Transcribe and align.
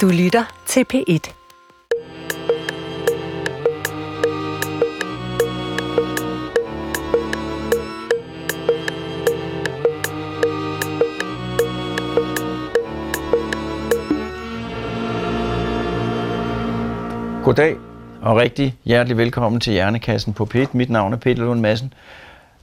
Du 0.00 0.08
lytter 0.08 0.44
til 0.66 0.84
P1. 0.94 1.32
Goddag 17.44 17.76
og 18.22 18.36
rigtig 18.36 18.76
hjertelig 18.84 19.16
velkommen 19.16 19.60
til 19.60 19.72
Hjernekassen 19.72 20.32
på 20.32 20.48
P1. 20.54 20.66
Mit 20.72 20.90
navn 20.90 21.12
er 21.12 21.16
Peter 21.16 21.42
Lund 21.42 21.60
Madsen. 21.60 21.92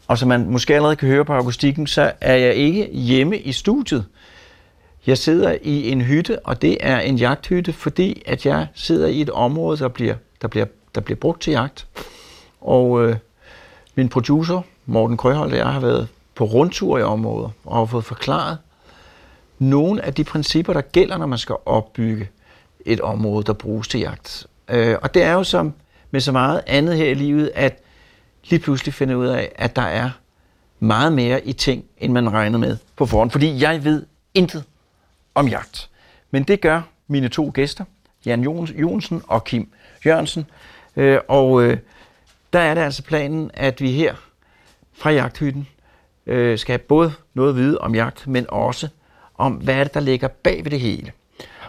Og 0.07 0.17
som 0.17 0.29
man 0.29 0.49
måske 0.49 0.75
allerede 0.75 0.95
kan 0.95 1.07
høre 1.07 1.25
på 1.25 1.33
akustikken, 1.33 1.87
så 1.87 2.11
er 2.21 2.35
jeg 2.35 2.55
ikke 2.55 2.89
hjemme 2.93 3.37
i 3.37 3.51
studiet. 3.51 4.05
Jeg 5.07 5.17
sidder 5.17 5.57
i 5.61 5.91
en 5.91 6.01
hytte, 6.01 6.45
og 6.45 6.61
det 6.61 6.77
er 6.79 6.99
en 6.99 7.15
jagthytte, 7.15 7.73
fordi 7.73 8.21
at 8.25 8.45
jeg 8.45 8.67
sidder 8.73 9.07
i 9.07 9.21
et 9.21 9.29
område, 9.29 9.77
der 9.77 9.87
bliver, 9.87 10.15
der 10.41 10.47
bliver, 10.47 10.65
der 10.95 11.01
bliver 11.01 11.17
brugt 11.17 11.41
til 11.41 11.51
jagt. 11.51 11.87
Og 12.61 13.05
øh, 13.05 13.15
min 13.95 14.09
producer, 14.09 14.61
Morten 14.85 15.17
Krøholt, 15.17 15.51
og 15.51 15.57
jeg 15.57 15.67
har 15.67 15.79
været 15.79 16.07
på 16.35 16.43
rundtur 16.43 16.97
i 16.97 17.03
området 17.03 17.51
og 17.65 17.77
har 17.77 17.85
fået 17.85 18.05
forklaret 18.05 18.57
nogle 19.59 20.05
af 20.05 20.13
de 20.13 20.23
principper, 20.23 20.73
der 20.73 20.81
gælder, 20.81 21.17
når 21.17 21.25
man 21.25 21.37
skal 21.37 21.55
opbygge 21.65 22.29
et 22.85 23.01
område, 23.01 23.43
der 23.43 23.53
bruges 23.53 23.87
til 23.87 23.99
jagt. 23.99 24.47
Øh, 24.69 24.95
og 25.01 25.13
det 25.13 25.23
er 25.23 25.33
jo 25.33 25.43
som 25.43 25.73
med 26.11 26.21
så 26.21 26.31
meget 26.31 26.61
andet 26.67 26.97
her 26.97 27.05
i 27.05 27.13
livet, 27.13 27.51
at 27.55 27.79
lige 28.49 28.59
pludselig 28.59 28.93
finder 28.93 29.15
ud 29.15 29.27
af, 29.27 29.51
at 29.55 29.75
der 29.75 29.81
er 29.81 30.09
meget 30.79 31.13
mere 31.13 31.47
i 31.47 31.53
ting, 31.53 31.85
end 31.97 32.13
man 32.13 32.33
regnede 32.33 32.59
med 32.59 32.77
på 32.95 33.05
forhånd. 33.05 33.31
Fordi 33.31 33.61
jeg 33.61 33.83
ved 33.83 34.05
intet 34.33 34.63
om 35.35 35.47
jagt. 35.47 35.89
Men 36.31 36.43
det 36.43 36.61
gør 36.61 36.81
mine 37.07 37.29
to 37.29 37.51
gæster, 37.53 37.83
Jan 38.25 38.41
Jonsen 38.75 39.21
og 39.27 39.43
Kim 39.43 39.71
Jørgensen. 40.05 40.45
Øh, 40.95 41.19
og 41.27 41.63
øh, 41.63 41.77
der 42.53 42.59
er 42.59 42.73
det 42.73 42.81
altså 42.81 43.03
planen, 43.03 43.51
at 43.53 43.81
vi 43.81 43.91
her 43.91 44.15
fra 44.93 45.11
jagthytten 45.11 45.67
øh, 46.25 46.57
skal 46.57 46.73
have 46.73 46.79
både 46.79 47.13
noget 47.33 47.49
at 47.49 47.55
vide 47.55 47.77
om 47.77 47.95
jagt, 47.95 48.27
men 48.27 48.45
også 48.49 48.87
om, 49.37 49.53
hvad 49.53 49.75
er 49.75 49.83
det, 49.83 49.93
der 49.93 49.99
ligger 49.99 50.27
bag 50.27 50.63
ved 50.63 50.71
det 50.71 50.79
hele. 50.79 51.11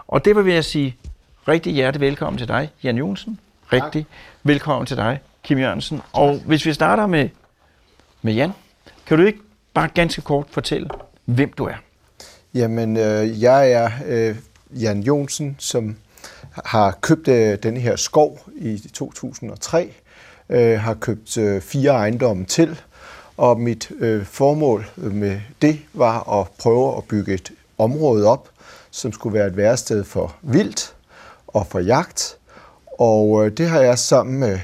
Og 0.08 0.24
det 0.24 0.36
vil 0.36 0.54
jeg 0.54 0.64
sige 0.64 0.96
rigtig 1.48 1.72
hjertelig 1.72 2.06
velkommen 2.06 2.38
til 2.38 2.48
dig, 2.48 2.70
Jan 2.82 2.96
Jonsen. 2.96 3.38
Rigtig 3.72 4.06
tak. 4.06 4.12
velkommen 4.42 4.86
til 4.86 4.96
dig, 4.96 5.20
Kim 5.42 5.58
Jørgensen. 5.58 6.02
Og 6.12 6.38
hvis 6.46 6.66
vi 6.66 6.72
starter 6.72 7.06
med, 7.06 7.28
med 8.22 8.34
Jan, 8.34 8.52
kan 9.06 9.18
du 9.18 9.24
ikke 9.24 9.38
bare 9.74 9.88
ganske 9.88 10.22
kort 10.22 10.46
fortælle, 10.50 10.88
hvem 11.24 11.52
du 11.52 11.64
er? 11.64 11.74
Jamen, 12.54 12.96
øh, 12.96 13.42
jeg 13.42 13.72
er 13.72 13.90
øh, 14.06 14.36
Jan 14.70 15.00
Jonsen, 15.00 15.56
som 15.58 15.96
har 16.64 16.98
købt 17.00 17.28
øh, 17.28 17.58
denne 17.62 17.80
her 17.80 17.96
skov 17.96 18.38
i 18.56 18.82
2003, 18.92 19.92
øh, 20.48 20.80
har 20.80 20.94
købt 20.94 21.38
øh, 21.38 21.60
fire 21.60 21.90
ejendomme 21.90 22.44
til, 22.44 22.80
og 23.36 23.60
mit 23.60 23.92
øh, 23.98 24.24
formål 24.24 24.86
øh, 24.98 25.14
med 25.14 25.40
det 25.62 25.78
var 25.92 26.40
at 26.40 26.46
prøve 26.58 26.96
at 26.96 27.04
bygge 27.04 27.34
et 27.34 27.52
område 27.78 28.26
op, 28.26 28.48
som 28.90 29.12
skulle 29.12 29.34
være 29.34 29.46
et 29.46 29.56
værested 29.56 30.04
for 30.04 30.36
vildt 30.42 30.94
og 31.46 31.66
for 31.66 31.78
jagt. 31.78 32.36
Og 32.98 33.46
øh, 33.46 33.52
det 33.56 33.68
har 33.68 33.80
jeg 33.80 33.98
sammen 33.98 34.40
med 34.40 34.58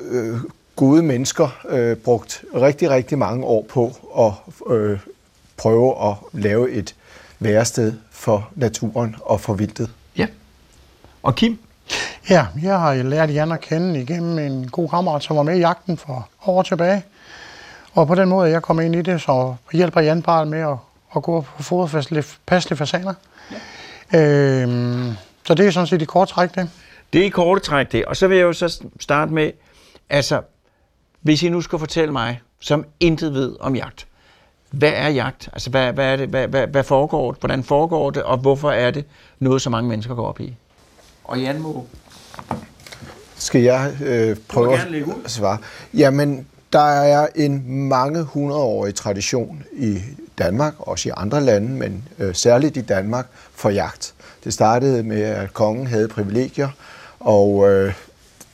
øh, 0.00 0.36
gode 0.76 1.02
mennesker 1.02 1.60
øh, 1.68 1.96
brugt 1.96 2.44
rigtig, 2.54 2.90
rigtig 2.90 3.18
mange 3.18 3.44
år 3.44 3.66
på 3.68 3.92
at 4.18 4.32
øh, 4.76 4.98
prøve 5.60 6.10
at 6.10 6.16
lave 6.32 6.70
et 6.70 6.94
værested 7.38 7.92
for 8.10 8.48
naturen 8.54 9.16
og 9.20 9.40
for 9.40 9.54
vildtet. 9.54 9.90
Ja. 10.16 10.26
Og 11.22 11.34
Kim? 11.34 11.58
Ja, 12.30 12.46
jeg 12.62 12.80
har 12.80 12.94
lært 12.94 13.34
Jan 13.34 13.52
at 13.52 13.60
kende 13.60 14.00
igennem 14.00 14.38
en 14.38 14.68
god 14.68 14.88
kammerat, 14.88 15.22
som 15.22 15.36
var 15.36 15.42
med 15.42 15.56
i 15.56 15.60
jagten 15.60 15.96
for 15.96 16.28
år 16.46 16.62
tilbage. 16.62 17.04
Og 17.92 18.06
på 18.06 18.14
den 18.14 18.28
måde, 18.28 18.50
jeg 18.50 18.62
kom 18.62 18.80
ind 18.80 18.96
i 18.96 19.02
det, 19.02 19.20
så 19.20 19.54
hjælper 19.72 20.00
Jan 20.00 20.22
bare 20.22 20.46
med 20.46 20.58
at, 20.58 20.76
at 21.16 21.22
gå 21.22 21.40
på 21.40 21.62
foderfæstlige 21.62 22.24
passlige 22.46 22.76
fasaner. 22.76 23.14
Ja. 24.12 24.18
Øhm, 24.20 25.12
så 25.46 25.54
det 25.54 25.66
er 25.66 25.70
sådan 25.70 25.86
set 25.86 26.02
i 26.02 26.04
kort 26.04 26.28
træk 26.28 26.54
det. 26.54 26.70
Det 27.12 27.20
er 27.20 27.24
i 27.24 27.28
kort 27.28 27.62
træk 27.62 27.92
det. 27.92 28.04
Og 28.04 28.16
så 28.16 28.28
vil 28.28 28.36
jeg 28.36 28.44
jo 28.44 28.52
så 28.52 28.82
starte 29.00 29.32
med, 29.32 29.52
altså, 30.10 30.42
hvis 31.20 31.42
I 31.42 31.48
nu 31.48 31.60
skal 31.60 31.78
fortælle 31.78 32.12
mig, 32.12 32.40
som 32.60 32.84
intet 33.00 33.34
ved 33.34 33.56
om 33.60 33.76
jagt, 33.76 34.06
hvad 34.70 34.92
er 34.94 35.08
jagt? 35.08 35.48
Altså, 35.52 35.70
hvad, 35.70 35.92
hvad, 35.92 36.12
er 36.12 36.16
det, 36.16 36.28
hvad, 36.28 36.48
hvad, 36.48 36.66
hvad 36.66 36.84
foregår 36.84 37.32
det? 37.32 37.40
Hvordan 37.40 37.64
foregår 37.64 38.10
det? 38.10 38.22
Og 38.22 38.38
hvorfor 38.38 38.70
er 38.70 38.90
det 38.90 39.04
noget, 39.38 39.62
så 39.62 39.70
mange 39.70 39.88
mennesker 39.88 40.14
går 40.14 40.26
op 40.26 40.40
i? 40.40 40.54
Og 41.24 41.40
Jan 41.40 41.60
må... 41.60 41.86
Skal 43.36 43.62
jeg 43.62 43.92
øh, 44.04 44.36
prøve 44.48 44.74
at 44.74 45.30
svare? 45.30 45.58
Jamen, 45.94 46.46
der 46.72 46.90
er 46.90 47.28
en 47.34 47.64
mange 47.88 48.22
hundredårig 48.22 48.94
tradition 48.94 49.62
i 49.72 49.98
Danmark, 50.38 50.74
også 50.78 51.08
i 51.08 51.12
andre 51.16 51.40
lande, 51.40 51.68
men 51.68 52.04
øh, 52.18 52.34
særligt 52.34 52.76
i 52.76 52.80
Danmark, 52.80 53.26
for 53.54 53.70
jagt. 53.70 54.14
Det 54.44 54.52
startede 54.52 55.02
med, 55.02 55.22
at 55.22 55.52
kongen 55.52 55.86
havde 55.86 56.08
privilegier, 56.08 56.68
og 57.20 57.70
øh, 57.70 57.94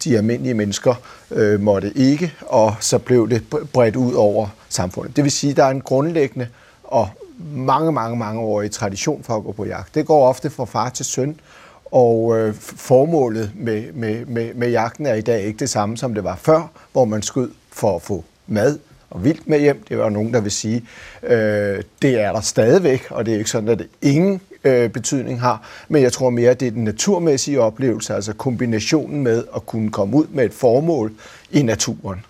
de 0.05 0.17
almindelige 0.17 0.55
mennesker 0.55 0.95
øh, 1.31 1.61
måtte 1.61 1.93
ikke, 1.97 2.35
og 2.47 2.75
så 2.81 2.99
blev 2.99 3.31
det 3.31 3.43
bredt 3.73 3.97
ud 3.97 4.15
over 4.15 4.49
samfundet. 4.77 5.17
Det 5.17 5.25
vil 5.25 5.33
sige, 5.33 5.51
at 5.51 5.57
der 5.57 5.65
er 5.65 5.71
en 5.71 5.81
grundlæggende 5.81 6.49
og 6.85 7.09
mange, 7.55 7.93
mange, 7.93 8.17
mange 8.17 8.41
år 8.41 8.63
i 8.63 8.69
tradition 8.69 9.23
for 9.23 9.37
at 9.37 9.45
gå 9.45 9.53
på 9.53 9.65
jagt. 9.65 9.95
Det 9.95 10.07
går 10.07 10.29
ofte 10.29 10.51
fra 10.51 10.65
far 10.65 10.89
til 10.89 11.05
søn, 11.05 11.41
og 11.85 12.39
øh, 12.39 12.55
formålet 12.61 13.53
med, 13.55 13.93
med, 13.93 14.27
med, 14.27 14.55
med 14.55 14.71
jagten 14.71 15.07
er 15.07 15.15
i 15.15 15.21
dag 15.21 15.43
ikke 15.43 15.59
det 15.59 15.71
samme, 15.71 15.97
som 15.97 16.15
det 16.15 16.25
var 16.25 16.37
før, 16.37 16.71
hvor 16.93 17.05
man 17.05 17.23
skød 17.23 17.51
for 17.73 17.97
at 17.97 18.03
få 18.03 18.25
mad 18.47 18.79
og 19.11 19.25
vildt 19.25 19.49
med 19.49 19.61
hjem. 19.61 19.85
Det 19.89 19.99
var 19.99 20.09
nogen, 20.09 20.35
der 20.35 20.41
vil 20.41 20.53
sige, 20.53 20.85
øh, 21.23 21.83
det 22.03 22.21
er 22.21 22.33
der 22.33 22.41
stadigvæk, 22.41 23.07
og 23.11 23.27
det 23.27 23.35
er 23.35 23.39
ikke 23.39 23.51
sådan, 23.51 23.69
at 23.69 23.79
det 23.79 23.89
ingen 24.03 24.41
øh, 24.65 24.91
betydning 24.91 25.41
har. 25.41 25.63
Men 25.89 26.03
jeg 26.03 26.13
tror 26.13 26.31
mere, 26.31 26.51
at 26.51 26.61
det 26.61 26.69
er 26.69 26.73
den 26.73 26.85
naturmæssige 26.85 27.61
oplevelse, 27.61 28.15
altså 28.15 28.33
kombinationen 28.33 29.23
med 29.23 29.45
at 29.57 29.67
kunne 29.67 29.91
komme 29.91 30.17
ud 30.17 30.27
med 30.31 30.45
et 30.45 30.55
formål 30.55 31.13
i 31.51 31.63
naturen. 31.63 32.25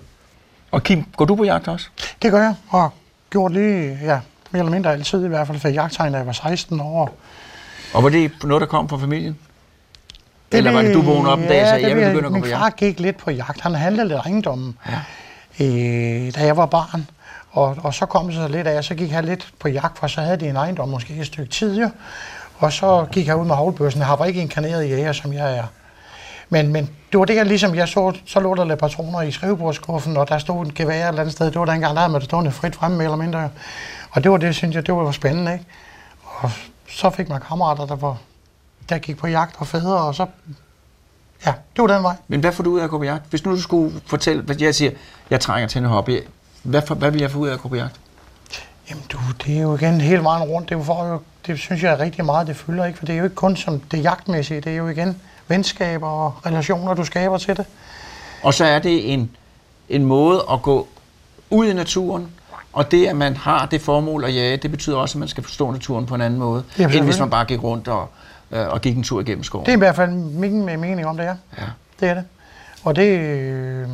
Og 0.71 0.83
Kim, 0.83 1.05
går 1.17 1.25
du 1.25 1.37
på 1.37 1.45
jagt 1.45 1.69
også? 1.69 1.89
Det 2.23 2.31
gør 2.31 2.43
jeg, 2.43 2.55
og 2.69 2.91
gjort 3.31 3.53
lige, 3.53 3.99
ja, 4.03 4.21
mere 4.51 4.61
eller 4.61 4.73
mindre 4.73 4.93
altid 4.93 5.25
i 5.25 5.29
hvert 5.29 5.47
fald, 5.47 5.59
for 5.59 5.69
jagttegn, 5.69 6.13
da 6.13 6.19
jeg 6.19 6.27
var 6.27 6.33
16 6.33 6.81
år. 6.81 7.17
Og 7.95 8.03
var 8.03 8.09
det 8.09 8.33
noget, 8.45 8.61
der 8.61 8.67
kom 8.67 8.89
fra 8.89 8.97
familien? 8.99 9.39
Det 10.53 10.59
Eller 10.59 10.73
var 10.73 10.83
det, 10.83 10.95
du 10.95 11.03
vågnede 11.03 11.33
op 11.33 11.39
en 11.39 11.49
dag 11.49 11.63
og 11.63 11.69
sagde, 11.69 11.89
jeg 11.89 11.97
vil 11.97 12.05
begynde 12.05 12.27
at 12.27 12.33
gå 12.33 12.41
på 12.41 12.47
jagt? 12.47 12.59
Min 12.59 12.61
far 12.61 12.71
gik 12.71 13.01
lidt 13.01 13.17
på 13.17 13.31
jagt. 13.31 13.61
Han 13.61 13.75
handlede 13.75 14.09
lidt 14.09 14.19
ejendommen, 14.19 14.79
ja. 14.89 14.99
øh, 15.65 16.35
da 16.35 16.45
jeg 16.45 16.57
var 16.57 16.67
barn. 16.67 17.09
Og, 17.51 17.77
og 17.83 17.95
så 17.95 18.07
kom 18.07 18.27
det 18.27 18.35
så 18.35 18.49
lidt 18.49 18.67
af, 18.67 18.85
så 18.85 18.95
gik 18.95 19.11
han 19.11 19.25
lidt 19.25 19.49
på 19.59 19.69
jagt, 19.69 19.99
for 19.99 20.07
så 20.07 20.21
havde 20.21 20.37
de 20.37 20.49
en 20.49 20.57
ejendom 20.57 20.89
måske 20.89 21.15
et 21.15 21.27
stykke 21.27 21.51
tid, 21.51 21.81
jo. 21.81 21.91
Og 22.59 22.73
så 22.73 23.07
gik 23.13 23.27
jeg 23.27 23.37
ud 23.37 23.47
med 23.47 23.55
havlbørsen. 23.55 24.01
Jeg 24.01 24.17
var 24.19 24.25
ikke 24.25 24.41
inkarneret 24.41 24.89
jæger, 24.89 25.13
som 25.13 25.33
jeg 25.33 25.57
er. 25.57 25.65
Men, 26.49 26.73
men 26.73 26.91
det 27.13 27.19
var 27.19 27.25
det, 27.25 27.37
jeg 27.37 27.47
ligesom, 27.47 27.75
jeg 27.75 27.89
så, 27.89 28.13
så 28.27 28.41
lå 28.41 28.55
der 28.55 28.65
lidt 28.65 28.79
patroner 28.79 29.23
i 29.23 29.31
skrivebordskuffen, 29.31 30.17
og 30.17 30.29
der 30.29 30.39
stod 30.39 30.67
en 30.67 30.73
gevær 30.75 31.05
et 31.05 31.09
eller 31.09 31.21
andet 31.21 31.35
sted. 31.35 31.47
Det 31.47 31.61
var 31.61 31.65
dengang, 31.65 31.97
der 31.97 32.09
med 32.09 32.21
det 32.21 32.29
stående 32.29 32.51
frit 32.51 32.77
fremme, 32.77 33.05
eller 33.05 33.17
mindre. 33.17 33.51
Og 34.11 34.25
det 34.25 34.31
var 34.31 34.37
det, 34.37 34.55
synes 34.55 34.77
jeg, 34.77 34.87
det 34.87 34.95
var 34.95 35.13
spændende, 35.13 35.53
ikke? 35.53 35.65
Og 36.25 36.51
så 36.89 37.11
fik 37.11 37.29
man 37.29 37.41
kammerater, 37.49 37.87
der, 37.87 37.97
var, 37.97 38.17
der 38.89 38.99
gik 38.99 39.17
på 39.17 39.27
jagt 39.27 39.55
og 39.59 39.67
fædre, 39.67 39.97
og 39.97 40.15
så 40.15 40.27
Ja, 41.47 41.53
det 41.77 41.83
var 41.83 41.87
den 41.87 42.03
vej. 42.03 42.17
Men 42.29 42.41
hvad 42.41 42.53
får 42.53 42.65
du 42.65 42.71
ud 42.71 42.81
af 42.81 42.85
at 42.85 42.91
gå 42.91 42.99
på 42.99 43.05
jagt? 43.05 43.25
Hvis 43.31 43.45
nu 43.45 43.51
du 43.51 43.61
skulle 43.61 44.01
fortælle, 44.07 44.43
hvad 44.43 44.57
jeg 44.61 44.75
siger, 44.75 44.91
jeg 45.31 45.41
trænger 45.41 45.69
til 45.69 45.79
en 45.79 45.85
hobby, 45.85 46.21
hvad, 46.63 46.83
for, 46.87 46.95
hvad 46.95 47.11
vil 47.11 47.21
jeg 47.21 47.31
få 47.31 47.39
ud 47.39 47.49
af 47.49 47.53
at 47.53 47.61
gå 47.61 47.69
på 47.69 47.75
jagt? 47.77 48.01
Jamen 48.91 49.05
du, 49.13 49.19
det 49.45 49.57
er 49.57 49.63
jo 49.63 49.77
igen 49.77 50.01
hele 50.01 50.23
vejen 50.23 50.43
rundt. 50.43 50.69
Det, 50.69 50.79
er 50.79 50.83
for, 50.83 51.07
jo, 51.07 51.21
det 51.47 51.59
synes 51.59 51.83
jeg 51.83 51.93
er 51.93 52.01
rigtig 52.01 52.25
meget, 52.25 52.47
det 52.47 52.57
fylder. 52.57 52.85
Ikke? 52.85 52.99
For 52.99 53.07
det 53.07 53.13
er 53.13 53.19
jo 53.19 53.25
ikke 53.25 53.37
kun 53.37 53.57
som 53.57 53.81
det 53.81 54.03
jagtmæssige, 54.03 54.61
det 54.61 54.73
er 54.73 54.77
jo 54.77 54.89
igen 54.89 55.21
venskaber 55.49 56.09
og 56.09 56.47
relationer, 56.47 56.95
du 56.95 57.05
skaber 57.05 57.39
til 57.39 57.57
det. 57.57 57.67
Og 58.43 58.55
så 58.55 58.65
er 58.65 58.79
det 58.79 59.13
en, 59.13 59.31
en 59.89 60.05
måde 60.05 60.43
at 60.53 60.63
gå 60.63 60.89
ud 61.51 61.67
i 61.67 61.73
naturen, 61.73 62.29
og 62.73 62.91
det, 62.91 63.07
at 63.07 63.17
man 63.17 63.37
har 63.37 63.67
det 63.67 63.81
formål 63.81 64.25
at 64.25 64.35
jage, 64.35 64.57
det 64.57 64.71
betyder 64.71 64.97
også, 64.97 65.19
at 65.19 65.21
man 65.21 65.29
skal 65.29 65.43
forstå 65.43 65.71
naturen 65.71 66.07
på 66.07 66.15
en 66.15 66.21
anden 66.21 66.39
måde, 66.39 66.65
Jamen, 66.79 66.97
end 66.97 67.05
hvis 67.05 67.19
man 67.19 67.31
bare 67.31 67.45
gik 67.45 67.63
rundt 67.63 67.89
og, 67.89 68.09
øh, 68.51 68.69
og 68.69 68.81
gik 68.81 68.97
en 68.97 69.03
tur 69.03 69.21
igennem 69.21 69.45
skoven. 69.45 69.67
Det 69.67 69.73
er 69.73 69.77
i 69.77 69.79
hvert 69.79 69.97
fald 69.97 70.11
min 70.11 70.65
mening 70.65 71.07
om 71.07 71.17
det, 71.17 71.27
er. 71.27 71.37
Ja. 71.59 71.65
Det 72.01 72.09
er 72.09 72.15
det. 72.15 72.25
Og 72.85 72.97
det, 72.97 73.19
øh, 73.19 73.89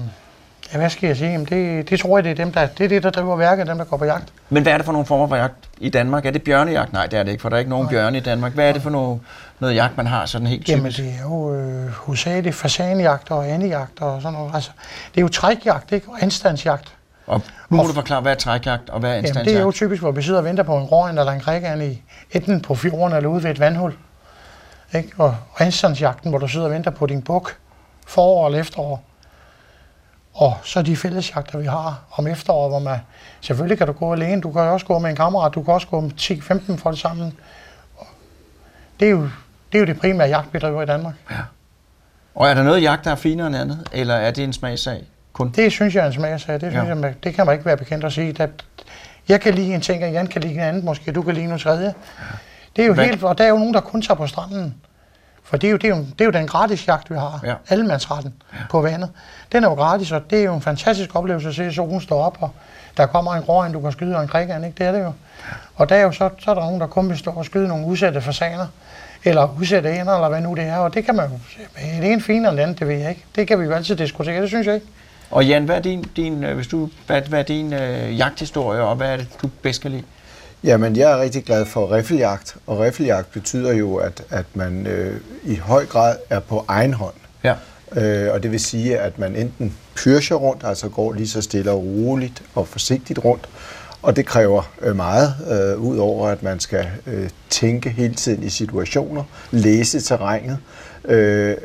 Ja, 0.72 0.78
hvad 0.78 0.90
skal 0.90 1.06
jeg 1.06 1.16
sige? 1.16 1.30
Jamen, 1.30 1.46
det, 1.46 1.90
det 1.90 2.00
tror 2.00 2.18
jeg, 2.18 2.24
det 2.24 2.30
er, 2.30 2.34
dem, 2.34 2.52
der, 2.52 2.66
det 2.66 2.84
er 2.84 2.88
det, 2.88 3.02
der 3.02 3.10
driver 3.10 3.36
værket, 3.36 3.66
dem, 3.66 3.78
der 3.78 3.84
går 3.84 3.96
på 3.96 4.04
jagt. 4.04 4.24
Men 4.48 4.62
hvad 4.62 4.72
er 4.72 4.76
det 4.76 4.84
for 4.84 4.92
nogle 4.92 5.06
former 5.06 5.28
for 5.28 5.36
jagt 5.36 5.54
i 5.78 5.88
Danmark? 5.88 6.26
Er 6.26 6.30
det 6.30 6.42
bjørnejagt? 6.42 6.92
Nej, 6.92 7.06
det 7.06 7.18
er 7.18 7.22
det 7.22 7.30
ikke, 7.30 7.42
for 7.42 7.48
der 7.48 7.56
er 7.56 7.58
ikke 7.58 7.70
nogen 7.70 7.84
Nej. 7.84 7.92
bjørne 7.92 8.18
i 8.18 8.20
Danmark. 8.20 8.52
Hvad 8.52 8.68
er 8.68 8.72
det 8.72 8.82
for 8.82 8.90
noget, 8.90 9.20
noget 9.60 9.74
jagt, 9.74 9.96
man 9.96 10.06
har 10.06 10.26
sådan 10.26 10.46
helt 10.46 10.64
typisk? 10.64 10.98
Jamen, 10.98 11.12
det 11.12 11.18
er 11.18 11.22
jo 11.22 11.54
øh, 11.54 11.88
hovedsageligt 11.88 12.54
fasanjagt 12.54 13.30
og 13.30 13.48
andejagt 13.48 14.00
og 14.00 14.22
sådan 14.22 14.38
noget. 14.38 14.54
Altså, 14.54 14.70
det 15.14 15.20
er 15.20 15.22
jo 15.22 15.28
trækjagt, 15.28 15.92
ikke? 15.92 16.08
Og 16.08 16.22
anstandsjagt. 16.22 16.94
Og 17.26 17.42
nu 17.68 17.76
må 17.76 17.82
du 17.82 17.92
forklare, 17.92 18.20
hvad 18.20 18.32
er 18.32 18.36
trækjagt 18.36 18.90
og 18.90 19.00
hvad 19.00 19.10
er 19.10 19.14
anstandsjagt? 19.14 19.46
Jamen, 19.46 19.54
det 19.54 19.60
er 19.60 19.64
jo 19.64 19.72
typisk, 19.72 20.02
hvor 20.02 20.10
vi 20.10 20.22
sidder 20.22 20.38
og 20.38 20.44
venter 20.44 20.62
på 20.62 20.76
en 20.76 20.82
råand 20.82 21.18
eller 21.18 21.32
en 21.32 21.40
krækand 21.40 21.82
i 21.82 22.02
enten 22.30 22.60
på 22.60 22.74
fjorden 22.74 23.16
eller 23.16 23.28
ude 23.28 23.42
ved 23.42 23.50
et 23.50 23.60
vandhul. 23.60 23.94
Ikke? 24.94 25.08
Og 25.18 25.36
rensjagten, 25.60 26.30
hvor 26.30 26.38
du 26.38 26.48
sidder 26.48 26.66
og 26.66 26.72
venter 26.72 26.90
på 26.90 27.06
din 27.06 27.22
buk, 27.22 27.56
forår 28.06 28.46
eller 28.46 28.60
efterår. 28.60 29.02
Og 30.34 30.56
så 30.62 30.82
de 30.82 30.96
fællesjagter, 30.96 31.58
vi 31.58 31.66
har 31.66 32.00
om 32.12 32.26
efteråret, 32.26 32.70
hvor 32.70 32.78
man, 32.78 32.98
selvfølgelig 33.40 33.78
kan 33.78 33.86
du 33.86 33.92
gå 33.92 34.12
alene, 34.12 34.42
du 34.42 34.52
kan 34.52 34.60
også 34.60 34.86
gå 34.86 34.98
med 34.98 35.10
en 35.10 35.16
kammerat, 35.16 35.54
du 35.54 35.62
kan 35.62 35.74
også 35.74 35.86
gå 35.86 36.00
med 36.00 36.10
10-15 36.20 36.76
folk 36.76 37.00
sammen. 37.00 37.38
Det 39.00 39.06
er, 39.06 39.10
jo, 39.10 39.22
det 39.72 39.78
er 39.78 39.78
jo 39.78 39.86
det 39.86 40.00
primære 40.00 40.28
jagt, 40.28 40.54
vi 40.54 40.58
driver 40.58 40.82
i 40.82 40.86
Danmark. 40.86 41.14
Ja. 41.30 41.36
Og 42.34 42.48
er 42.48 42.54
der 42.54 42.62
noget 42.62 42.82
jagt, 42.82 43.04
der 43.04 43.10
er 43.10 43.14
finere 43.14 43.46
end 43.46 43.56
andet, 43.56 43.88
eller 43.92 44.14
er 44.14 44.30
det 44.30 44.44
en 44.44 44.52
smagsag 44.52 45.04
kun? 45.32 45.50
Det 45.50 45.72
synes 45.72 45.94
jeg 45.94 46.02
er 46.02 46.06
en 46.06 46.12
smagsag, 46.12 46.54
det, 46.54 46.72
synes 46.72 46.88
ja. 46.88 46.94
jeg, 46.94 47.14
det 47.24 47.34
kan 47.34 47.46
man 47.46 47.52
ikke 47.52 47.64
være 47.64 47.76
bekendt 47.76 48.04
at 48.04 48.12
sige. 48.12 48.42
At 48.42 48.50
jeg 49.28 49.40
kan 49.40 49.54
lide 49.54 49.74
en 49.74 49.80
ting, 49.80 50.04
og 50.04 50.12
Jan 50.12 50.26
kan 50.26 50.42
lide 50.42 50.54
en 50.54 50.60
anden, 50.60 50.84
måske 50.84 51.12
du 51.12 51.22
kan 51.22 51.34
lide 51.34 51.46
noget 51.46 51.60
tredje. 51.60 51.86
Ja. 51.86 52.24
Det 52.76 52.82
er 52.82 52.86
jo 52.86 52.94
Hvad? 52.94 53.04
helt, 53.04 53.22
og 53.22 53.38
der 53.38 53.44
er 53.44 53.48
jo 53.48 53.56
nogen, 53.56 53.74
der 53.74 53.80
kun 53.80 54.02
tager 54.02 54.16
på 54.16 54.26
stranden. 54.26 54.74
For 55.44 55.56
det 55.56 55.66
er 55.66 55.70
jo, 55.70 55.76
det 55.76 55.84
er 55.84 55.96
jo, 55.96 55.96
det 55.96 56.20
er 56.20 56.24
jo 56.24 56.30
den 56.30 56.46
gratis 56.46 56.88
jagt, 56.88 57.10
vi 57.10 57.14
har. 57.14 57.40
Ja. 57.44 57.54
Allemandsretten 57.68 58.34
ja. 58.52 58.58
på 58.70 58.80
vandet. 58.80 59.10
Den 59.52 59.64
er 59.64 59.68
jo 59.68 59.74
gratis, 59.74 60.12
og 60.12 60.30
det 60.30 60.38
er 60.40 60.44
jo 60.44 60.54
en 60.54 60.62
fantastisk 60.62 61.16
oplevelse 61.16 61.48
at 61.48 61.54
se 61.54 61.72
solen 61.72 62.00
stå 62.00 62.14
op, 62.14 62.38
og 62.40 62.50
der 62.96 63.06
kommer 63.06 63.34
en 63.34 63.42
gråand, 63.42 63.72
du 63.72 63.80
kan 63.80 63.92
skyde, 63.92 64.16
og 64.16 64.22
en 64.22 64.28
krigan, 64.28 64.64
ikke? 64.64 64.78
Det 64.78 64.86
er 64.86 64.92
det 64.92 65.00
jo. 65.00 65.12
Og 65.74 65.88
der 65.88 65.96
er 65.96 66.02
jo 66.02 66.12
så, 66.12 66.30
så 66.38 66.50
er 66.50 66.54
der 66.54 66.62
nogen, 66.62 66.80
der 66.80 66.86
kun 66.86 67.08
vil 67.08 67.18
stå 67.18 67.30
og 67.30 67.44
skyde 67.44 67.68
nogle 67.68 67.86
udsætte 67.86 68.20
fasaner, 68.20 68.66
eller 69.24 69.56
udsætte 69.58 70.00
ender, 70.00 70.14
eller 70.14 70.28
hvad 70.28 70.40
nu 70.40 70.54
det 70.54 70.64
er, 70.64 70.76
og 70.76 70.94
det 70.94 71.04
kan 71.04 71.16
man 71.16 71.30
jo 71.30 71.38
det 72.00 72.08
er 72.08 72.12
en 72.12 72.20
finere 72.20 72.52
end 72.52 72.60
andet, 72.60 72.78
det 72.78 72.88
ved 72.88 72.96
jeg 72.96 73.10
ikke. 73.10 73.24
Det 73.36 73.48
kan 73.48 73.60
vi 73.60 73.64
jo 73.64 73.72
altid 73.72 73.96
diskutere, 73.96 74.40
det 74.40 74.48
synes 74.48 74.66
jeg 74.66 74.74
ikke. 74.74 74.86
Og 75.30 75.46
Jan, 75.46 75.64
hvad 75.64 75.76
er 75.76 75.80
din, 75.80 76.02
din 76.16 76.44
øh, 76.44 76.54
hvis 76.54 76.66
du, 76.66 76.90
hvad, 77.06 77.22
hvad 77.22 77.38
er 77.38 77.42
din 77.42 77.72
øh, 77.72 78.18
jagthistorie, 78.18 78.80
og 78.82 78.96
hvad 78.96 79.12
er 79.12 79.16
det, 79.16 79.28
du 79.42 79.50
bedst 79.62 79.82
kan 79.82 79.90
lide? 79.90 80.02
Jamen, 80.64 80.96
jeg 80.96 81.12
er 81.12 81.20
rigtig 81.20 81.44
glad 81.44 81.66
for 81.66 81.92
riffeljagt, 81.96 82.56
og 82.66 82.80
riffeljagt 82.80 83.32
betyder 83.32 83.72
jo, 83.72 83.96
at, 83.96 84.24
at 84.30 84.44
man 84.54 84.86
øh, 84.86 85.20
i 85.44 85.56
høj 85.56 85.86
grad 85.86 86.16
er 86.30 86.40
på 86.40 86.64
egen 86.68 86.94
hånd. 86.94 87.14
Ja. 87.44 87.54
Øh, 87.96 88.32
og 88.34 88.42
det 88.42 88.50
vil 88.50 88.60
sige, 88.60 88.98
at 88.98 89.18
man 89.18 89.36
enten 89.36 89.76
pyrscher 89.94 90.36
rundt, 90.36 90.64
altså 90.64 90.88
går 90.88 91.12
lige 91.12 91.28
så 91.28 91.42
stille 91.42 91.70
og 91.70 91.84
roligt 91.84 92.42
og 92.54 92.68
forsigtigt 92.68 93.24
rundt, 93.24 93.48
og 94.02 94.16
det 94.16 94.26
kræver 94.26 94.72
øh, 94.80 94.96
meget, 94.96 95.34
øh, 95.50 95.82
udover 95.82 96.28
at 96.28 96.42
man 96.42 96.60
skal 96.60 96.86
øh, 97.06 97.28
tænke 97.50 97.90
hele 97.90 98.14
tiden 98.14 98.42
i 98.42 98.48
situationer, 98.48 99.24
læse 99.50 100.00
terrænet 100.00 100.58
øh, 101.04 101.56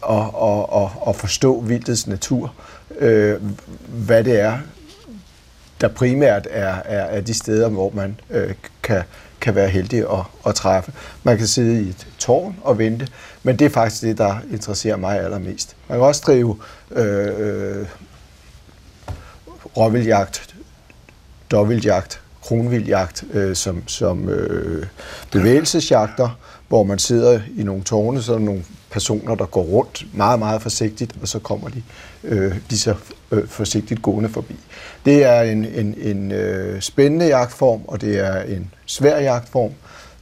og, 0.00 0.34
og, 0.34 0.72
og, 0.72 0.90
og 1.00 1.16
forstå 1.16 1.60
vildets 1.60 2.06
natur, 2.06 2.54
øh, 2.98 3.36
hvad 3.88 4.24
det 4.24 4.40
er, 4.40 4.58
der 5.80 5.88
primært 5.88 6.46
er, 6.50 6.74
er, 6.84 7.04
er 7.04 7.20
de 7.20 7.34
steder, 7.34 7.68
hvor 7.68 7.90
man 7.94 8.20
øh, 8.30 8.54
kan, 8.82 9.02
kan 9.40 9.54
være 9.54 9.68
heldig 9.68 9.98
at, 9.98 10.24
at 10.46 10.54
træffe. 10.54 10.92
Man 11.22 11.38
kan 11.38 11.46
sidde 11.46 11.82
i 11.82 11.88
et 11.88 12.06
tårn 12.18 12.56
og 12.62 12.78
vente, 12.78 13.08
men 13.42 13.58
det 13.58 13.64
er 13.64 13.70
faktisk 13.70 14.02
det, 14.02 14.18
der 14.18 14.36
interesserer 14.52 14.96
mig 14.96 15.20
allermest. 15.20 15.76
Man 15.88 15.98
kan 15.98 16.06
også 16.06 16.22
drive 16.26 16.58
øh, 16.90 17.28
øh, 17.38 17.86
råvildjagt, 19.76 20.54
dobbeltjagt, 21.50 22.20
kronvildjagt 22.42 23.24
øh, 23.32 23.56
som, 23.56 23.88
som 23.88 24.28
øh, 24.28 24.86
bevægelsesjagter, 25.30 26.38
hvor 26.68 26.82
man 26.82 26.98
sidder 26.98 27.40
i 27.56 27.62
nogle 27.62 27.82
tårne, 27.82 28.22
så 28.22 28.34
er 28.34 28.38
der 28.38 28.44
nogle 28.44 28.64
personer, 28.90 29.34
der 29.34 29.46
går 29.46 29.62
rundt 29.62 30.06
meget, 30.12 30.38
meget 30.38 30.62
forsigtigt, 30.62 31.14
og 31.22 31.28
så 31.28 31.38
kommer 31.38 31.68
de 31.68 31.82
øh, 32.24 32.56
lige 32.68 32.78
så 32.78 32.94
øh, 33.30 33.48
forsigtigt 33.48 34.02
gående 34.02 34.28
forbi. 34.28 34.56
Det 35.04 35.24
er 35.24 35.42
en, 35.42 35.64
en, 35.64 35.94
en 35.98 36.32
øh, 36.32 36.80
spændende 36.80 37.26
jagtform, 37.26 37.80
og 37.88 38.00
det 38.00 38.18
er 38.18 38.42
en 38.42 38.70
svær 38.86 39.20
jagtform, 39.20 39.72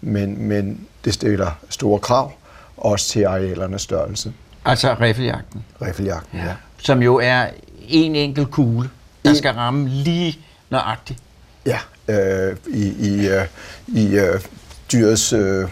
men, 0.00 0.48
men 0.48 0.86
det 1.04 1.14
stiller 1.14 1.50
store 1.68 1.98
krav, 1.98 2.32
også 2.76 3.08
til 3.08 3.24
arealernes 3.24 3.82
størrelse. 3.82 4.32
Altså 4.64 4.96
riffeljagten? 5.00 5.64
Riffeljagten, 5.82 6.38
ja. 6.38 6.44
ja. 6.44 6.54
Som 6.78 7.02
jo 7.02 7.16
er 7.16 7.46
en 7.88 8.16
enkelt 8.16 8.50
kugle, 8.50 8.90
der 9.24 9.30
en... 9.30 9.36
skal 9.36 9.52
ramme 9.52 9.88
lige 9.88 10.38
nøjagtigt. 10.70 11.18
Ja, 11.66 11.78
øh, 12.08 12.56
i, 12.68 12.92
i, 13.08 13.28
øh, 13.28 13.46
i 13.86 14.16
øh, 14.16 14.40
dyrets 14.92 15.32
øh, 15.32 15.68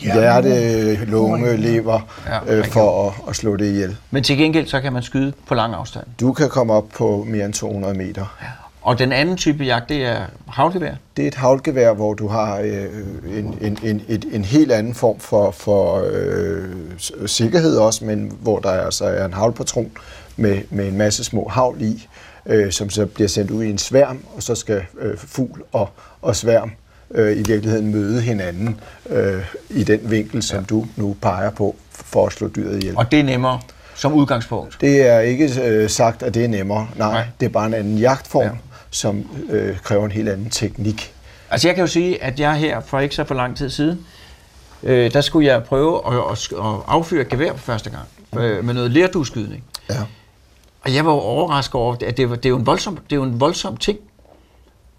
hjerte, 0.00 1.04
lunge, 1.04 1.56
lever, 1.56 2.00
øh, 2.48 2.66
for 2.66 3.08
at, 3.08 3.14
at 3.28 3.36
slå 3.36 3.56
det 3.56 3.66
ihjel. 3.66 3.96
Men 4.10 4.22
til 4.22 4.36
gengæld, 4.36 4.66
så 4.66 4.80
kan 4.80 4.92
man 4.92 5.02
skyde 5.02 5.32
på 5.46 5.54
lang 5.54 5.74
afstand. 5.74 6.06
Du 6.20 6.32
kan 6.32 6.48
komme 6.48 6.72
op 6.72 6.88
på 6.94 7.26
mere 7.28 7.44
end 7.44 7.52
200 7.52 7.94
meter. 7.94 8.36
Ja. 8.42 8.46
Og 8.86 8.98
den 8.98 9.12
anden 9.12 9.36
type 9.36 9.64
jagt, 9.64 9.88
det 9.88 10.04
er 10.04 10.20
havlgevær? 10.48 10.94
Det 11.16 11.22
er 11.22 11.28
et 11.28 11.34
havlgevær, 11.34 11.92
hvor 11.92 12.14
du 12.14 12.28
har 12.28 12.58
øh, 12.58 12.84
en, 13.38 13.58
en, 13.60 13.78
en, 13.82 14.02
et, 14.08 14.26
en 14.32 14.44
helt 14.44 14.72
anden 14.72 14.94
form 14.94 15.20
for, 15.20 15.50
for 15.50 16.04
øh, 16.10 16.64
sikkerhed 17.26 17.76
også, 17.76 18.04
men 18.04 18.32
hvor 18.40 18.58
der 18.58 18.70
altså 18.70 19.04
er 19.04 19.24
en 19.24 19.32
havlpatron 19.32 19.90
med, 20.36 20.62
med 20.70 20.88
en 20.88 20.98
masse 20.98 21.24
små 21.24 21.48
havl 21.48 21.82
i, 21.82 22.08
øh, 22.46 22.72
som 22.72 22.90
så 22.90 23.06
bliver 23.06 23.28
sendt 23.28 23.50
ud 23.50 23.64
i 23.64 23.70
en 23.70 23.78
sværm, 23.78 24.24
og 24.36 24.42
så 24.42 24.54
skal 24.54 24.82
øh, 24.98 25.18
fugl 25.18 25.62
og, 25.72 25.90
og 26.22 26.36
sværm 26.36 26.72
øh, 27.14 27.32
i 27.32 27.42
virkeligheden 27.42 27.90
møde 27.90 28.20
hinanden 28.20 28.80
øh, 29.10 29.44
i 29.70 29.84
den 29.84 30.10
vinkel, 30.10 30.42
som 30.42 30.58
ja. 30.58 30.64
du 30.64 30.86
nu 30.96 31.16
peger 31.22 31.50
på 31.50 31.76
for 31.90 32.26
at 32.26 32.32
slå 32.32 32.48
dyret 32.48 32.76
ihjel. 32.76 32.96
Og 32.96 33.12
det 33.12 33.20
er 33.20 33.24
nemmere 33.24 33.60
som 33.94 34.12
udgangspunkt? 34.12 34.76
Det 34.80 35.06
er 35.06 35.20
ikke 35.20 35.62
øh, 35.62 35.90
sagt, 35.90 36.22
at 36.22 36.34
det 36.34 36.44
er 36.44 36.48
nemmere. 36.48 36.88
Nej, 36.96 37.12
Nej, 37.12 37.26
det 37.40 37.46
er 37.46 37.50
bare 37.50 37.66
en 37.66 37.74
anden 37.74 37.98
jagtform, 37.98 38.42
ja. 38.42 38.50
som 38.90 39.26
øh, 39.50 39.78
kræver 39.78 40.04
en 40.04 40.12
helt 40.12 40.28
anden 40.28 40.50
teknik. 40.50 41.14
Altså 41.50 41.68
jeg 41.68 41.74
kan 41.74 41.82
jo 41.82 41.88
sige, 41.88 42.22
at 42.22 42.40
jeg 42.40 42.54
her 42.54 42.80
for 42.80 43.00
ikke 43.00 43.14
så 43.14 43.24
for 43.24 43.34
lang 43.34 43.56
tid 43.56 43.70
siden, 43.70 44.06
øh, 44.82 45.12
der 45.12 45.20
skulle 45.20 45.48
jeg 45.48 45.64
prøve 45.64 46.00
at, 46.06 46.32
at, 46.32 46.52
at 46.58 46.80
affyre 46.86 47.20
et 47.20 47.28
gevær 47.28 47.52
for 47.52 47.58
første 47.58 47.90
gang 47.90 48.04
øh, 48.44 48.64
med 48.64 48.74
noget 48.74 48.90
lerdusskydning. 48.90 49.64
Ja. 49.90 50.02
Og 50.80 50.94
jeg 50.94 51.06
var 51.06 51.12
jo 51.12 51.18
overrasket 51.18 51.74
over, 51.74 51.96
at 52.06 52.16
det, 52.16 52.30
var, 52.30 52.36
det, 52.36 52.46
er 52.46 52.50
jo 52.50 52.56
en 52.56 52.66
voldsom, 52.66 52.96
det 52.96 53.12
er 53.12 53.16
jo 53.16 53.22
en 53.22 53.40
voldsom 53.40 53.76
ting 53.76 53.98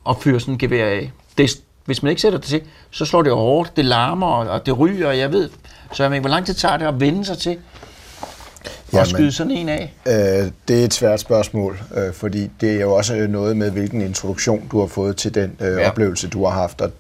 at 0.10 0.16
fyre 0.22 0.40
sådan 0.40 0.54
en 0.54 0.58
gevær 0.58 0.86
af. 0.86 1.12
Det, 1.38 1.62
hvis 1.88 2.04
man 2.04 2.10
ikke 2.10 2.22
sætter 2.22 2.40
det 2.40 2.48
til, 2.48 2.62
så 2.92 3.06
slår 3.06 3.22
det 3.22 3.34
hårdt, 3.34 3.78
det 3.78 3.86
larmer, 3.86 4.28
og 4.28 4.66
det 4.66 4.80
ryger, 4.80 5.08
og 5.08 5.18
jeg 5.18 5.32
ved. 5.32 5.50
Så 5.94 6.04
jeg 6.04 6.10
mener, 6.10 6.22
hvor 6.22 6.30
lang 6.30 6.46
tid 6.46 6.54
tager 6.54 6.78
det 6.78 6.86
at 6.86 7.00
vende 7.00 7.26
sig 7.26 7.38
til 7.38 7.58
Jamen, 8.94 9.02
at 9.02 9.08
skyde 9.08 9.32
sådan 9.32 9.52
en 9.52 9.70
af? 9.70 9.94
Øh, 10.06 10.52
det 10.68 10.82
er 10.82 10.86
et 10.86 10.94
svært 10.94 11.20
spørgsmål, 11.20 11.80
øh, 11.96 12.14
fordi 12.14 12.50
det 12.62 12.72
er 12.72 12.82
jo 12.82 12.94
også 12.94 13.28
noget 13.30 13.58
med, 13.58 13.72
hvilken 13.72 14.02
introduktion 14.02 14.68
du 14.72 14.80
har 14.80 14.88
fået 14.88 15.18
til 15.18 15.36
den 15.36 15.52
øh, 15.60 15.68
ja. 15.68 15.90
oplevelse, 15.90 16.28
du 16.28 16.46
har 16.46 16.52
haft. 16.52 16.82
Og 16.82 16.92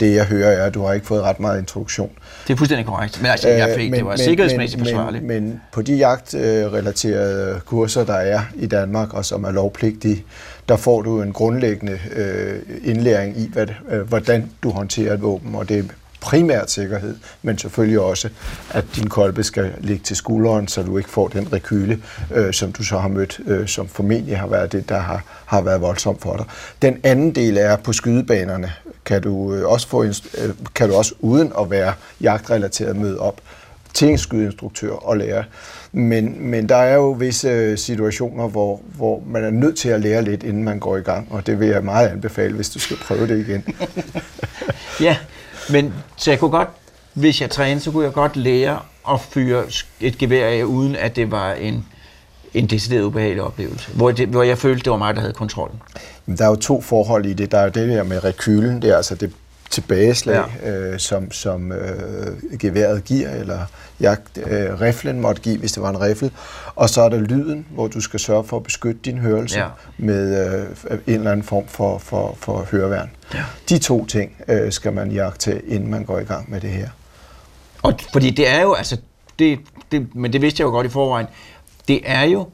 det 0.00 0.14
jeg 0.14 0.24
hører 0.24 0.50
er, 0.50 0.66
at 0.66 0.74
du 0.74 0.82
har 0.82 0.92
ikke 0.92 1.06
fået 1.06 1.22
ret 1.22 1.40
meget 1.40 1.58
introduktion. 1.58 2.10
Det 2.46 2.52
er 2.52 2.56
fuldstændig 2.56 2.86
korrekt, 2.86 3.22
men 3.22 3.30
altså, 3.30 3.48
jeg 3.48 3.74
fik, 3.76 3.84
øh, 3.84 3.90
men, 3.90 3.98
det 3.98 4.04
var 4.04 4.10
men, 4.10 4.18
sikkerhedsmæssigt 4.18 4.82
forsvarligt. 4.82 5.24
Men, 5.24 5.44
men 5.44 5.60
på 5.72 5.82
de 5.82 5.94
jagtrelaterede 5.94 7.60
kurser, 7.64 8.04
der 8.04 8.14
er 8.14 8.40
i 8.54 8.66
Danmark, 8.66 9.14
og 9.14 9.24
som 9.24 9.44
er 9.44 9.50
lovpligtige, 9.50 10.24
der 10.70 10.76
får 10.76 11.02
du 11.02 11.22
en 11.22 11.32
grundlæggende 11.32 11.98
øh, 12.12 12.60
indlæring 12.84 13.38
i, 13.38 13.50
hvad, 13.52 13.66
øh, 13.90 14.00
hvordan 14.00 14.50
du 14.62 14.70
håndterer 14.70 15.14
et 15.14 15.22
våben, 15.22 15.54
og 15.54 15.68
det 15.68 15.78
er 15.78 15.82
primært 16.20 16.70
sikkerhed, 16.70 17.16
men 17.42 17.58
selvfølgelig 17.58 18.00
også, 18.00 18.28
at 18.70 18.84
din 18.96 19.08
kolbe 19.08 19.42
skal 19.42 19.72
ligge 19.78 20.04
til 20.04 20.16
skulderen, 20.16 20.68
så 20.68 20.82
du 20.82 20.98
ikke 20.98 21.10
får 21.10 21.28
den 21.28 21.52
rekyle, 21.52 22.02
øh, 22.34 22.52
som 22.52 22.72
du 22.72 22.84
så 22.84 22.98
har 22.98 23.08
mødt, 23.08 23.40
øh, 23.46 23.68
som 23.68 23.88
formentlig 23.88 24.38
har 24.38 24.46
været 24.46 24.72
det, 24.72 24.88
der 24.88 24.98
har, 24.98 25.24
har 25.46 25.60
været 25.60 25.80
voldsomt 25.80 26.22
for 26.22 26.36
dig. 26.36 26.44
Den 26.82 27.00
anden 27.02 27.34
del 27.34 27.56
er 27.56 27.76
på 27.76 27.92
skydebanerne. 27.92 28.72
Kan 29.04 29.22
du, 29.22 29.54
øh, 29.54 29.68
også 29.68 29.88
få, 29.88 30.04
øh, 30.04 30.14
kan 30.74 30.88
du 30.88 30.94
også 30.94 31.14
uden 31.20 31.52
at 31.60 31.70
være 31.70 31.92
jagtrelateret 32.20 32.96
møde 32.96 33.18
op 33.18 33.40
til 33.94 34.08
en 34.08 34.18
skydeinstruktør 34.18 34.92
og 34.92 35.16
lære. 35.16 35.44
Men, 35.92 36.50
men 36.50 36.68
der 36.68 36.76
er 36.76 36.94
jo 36.94 37.10
visse 37.10 37.76
situationer, 37.76 38.48
hvor, 38.48 38.80
hvor 38.96 39.22
man 39.26 39.44
er 39.44 39.50
nødt 39.50 39.76
til 39.76 39.88
at 39.88 40.00
lære 40.00 40.22
lidt, 40.22 40.42
inden 40.42 40.64
man 40.64 40.78
går 40.78 40.96
i 40.96 41.00
gang, 41.00 41.26
og 41.30 41.46
det 41.46 41.60
vil 41.60 41.68
jeg 41.68 41.84
meget 41.84 42.08
anbefale, 42.08 42.54
hvis 42.54 42.70
du 42.70 42.78
skal 42.78 42.96
prøve 42.96 43.26
det 43.26 43.48
igen. 43.48 43.64
ja, 45.06 45.16
men 45.70 45.94
så 46.16 46.30
jeg 46.30 46.38
kunne 46.38 46.50
godt, 46.50 46.68
hvis 47.14 47.40
jeg 47.40 47.50
trænede, 47.50 47.80
så 47.80 47.90
kunne 47.90 48.04
jeg 48.04 48.12
godt 48.12 48.36
lære 48.36 48.78
at 49.10 49.20
fyre 49.20 49.64
et 50.00 50.18
gevær 50.18 50.46
af, 50.46 50.62
uden 50.62 50.96
at 50.96 51.16
det 51.16 51.30
var 51.30 51.52
en, 51.52 51.86
en 52.54 52.66
decideret 52.66 53.02
ubehagelig 53.02 53.42
oplevelse, 53.42 53.90
hvor, 53.92 54.10
det, 54.10 54.28
hvor 54.28 54.42
jeg 54.42 54.58
følte, 54.58 54.84
det 54.84 54.90
var 54.90 54.98
mig, 54.98 55.14
der 55.14 55.20
havde 55.20 55.34
kontrollen. 55.34 55.82
Der 56.38 56.44
er 56.44 56.48
jo 56.48 56.56
to 56.56 56.80
forhold 56.80 57.26
i 57.26 57.32
det. 57.32 57.52
Der 57.52 57.58
er 57.58 57.64
jo 57.64 57.70
det 57.70 57.88
her 57.88 58.02
med 58.02 58.24
rekylen, 58.24 58.82
det 58.82 58.90
er 58.90 58.96
altså 58.96 59.14
det 59.14 59.32
tilbageslag, 59.70 60.44
ja. 60.62 60.70
øh, 60.70 60.98
som, 60.98 61.30
som 61.30 61.72
øh, 61.72 62.58
geværet 62.58 63.04
giver, 63.04 63.30
eller 63.30 63.58
jagt, 64.00 64.38
øh, 64.38 64.80
riflen 64.80 65.20
måtte 65.20 65.42
give, 65.42 65.58
hvis 65.58 65.72
det 65.72 65.82
var 65.82 65.90
en 65.90 66.00
rifle. 66.00 66.30
Og 66.74 66.90
så 66.90 67.02
er 67.02 67.08
der 67.08 67.20
lyden, 67.20 67.66
hvor 67.70 67.88
du 67.88 68.00
skal 68.00 68.20
sørge 68.20 68.44
for 68.44 68.56
at 68.56 68.62
beskytte 68.62 69.00
din 69.04 69.18
hørelse 69.18 69.58
ja. 69.58 69.66
med 69.98 70.46
øh, 70.90 70.98
en 71.06 71.14
eller 71.14 71.32
anden 71.32 71.46
form 71.46 71.66
for, 71.68 71.98
for, 71.98 72.36
for 72.40 72.66
høreværn. 72.70 73.10
Ja. 73.34 73.44
De 73.68 73.78
to 73.78 74.06
ting 74.06 74.36
øh, 74.48 74.72
skal 74.72 74.92
man 74.92 75.10
jagte, 75.10 75.62
inden 75.66 75.90
man 75.90 76.04
går 76.04 76.18
i 76.18 76.24
gang 76.24 76.50
med 76.50 76.60
det 76.60 76.70
her. 76.70 76.88
Og 77.82 77.94
fordi 78.12 78.30
det 78.30 78.48
er 78.48 78.62
jo, 78.62 78.74
altså, 78.74 78.96
det, 79.38 79.58
det, 79.92 80.14
men 80.14 80.32
det 80.32 80.42
vidste 80.42 80.60
jeg 80.60 80.66
jo 80.66 80.70
godt 80.70 80.86
i 80.86 80.90
forvejen, 80.90 81.26
det 81.88 82.00
er 82.04 82.22
jo 82.22 82.48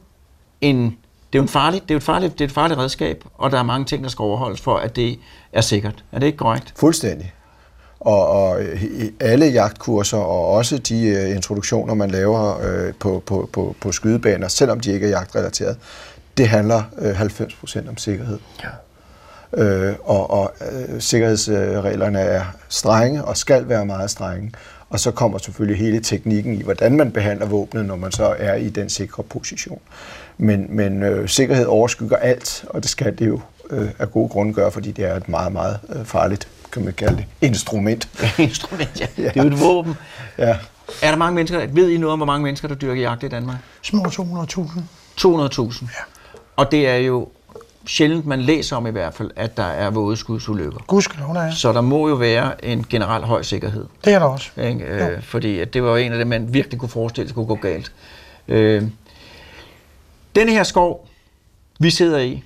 en 0.61 0.96
det 1.36 1.40
er 1.40 1.42
jo 1.42 1.44
en 1.44 1.48
farlig, 1.48 1.82
det 1.82 1.90
er 1.90 1.96
et 1.96 2.02
farligt, 2.02 2.32
det 2.32 2.40
er 2.40 2.48
et 2.48 2.52
farligt 2.52 2.80
redskab, 2.80 3.24
og 3.34 3.50
der 3.50 3.58
er 3.58 3.62
mange 3.62 3.84
ting, 3.84 4.04
der 4.04 4.10
skal 4.10 4.22
overholdes 4.22 4.60
for, 4.60 4.76
at 4.76 4.96
det 4.96 5.18
er 5.52 5.60
sikkert. 5.60 6.04
Er 6.12 6.18
det 6.18 6.26
ikke 6.26 6.38
korrekt? 6.38 6.74
Fuldstændig. 6.76 7.32
Og, 8.00 8.28
og 8.28 8.60
alle 9.20 9.46
jagtkurser 9.46 10.18
og 10.18 10.48
også 10.48 10.78
de 10.78 11.24
uh, 11.24 11.36
introduktioner, 11.36 11.94
man 11.94 12.10
laver 12.10 12.56
uh, 12.56 12.94
på, 12.94 13.22
på, 13.26 13.48
på, 13.52 13.76
på 13.80 13.92
skydebaner, 13.92 14.48
selvom 14.48 14.80
de 14.80 14.92
ikke 14.92 15.06
er 15.06 15.10
jagtrelateret, 15.10 15.76
det 16.36 16.48
handler 16.48 16.82
uh, 16.98 17.20
90% 17.20 17.88
om 17.88 17.96
sikkerhed. 17.96 18.38
Ja. 18.62 18.68
Øh, 19.56 19.94
og 20.04 20.30
og 20.30 20.54
øh, 20.60 21.00
sikkerhedsreglerne 21.00 22.18
er 22.18 22.44
strenge 22.68 23.24
og 23.24 23.36
skal 23.36 23.68
være 23.68 23.86
meget 23.86 24.10
strenge. 24.10 24.52
Og 24.90 25.00
så 25.00 25.10
kommer 25.10 25.38
selvfølgelig 25.38 25.78
hele 25.78 26.00
teknikken 26.00 26.54
i, 26.54 26.62
hvordan 26.62 26.96
man 26.96 27.12
behandler 27.12 27.46
våbnet, 27.46 27.84
når 27.84 27.96
man 27.96 28.12
så 28.12 28.34
er 28.38 28.54
i 28.54 28.68
den 28.68 28.88
sikre 28.88 29.22
position. 29.22 29.80
Men, 30.38 30.66
men 30.68 31.02
øh, 31.02 31.28
sikkerhed 31.28 31.66
overskygger 31.66 32.16
alt, 32.16 32.64
og 32.70 32.82
det 32.82 32.90
skal 32.90 33.18
det 33.18 33.26
jo 33.26 33.40
øh, 33.70 33.88
af 33.98 34.10
gode 34.10 34.28
grunde 34.28 34.52
gøre, 34.52 34.72
fordi 34.72 34.92
det 34.92 35.04
er 35.04 35.14
et 35.14 35.28
meget, 35.28 35.52
meget 35.52 35.78
øh, 35.96 36.04
farligt, 36.04 36.48
kan 36.72 36.84
man 36.84 36.94
kalde 36.94 37.16
det, 37.16 37.24
instrument. 37.40 38.08
instrument, 38.38 39.00
ja. 39.00 39.06
ja. 39.18 39.22
Det 39.22 39.36
er 39.36 39.42
jo 39.42 39.50
et 39.50 39.60
våben. 39.60 39.94
Ja. 40.38 40.56
Er 41.02 41.10
der 41.10 41.16
mange 41.16 41.34
mennesker, 41.34 41.66
ved 41.72 41.90
I 41.90 41.98
noget 41.98 42.12
om, 42.12 42.18
hvor 42.18 42.26
mange 42.26 42.44
mennesker, 42.44 42.68
der 42.68 42.74
dyrker 42.74 43.02
jagt 43.02 43.22
i 43.22 43.28
Danmark? 43.28 43.56
Små 43.82 44.02
200.000. 44.02 44.80
200.000? 45.20 45.84
Ja. 45.84 45.88
Og 46.56 46.72
det 46.72 46.88
er 46.88 46.96
jo 46.96 47.28
sjældent, 47.86 48.26
man 48.26 48.40
læser 48.40 48.76
om 48.76 48.86
i 48.86 48.90
hvert 48.90 49.14
fald, 49.14 49.30
at 49.36 49.56
der 49.56 49.62
er 49.62 49.90
vådeskudsulykker. 49.90 50.78
Gudskelov, 50.86 51.34
der 51.34 51.40
er. 51.40 51.50
Så 51.50 51.72
der 51.72 51.80
må 51.80 52.08
jo 52.08 52.14
være 52.14 52.64
en 52.64 52.86
generel 52.90 53.22
høj 53.22 53.42
sikkerhed. 53.42 53.86
Det 54.04 54.12
er 54.12 54.18
der 54.18 54.26
også. 54.26 54.50
Ikke? 54.60 54.84
Øh, 54.84 55.22
fordi 55.22 55.58
at 55.58 55.74
det 55.74 55.82
var 55.82 55.90
jo 55.90 55.96
en 55.96 56.12
af 56.12 56.18
dem, 56.18 56.26
man 56.26 56.54
virkelig 56.54 56.80
kunne 56.80 56.88
forestille 56.88 57.28
sig 57.28 57.34
kunne 57.34 57.46
gå 57.46 57.54
galt. 57.54 57.92
Øh, 58.48 58.82
denne 60.36 60.52
her 60.52 60.62
skov, 60.62 61.08
vi 61.80 61.90
sidder 61.90 62.18
i, 62.18 62.44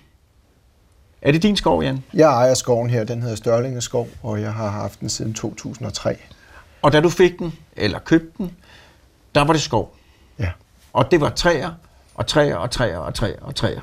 er 1.22 1.32
det 1.32 1.42
din 1.42 1.56
skov, 1.56 1.82
Jan? 1.82 2.04
Jeg 2.14 2.30
ejer 2.30 2.54
skoven 2.54 2.90
her, 2.90 3.04
den 3.04 3.22
hedder 3.22 3.36
Størlinge 3.36 3.80
Skov, 3.80 4.08
og 4.22 4.40
jeg 4.40 4.52
har 4.52 4.70
haft 4.70 5.00
den 5.00 5.08
siden 5.08 5.34
2003. 5.34 6.16
Og 6.82 6.92
da 6.92 7.00
du 7.00 7.08
fik 7.08 7.38
den, 7.38 7.52
eller 7.76 7.98
købte 7.98 8.32
den, 8.38 8.56
der 9.34 9.40
var 9.40 9.52
det 9.52 9.62
skov. 9.62 9.96
Ja. 10.38 10.50
Og 10.92 11.10
det 11.10 11.20
var 11.20 11.28
træer, 11.30 11.70
og 12.14 12.26
træer, 12.26 12.56
og 12.56 12.70
træer, 12.70 12.98
og 12.98 13.14
træer, 13.14 13.40
og 13.40 13.54
træer. 13.54 13.80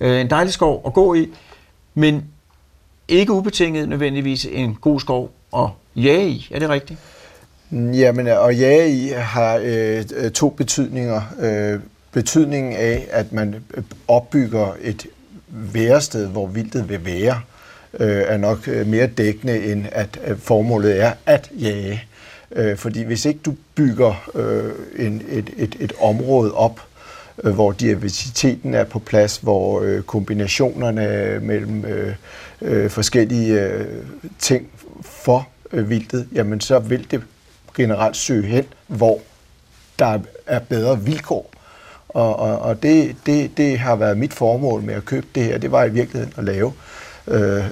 Øh, 0.00 0.20
en 0.20 0.30
dejlig 0.30 0.52
skov 0.52 0.82
at 0.86 0.92
gå 0.92 1.14
i, 1.14 1.28
men 1.94 2.24
ikke 3.08 3.32
ubetinget 3.32 3.88
nødvendigvis 3.88 4.44
en 4.44 4.74
god 4.74 5.00
skov 5.00 5.30
at 5.56 5.68
jage 5.96 6.28
i. 6.28 6.48
Er 6.50 6.58
det 6.58 6.68
rigtigt? 6.68 7.00
Jamen, 7.72 8.26
at 8.26 8.58
jage 8.58 8.90
i 8.90 9.08
har 9.08 9.60
øh, 9.62 10.30
to 10.30 10.48
betydninger. 10.48 11.22
Øh, 11.40 11.80
betydningen 12.16 12.72
af, 12.72 13.06
at 13.10 13.32
man 13.32 13.54
øh, 13.74 13.82
opbygger 14.08 14.76
et 14.82 15.06
værested, 15.48 16.26
hvor 16.26 16.46
vildtet 16.46 16.88
vil 16.88 17.04
være, 17.04 17.40
øh, 18.00 18.24
er 18.26 18.36
nok 18.36 18.68
øh, 18.68 18.86
mere 18.86 19.06
dækkende, 19.06 19.72
end 19.72 19.84
at 19.92 20.20
øh, 20.26 20.38
formålet 20.38 21.00
er 21.02 21.12
at 21.26 21.50
jage. 21.60 22.04
Øh, 22.52 22.76
fordi 22.76 23.02
hvis 23.02 23.24
ikke 23.24 23.40
du 23.44 23.54
bygger 23.74 24.30
øh, 24.34 25.06
en, 25.06 25.22
et, 25.28 25.50
et, 25.56 25.76
et 25.80 25.92
område 26.00 26.54
op, 26.54 26.80
øh, 27.44 27.54
hvor 27.54 27.72
diversiteten 27.72 28.74
er 28.74 28.84
på 28.84 28.98
plads, 28.98 29.36
hvor 29.36 29.80
øh, 29.82 30.02
kombinationerne 30.02 31.38
mellem 31.42 31.84
øh, 31.84 32.14
øh, 32.62 32.90
forskellige 32.90 33.62
øh, 33.62 33.86
ting 34.38 34.68
for 35.02 35.48
øh, 35.72 35.90
vildtet, 35.90 36.28
jamen 36.32 36.60
så 36.60 36.78
vil 36.78 37.10
det 37.10 37.22
generelt 37.74 38.16
søge 38.16 38.46
hen, 38.46 38.64
hvor 38.86 39.20
der 39.98 40.18
er 40.46 40.58
bedre 40.58 41.02
vilkår. 41.02 41.55
Og, 42.08 42.38
og, 42.38 42.58
og 42.58 42.82
det, 42.82 43.16
det, 43.26 43.56
det 43.56 43.78
har 43.78 43.96
været 43.96 44.18
mit 44.18 44.34
formål 44.34 44.82
med 44.82 44.94
at 44.94 45.04
købe 45.04 45.26
det 45.34 45.44
her. 45.44 45.58
Det 45.58 45.72
var 45.72 45.84
i 45.84 45.90
virkeligheden 45.90 46.34
at 46.36 46.44
lave. 46.44 46.72
Øh, 47.28 47.64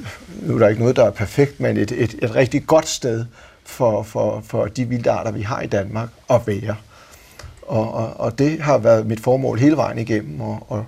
nu 0.43 0.55
er 0.55 0.59
der 0.59 0.69
ikke 0.69 0.81
noget, 0.81 0.97
der 0.97 1.05
er 1.05 1.11
perfekt, 1.11 1.61
men 1.61 1.77
et, 1.77 1.93
et, 1.93 2.15
et 2.23 2.35
rigtig 2.35 2.67
godt 2.67 2.89
sted 2.89 3.25
for, 3.65 4.03
for, 4.03 4.43
for 4.47 4.67
de 4.67 4.85
vilde 4.85 5.11
arter, 5.11 5.31
vi 5.31 5.43
har 5.43 5.61
i 5.61 5.67
Danmark, 5.67 6.09
at 6.31 6.41
være. 6.47 6.77
Og, 7.63 7.95
og, 7.95 8.21
og 8.21 8.39
det 8.39 8.61
har 8.61 8.79
været 8.79 9.07
mit 9.07 9.21
formål 9.21 9.59
hele 9.59 9.77
vejen 9.77 9.99
igennem, 9.99 10.41
og, 10.41 10.67
og 10.69 10.85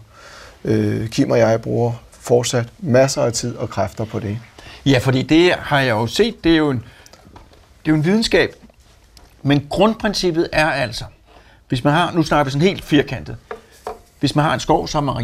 øh, 0.64 1.08
Kim 1.08 1.30
og 1.30 1.38
jeg 1.38 1.62
bruger 1.62 1.92
fortsat 2.10 2.68
masser 2.78 3.22
af 3.22 3.32
tid 3.32 3.56
og 3.56 3.70
kræfter 3.70 4.04
på 4.04 4.18
det. 4.18 4.38
Ja, 4.86 4.98
fordi 4.98 5.22
det 5.22 5.52
har 5.52 5.80
jeg 5.80 5.90
jo 5.90 6.06
set, 6.06 6.44
det 6.44 6.52
er 6.52 6.56
jo 6.56 6.70
en, 6.70 6.76
det 6.76 7.90
er 7.90 7.92
jo 7.92 7.94
en 7.94 8.04
videnskab, 8.04 8.54
men 9.42 9.66
grundprincippet 9.70 10.48
er 10.52 10.70
altså, 10.70 11.04
hvis 11.68 11.84
man 11.84 11.92
har, 11.92 12.12
nu 12.12 12.22
snakker 12.22 12.44
vi 12.44 12.50
sådan 12.50 12.68
helt 12.68 12.84
firkantet, 12.84 13.36
hvis 14.20 14.34
man 14.34 14.44
har 14.44 14.54
en 14.54 14.60
skov, 14.60 14.88
så 14.88 15.00
har 15.00 15.02
man 15.02 15.14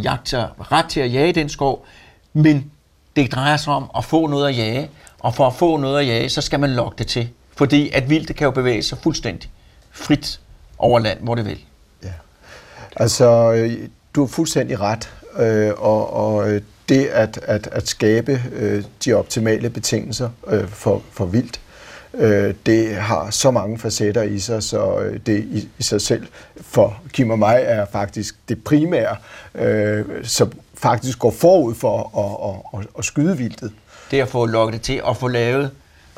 ret 0.72 0.88
til 0.88 1.00
at 1.00 1.12
jage 1.12 1.32
den 1.32 1.48
skov, 1.48 1.86
men 2.32 2.70
det 3.16 3.32
drejer 3.32 3.56
sig 3.56 3.72
om 3.72 3.90
at 3.96 4.04
få 4.04 4.26
noget 4.26 4.48
at 4.48 4.56
jage, 4.56 4.90
og 5.18 5.34
for 5.34 5.46
at 5.46 5.54
få 5.54 5.76
noget 5.76 6.00
at 6.00 6.06
jage, 6.06 6.28
så 6.28 6.40
skal 6.40 6.60
man 6.60 6.70
lokke 6.70 6.98
det 6.98 7.06
til. 7.06 7.28
Fordi 7.56 7.90
at 7.90 8.10
vildt 8.10 8.36
kan 8.36 8.44
jo 8.44 8.50
bevæge 8.50 8.82
sig 8.82 8.98
fuldstændig 8.98 9.50
frit 9.90 10.40
over 10.78 10.98
land, 10.98 11.18
hvor 11.20 11.34
det 11.34 11.44
vil. 11.44 11.58
Ja. 12.04 12.12
Altså, 12.96 13.52
øh, 13.52 13.88
du 14.14 14.20
har 14.20 14.28
fuldstændig 14.28 14.80
ret, 14.80 15.12
øh, 15.38 15.72
og, 15.76 16.12
og 16.12 16.50
øh, 16.50 16.62
det 16.88 17.06
at, 17.06 17.38
at, 17.42 17.66
at 17.72 17.88
skabe 17.88 18.42
øh, 18.52 18.84
de 19.04 19.12
optimale 19.12 19.70
betingelser 19.70 20.30
øh, 20.46 20.68
for, 20.68 21.02
for 21.12 21.24
vildt, 21.24 21.60
det 22.66 22.96
har 22.96 23.30
så 23.30 23.50
mange 23.50 23.78
facetter 23.78 24.22
i 24.22 24.38
sig, 24.38 24.62
så 24.62 25.10
det 25.26 25.38
i, 25.38 25.68
i 25.78 25.82
sig 25.82 26.00
selv 26.00 26.26
for 26.60 27.00
Kim 27.12 27.30
og 27.30 27.38
mig 27.38 27.62
er 27.64 27.86
faktisk 27.92 28.34
det 28.48 28.64
primære, 28.64 29.16
som 30.22 30.52
faktisk 30.74 31.18
går 31.18 31.30
forud 31.30 31.74
for 31.74 32.18
at, 32.18 32.50
at, 32.50 32.80
at, 32.80 32.86
at 32.98 33.04
skyde 33.04 33.38
vildtet. 33.38 33.72
Det 34.10 34.20
at 34.20 34.28
få 34.28 34.46
lukket 34.46 34.72
det 34.72 34.82
til 34.82 35.02
og 35.02 35.16
få 35.16 35.28
lavet, 35.28 35.70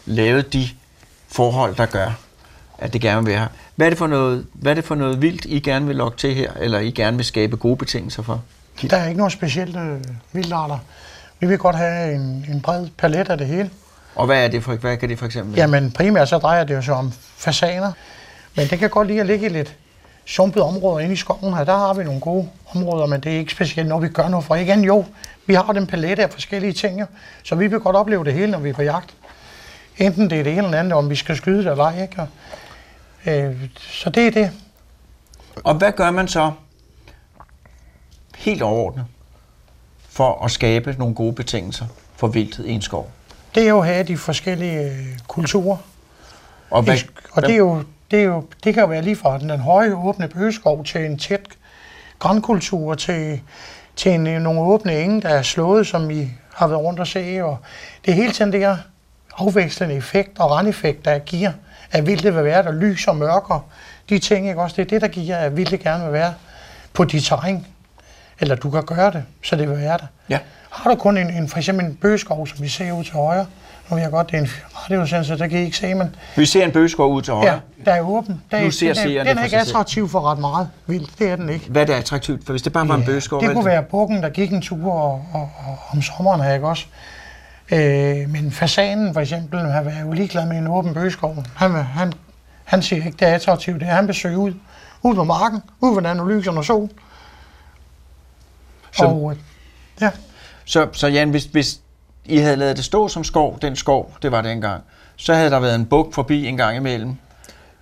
lavet 0.06 0.52
de 0.52 0.68
forhold, 1.28 1.76
der 1.76 1.86
gør, 1.86 2.18
at 2.78 2.92
det 2.92 3.00
gerne 3.00 3.26
vil 3.26 3.34
være. 3.34 3.48
Hvad 3.76 3.86
er 3.86 3.90
det 3.90 3.98
for 3.98 4.06
noget, 4.06 4.46
hvad 4.52 4.72
er 4.72 4.74
det 4.74 4.84
for 4.84 4.94
noget 4.94 5.22
vildt, 5.22 5.44
I 5.44 5.60
gerne 5.60 5.86
vil 5.86 5.96
lokke 5.96 6.18
til 6.18 6.34
her, 6.34 6.52
eller 6.60 6.78
I 6.78 6.90
gerne 6.90 7.16
vil 7.16 7.26
skabe 7.26 7.56
gode 7.56 7.76
betingelser 7.76 8.22
for? 8.22 8.42
Der 8.90 8.96
er 8.96 9.08
ikke 9.08 9.18
nogen 9.18 9.30
specielle 9.30 9.80
øh, 9.80 10.00
vildarter. 10.32 10.78
Vi 11.40 11.46
vil 11.46 11.58
godt 11.58 11.76
have 11.76 12.14
en, 12.14 12.46
en 12.52 12.60
bred 12.60 12.86
palet 12.98 13.28
af 13.28 13.38
det 13.38 13.46
hele. 13.46 13.70
Og 14.14 14.26
hvad 14.26 14.44
er 14.44 14.48
det 14.48 14.62
for, 14.62 14.74
hvad 14.74 14.96
kan 14.96 15.08
det 15.08 15.18
for 15.18 15.26
eksempel 15.26 15.56
være? 15.56 15.62
Jamen 15.68 15.90
primært 15.90 16.28
så 16.28 16.38
drejer 16.38 16.64
det 16.64 16.74
jo 16.74 16.82
sig 16.82 16.94
om 16.94 17.12
fasaner. 17.36 17.92
Men 18.56 18.68
det 18.68 18.78
kan 18.78 18.90
godt 18.90 19.08
lide 19.08 19.20
at 19.20 19.26
ligge 19.26 19.46
i 19.46 19.48
lidt 19.48 19.76
sumpet 20.24 20.62
områder 20.62 20.98
inde 20.98 21.12
i 21.12 21.16
skoven 21.16 21.54
her. 21.54 21.64
Der 21.64 21.76
har 21.76 21.94
vi 21.94 22.04
nogle 22.04 22.20
gode 22.20 22.48
områder, 22.74 23.06
men 23.06 23.20
det 23.20 23.34
er 23.34 23.38
ikke 23.38 23.52
specielt, 23.52 23.88
når 23.88 24.00
vi 24.00 24.08
gør 24.08 24.28
noget 24.28 24.44
for. 24.46 24.54
Igen 24.54 24.84
jo, 24.84 25.04
vi 25.46 25.54
har 25.54 25.72
den 25.72 25.86
palette 25.86 26.22
af 26.22 26.30
forskellige 26.30 26.72
ting, 26.72 27.00
jo. 27.00 27.06
så 27.42 27.54
vi 27.54 27.66
vil 27.66 27.80
godt 27.80 27.96
opleve 27.96 28.24
det 28.24 28.32
hele, 28.32 28.52
når 28.52 28.58
vi 28.58 28.68
er 28.68 28.74
på 28.74 28.82
jagt. 28.82 29.14
Enten 29.98 30.30
det 30.30 30.40
er 30.40 30.42
det 30.42 30.52
ene 30.52 30.64
eller 30.64 30.78
andet, 30.78 30.92
om 30.92 31.10
vi 31.10 31.16
skal 31.16 31.36
skyde 31.36 31.58
det 31.58 31.70
eller 31.70 31.84
ej. 31.84 32.02
Ikke? 32.02 32.20
Og 32.22 32.28
Øh, 33.26 33.56
så 33.78 34.10
det 34.10 34.26
er 34.26 34.30
det. 34.30 34.50
Og 35.64 35.74
hvad 35.74 35.92
gør 35.92 36.10
man 36.10 36.28
så 36.28 36.52
helt 38.36 38.62
overordnet 38.62 39.06
for 40.08 40.44
at 40.44 40.50
skabe 40.50 40.94
nogle 40.98 41.14
gode 41.14 41.32
betingelser 41.32 41.86
for 42.16 42.26
vildhed 42.26 42.66
i 42.66 42.72
en 42.72 42.82
skov? 42.82 43.10
Det 43.54 43.62
er 43.62 43.68
jo 43.68 43.80
at 43.80 43.86
have 43.86 44.02
de 44.04 44.16
forskellige 44.16 44.80
øh, 44.80 45.18
kulturer. 45.28 45.76
Og, 46.70 46.82
hvad, 46.82 46.96
og 47.32 47.42
det, 47.42 47.50
er 47.50 47.56
jo, 47.56 47.82
det, 48.10 48.20
er 48.20 48.24
jo, 48.24 48.44
det 48.64 48.74
kan 48.74 48.82
jo 48.82 48.88
være 48.88 49.02
lige 49.02 49.16
fra 49.16 49.38
den, 49.38 49.48
den 49.48 49.60
høje 49.60 49.94
åbne 49.94 50.28
bøgeskov 50.28 50.84
til 50.84 51.04
en 51.04 51.18
tæt 51.18 51.48
grænkultur, 52.18 52.94
til, 52.94 53.40
til 53.96 54.12
en, 54.12 54.20
nogle 54.20 54.60
åbne 54.60 55.00
enge, 55.00 55.20
der 55.20 55.28
er 55.28 55.42
slået, 55.42 55.86
som 55.86 56.10
I 56.10 56.30
har 56.54 56.66
været 56.66 56.80
rundt 56.80 57.00
og 57.00 57.06
se. 57.06 57.44
Og 57.44 57.58
det 58.04 58.10
er 58.10 58.14
hele 58.14 58.32
tiden 58.32 58.52
det 58.52 58.60
her 58.60 58.76
afvekslende 59.36 59.94
effekt 59.94 60.38
og 60.38 60.50
randeffekt, 60.50 61.04
der 61.04 61.18
giver 61.18 61.52
at 61.94 62.06
vildtet 62.06 62.36
vil 62.36 62.44
være 62.44 62.62
der, 62.62 62.72
lys 62.72 63.08
og 63.08 63.16
mørker, 63.16 63.68
de 64.08 64.18
ting, 64.18 64.48
ikke 64.48 64.60
også? 64.60 64.76
Det 64.76 64.82
er 64.82 64.88
det, 64.88 65.00
der 65.00 65.08
giver, 65.08 65.36
at 65.36 65.56
vildtet 65.56 65.80
gerne 65.80 66.04
vil 66.04 66.12
være 66.12 66.34
på 66.92 67.04
dit 67.04 67.24
terræn. 67.24 67.66
Eller 68.40 68.54
du 68.54 68.70
kan 68.70 68.84
gøre 68.84 69.10
det, 69.12 69.24
så 69.42 69.56
det 69.56 69.68
vil 69.68 69.78
være 69.78 69.98
der. 69.98 70.06
Ja. 70.28 70.38
Har 70.74 70.90
du 70.90 70.96
kun 70.96 71.16
en, 71.18 71.30
en, 71.30 71.48
for 71.48 71.58
eksempel 71.58 71.86
en 71.86 71.94
bøgeskov, 71.94 72.46
som 72.46 72.62
vi 72.62 72.68
ser 72.68 72.92
ud 72.92 73.04
til 73.04 73.12
højre, 73.12 73.46
nu 73.90 73.94
ved 73.94 74.02
jeg 74.02 74.10
godt, 74.10 74.30
det 74.30 74.36
er 74.36 74.40
en 74.40 74.48
radiosensor, 74.74 75.36
der 75.36 75.46
kan 75.46 75.58
I 75.58 75.64
ikke 75.64 75.76
se, 75.76 75.94
men... 75.94 76.16
Vi 76.36 76.46
ser 76.46 76.64
en 76.64 76.72
bøgeskov 76.72 77.12
ud 77.12 77.22
til 77.22 77.34
højre. 77.34 77.52
Ja, 77.52 77.58
der 77.84 77.92
er 77.92 78.00
åben. 78.00 78.42
Der 78.50 78.60
nu 78.60 78.70
ser 78.70 78.94
den, 78.94 79.16
er, 79.16 79.24
den 79.24 79.38
er 79.38 79.44
ikke 79.44 79.58
attraktiv 79.58 80.08
for 80.08 80.20
ret 80.20 80.38
meget 80.38 80.68
vildt, 80.86 81.18
det 81.18 81.30
er 81.30 81.36
den 81.36 81.48
ikke. 81.48 81.70
Hvad 81.70 81.82
er 81.82 81.86
det 81.86 81.92
attraktivt? 81.92 82.44
For 82.44 82.52
hvis 82.52 82.62
det 82.62 82.72
bare 82.72 82.88
var 82.88 82.94
en 82.94 83.04
bøgeskov... 83.04 83.40
Det 83.40 83.52
kunne 83.52 83.64
være 83.64 83.82
bukken, 83.82 84.22
der 84.22 84.28
gik 84.28 84.52
en 84.52 84.62
tur 84.62 84.92
og, 84.92 85.26
og, 85.32 85.50
og, 85.66 85.78
om 85.92 86.02
sommeren 86.02 86.40
her, 86.40 86.54
ikke 86.54 86.68
også? 86.68 86.86
Øh, 87.72 88.30
men 88.30 88.50
fasanen 88.50 89.12
for 89.12 89.20
eksempel, 89.20 89.60
han 89.60 89.86
er 89.86 90.00
jo 90.00 90.12
ligeglad 90.12 90.46
med 90.46 90.58
en 90.58 90.66
åben 90.66 90.94
bøgeskov. 90.94 91.44
Han, 91.56 91.72
han 91.72 92.12
han 92.64 92.82
siger 92.82 93.06
ikke, 93.06 93.16
det 93.16 93.28
er 93.28 93.34
attraktivt. 93.34 93.80
Det 93.80 93.88
er, 93.88 93.92
han 93.92 94.06
besøger 94.06 94.36
ud, 94.36 94.52
ud 95.02 95.14
på 95.14 95.24
marken, 95.24 95.62
ud 95.80 95.94
på 95.94 96.00
den 96.00 96.06
analyserne 96.06 96.58
og 96.58 96.64
sol. 96.64 96.90
Så, 98.92 99.04
og, 99.04 99.32
øh, 99.32 99.38
ja. 100.00 100.10
Så, 100.64 100.88
så 100.92 101.06
Jan, 101.06 101.30
hvis, 101.30 101.44
hvis 101.44 101.80
I 102.24 102.36
havde 102.36 102.56
lavet 102.56 102.76
det 102.76 102.84
stå 102.84 103.08
som 103.08 103.24
skov, 103.24 103.58
den 103.62 103.76
skov, 103.76 104.12
det 104.22 104.32
var 104.32 104.42
det 104.42 104.52
engang, 104.52 104.82
så 105.16 105.34
havde 105.34 105.50
der 105.50 105.60
været 105.60 105.74
en 105.74 105.86
buk 105.86 106.14
forbi 106.14 106.46
en 106.46 106.56
gang 106.56 106.76
imellem. 106.76 107.14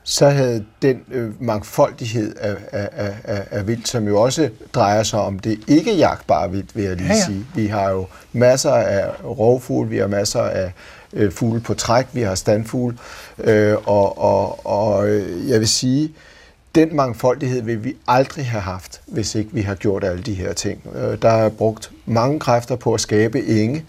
Så 0.05 0.29
havde 0.29 0.65
den 0.83 1.03
øh, 1.11 1.43
mangfoldighed 1.43 2.37
af, 2.37 2.57
af, 2.73 3.15
af, 3.25 3.47
af 3.51 3.67
vildt, 3.67 3.89
som 3.89 4.09
jo 4.09 4.21
også 4.23 4.51
drejer 4.75 5.03
sig 5.03 5.21
om 5.21 5.39
det 5.39 5.61
ikke 5.69 5.95
jagtbare 5.95 6.51
vildt, 6.51 6.77
vil 6.77 6.85
jeg 6.85 6.97
lige 6.97 7.09
ja, 7.09 7.15
ja. 7.15 7.25
sige. 7.25 7.47
Vi 7.55 7.67
har 7.67 7.91
jo 7.91 8.07
masser 8.33 8.73
af 8.73 9.11
rovfugle, 9.25 9.91
vi 9.91 9.99
har 9.99 10.07
masser 10.07 10.41
af 10.41 10.73
øh, 11.12 11.33
fugle 11.33 11.61
på 11.61 11.75
træk, 11.75 12.07
vi 12.12 12.23
har 12.23 12.35
standfugle, 12.35 12.99
øh, 13.39 13.77
og, 13.87 14.19
og, 14.19 14.67
og 14.67 15.09
øh, 15.09 15.49
jeg 15.49 15.61
vil 15.61 15.69
sige, 15.69 16.12
den 16.75 16.97
mangfoldighed 16.97 17.62
vil 17.62 17.85
vi 17.85 17.97
aldrig 18.09 18.47
have 18.47 18.62
haft, 18.62 19.01
hvis 19.07 19.35
ikke 19.35 19.51
vi 19.53 19.61
har 19.61 19.75
gjort 19.75 20.05
alle 20.05 20.23
de 20.23 20.35
her 20.35 20.53
ting. 20.53 20.83
Øh, 20.95 21.23
der 21.23 21.31
er 21.31 21.49
brugt 21.49 21.92
mange 22.06 22.40
kræfter 22.40 22.76
på 22.76 22.94
at 22.94 23.00
skabe 23.00 23.47
enge. 23.47 23.85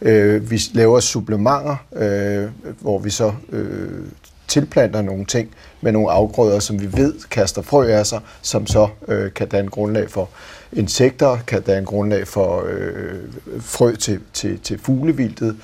Øh, 0.00 0.50
vi 0.50 0.60
laver 0.72 1.00
supplementer, 1.00 1.76
øh, 1.92 2.50
hvor 2.80 2.98
vi 2.98 3.10
så 3.10 3.32
øh, 3.52 4.04
tilplanter 4.48 5.02
nogle 5.02 5.24
ting 5.24 5.50
med 5.80 5.92
nogle 5.92 6.10
afgrøder, 6.10 6.60
som 6.60 6.80
vi 6.80 6.92
ved 6.92 7.14
kaster 7.30 7.62
frø 7.62 7.86
af 7.86 8.06
sig, 8.06 8.20
som 8.42 8.66
så 8.66 8.88
øh, 9.08 9.32
kan 9.32 9.48
danne 9.48 9.70
grundlag 9.70 10.10
for 10.10 10.28
insekter, 10.72 11.38
kan 11.46 11.62
danne 11.62 11.86
grundlag 11.86 12.28
for 12.28 12.64
øh, 12.68 13.18
frø 13.60 13.94
til, 13.94 14.20
til, 14.32 14.60
til 14.60 14.78
fuglevildet. 14.78 15.56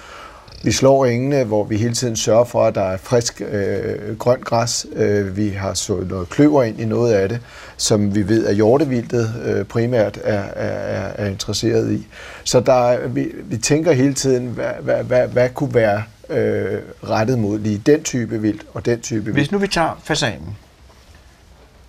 Vi 0.64 0.72
slår 0.72 1.06
engene, 1.06 1.44
hvor 1.44 1.64
vi 1.64 1.76
hele 1.76 1.94
tiden 1.94 2.16
sørger 2.16 2.44
for, 2.44 2.64
at 2.64 2.74
der 2.74 2.82
er 2.82 2.96
frisk 2.96 3.42
øh, 3.48 4.16
grønt 4.18 4.44
græs. 4.44 4.86
Øh, 4.92 5.36
vi 5.36 5.48
har 5.48 5.74
sået 5.74 6.08
noget 6.08 6.28
kløver 6.28 6.62
ind 6.62 6.80
i 6.80 6.84
noget 6.84 7.12
af 7.12 7.28
det, 7.28 7.40
som 7.76 8.14
vi 8.14 8.28
ved, 8.28 8.46
at 8.46 8.54
hjortevildet 8.54 9.34
øh, 9.44 9.64
primært 9.64 10.18
er, 10.24 10.42
er, 10.42 11.12
er 11.14 11.26
interesseret 11.26 11.92
i. 11.92 12.06
Så 12.44 12.60
der, 12.60 13.08
vi, 13.08 13.28
vi 13.44 13.56
tænker 13.56 13.92
hele 13.92 14.14
tiden, 14.14 14.46
hvad, 14.46 14.72
hvad, 14.80 15.04
hvad, 15.04 15.28
hvad 15.28 15.48
kunne 15.48 15.74
være 15.74 16.02
øh, 16.30 16.80
rettet 17.08 17.38
mod 17.38 17.58
lige 17.58 17.78
den 17.86 18.02
type 18.02 18.40
vildt 18.40 18.62
og 18.74 18.84
den 18.84 19.00
type 19.00 19.24
vildt. 19.24 19.38
Hvis 19.38 19.52
nu 19.52 19.58
vi 19.58 19.68
tager 19.68 20.00
fasanen, 20.04 20.56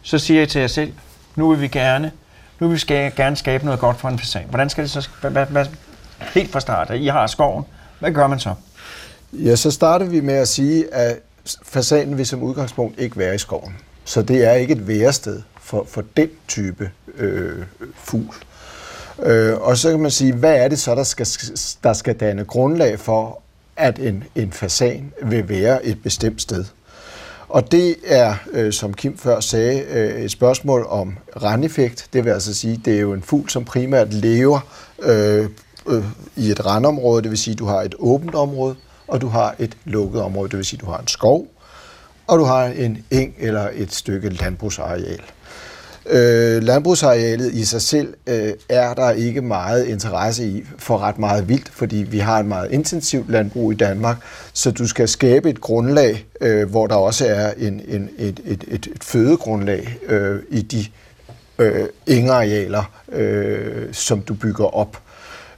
så 0.01 0.20
siger 0.20 0.39
jeg 0.39 0.50
til 0.50 0.62
jer 0.62 0.67
selv, 0.67 0.94
nu 1.36 1.50
vil 1.50 1.62
vi 1.62 1.67
gerne, 1.67 2.12
nu 2.60 2.67
vil 2.67 2.74
vi 2.74 2.79
skal, 2.79 3.12
gerne 3.15 3.36
skabe 3.36 3.65
noget 3.65 3.79
godt 3.79 4.00
for 4.00 4.10
en 4.10 4.20
fasan. 4.20 4.46
Hvordan 4.50 4.70
skal 4.70 4.84
det 4.84 4.91
så, 4.91 5.10
hvad, 5.22 5.46
hvad, 5.46 5.65
helt 6.34 6.51
fra 6.51 6.60
start, 6.60 6.91
I 6.96 7.08
har 7.08 7.27
skoven, 7.27 7.63
hvad 8.00 8.12
gør 8.12 8.28
man 8.28 8.40
så? 8.40 8.54
Ja, 9.34 9.56
så 9.56 9.72
starter 9.72 10.06
vi 10.06 10.20
med 10.20 10.34
at 10.34 10.48
sige, 10.48 10.94
at 10.94 11.20
fasanen 11.64 12.18
vil 12.18 12.25
som 12.25 12.44
udgangspunkt 12.44 13.00
ikke 13.00 13.18
være 13.18 13.36
i 13.36 13.38
skoven. 13.38 13.75
Så 14.06 14.22
det 14.22 14.44
er 14.44 14.52
ikke 14.52 14.74
et 14.74 14.88
værested 14.88 15.42
for, 15.62 15.86
for 15.90 16.04
den 16.18 16.30
type 16.48 16.92
øh, 17.18 17.64
fugl. 17.96 18.36
Øh, 19.24 19.58
og 19.58 19.78
så 19.78 19.90
kan 19.90 20.00
man 20.00 20.12
sige, 20.12 20.34
hvad 20.34 20.56
er 20.56 20.68
det 20.68 20.80
så, 20.80 20.96
der 20.96 21.04
skal, 21.04 21.28
der 21.84 21.94
skal 21.94 22.16
danne 22.16 22.46
grundlag 22.46 23.00
for, 23.00 23.42
at 23.75 24.00
en, 24.00 24.24
en 24.36 24.52
fasan 24.52 25.14
vil 25.24 25.50
være 25.50 25.86
et 25.86 26.04
bestemt 26.04 26.42
sted. 26.42 26.66
Og 27.50 27.72
det 27.72 27.96
er, 28.06 28.36
øh, 28.52 28.74
som 28.74 28.94
Kim 28.94 29.18
før 29.18 29.40
sagde, 29.40 29.80
øh, 29.90 30.22
et 30.22 30.32
spørgsmål 30.32 30.86
om 30.90 31.18
randeffekt. 31.44 32.08
Det 32.14 32.25
vil 32.25 32.32
altså 32.32 32.54
sige, 32.54 32.82
det 32.86 32.96
er 32.96 33.00
jo 33.00 33.14
en 33.14 33.22
fugl, 33.22 33.50
som 33.50 33.66
primært 33.66 34.14
lever 34.14 34.60
øh, 35.00 35.50
øh, 35.88 36.04
i 36.36 36.51
et 36.51 36.65
randområde, 36.65 37.22
det 37.22 37.32
vil 37.32 37.38
sige, 37.38 37.56
du 37.56 37.65
har 37.65 37.82
et 37.82 37.96
åbent 38.00 38.36
område, 38.36 38.75
og 39.08 39.22
du 39.22 39.27
har 39.27 39.56
et 39.60 39.77
lukket 39.86 40.22
område, 40.22 40.50
det 40.50 40.58
vil 40.58 40.65
sige, 40.65 40.80
du 40.80 40.86
har 40.86 40.98
en 40.98 41.08
skov, 41.08 41.48
og 42.27 42.39
du 42.39 42.44
har 42.44 42.65
en 42.65 43.06
eng 43.12 43.36
eller 43.39 43.70
et 43.74 43.94
stykke 43.94 44.30
landbrugsareal. 44.30 45.22
Øh, 46.10 46.63
landbrugsarealet 46.63 47.54
i 47.54 47.65
sig 47.65 47.82
selv 47.82 48.13
øh, 48.27 48.54
er 48.70 48.94
der 48.94 49.12
ikke 49.12 49.42
meget 49.42 49.86
interesse 49.86 50.48
i 50.48 50.63
for 50.77 50.98
ret 50.98 51.20
meget 51.20 51.50
vildt, 51.50 51.70
fordi 51.70 51.96
vi 51.96 52.20
har 52.20 52.39
et 52.39 52.46
meget 52.46 52.72
intensivt 52.72 53.32
landbrug 53.32 53.72
i 53.72 53.75
Danmark, 53.75 54.18
så 54.54 54.72
du 54.72 54.88
skal 54.88 55.08
skabe 55.08 55.50
et 55.50 55.62
grundlag, 55.62 56.25
øh, 56.42 56.70
hvor 56.70 56.88
der 56.88 56.96
også 56.96 57.27
er 57.27 57.54
en, 57.58 57.82
en, 57.88 58.10
et, 58.18 58.39
et, 58.46 58.63
et, 58.68 58.88
et 58.96 59.04
fødegrundlag 59.04 59.98
øh, 60.08 60.39
i 60.50 60.62
de 60.62 60.86
øh, 61.60 61.88
engarealer, 62.08 62.84
øh, 63.12 63.94
som 63.94 64.22
du 64.22 64.34
bygger 64.34 64.75
op. 64.75 64.98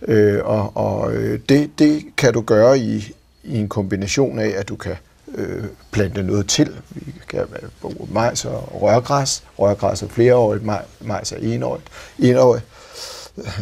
Øh, 0.01 0.46
og 0.46 0.72
og 0.75 1.13
øh, 1.13 1.39
det, 1.50 1.80
det 1.80 2.04
kan 2.18 2.34
du 2.34 2.42
gøre 2.42 2.80
i, 2.80 3.13
i 3.44 3.58
en 3.58 3.70
kombination 3.70 4.39
af, 4.39 4.54
at 4.58 4.70
du 4.70 4.75
kan 4.75 4.96
øh, 5.36 5.63
plante 5.92 6.24
noget 6.24 6.48
til. 6.48 6.75
Vi 6.89 7.13
kan 7.30 7.46
bruge 7.82 8.08
majs 8.12 8.46
og 8.46 8.82
rørgræs. 8.82 9.44
Rørgræs 9.60 10.01
er 10.01 10.08
flereårigt, 10.08 10.63
majs 11.01 11.31
er 11.31 11.38
enårigt. 11.38 11.86
Enårigt 12.20 12.66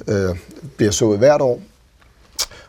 øh, 0.07 0.35
bliver 0.77 0.91
sået 0.91 1.17
hvert 1.17 1.41
år. 1.41 1.61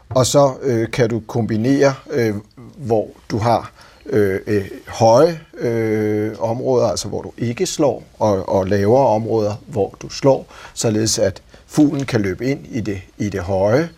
Og 0.09 0.27
så 0.27 0.55
øh, 0.63 0.91
kan 0.91 1.11
du 1.11 1.23
kombinere, 1.27 1.95
øh, 2.11 2.35
hvor 2.77 3.09
du 3.31 3.39
har 3.39 3.73
øh, 4.07 4.41
øh, 4.47 4.65
høje 4.87 5.41
øh, 5.59 6.33
områder, 6.39 6.87
altså 6.87 7.09
hvor 7.09 7.23
du 7.23 7.33
ikke 7.39 7.67
slår, 7.67 8.03
og, 8.19 8.49
og 8.49 8.67
lavere 8.67 9.07
områder, 9.07 9.55
hvor 9.67 9.97
du 10.03 10.09
slår, 10.09 10.47
således 10.75 11.19
at 11.19 11.43
fuglen 11.67 12.05
kan 12.07 12.21
løbe 12.21 12.47
ind 12.47 12.67
i 12.71 12.81
det, 12.81 13.01
i 13.19 13.29
det 13.29 13.41
høje, 13.41 13.89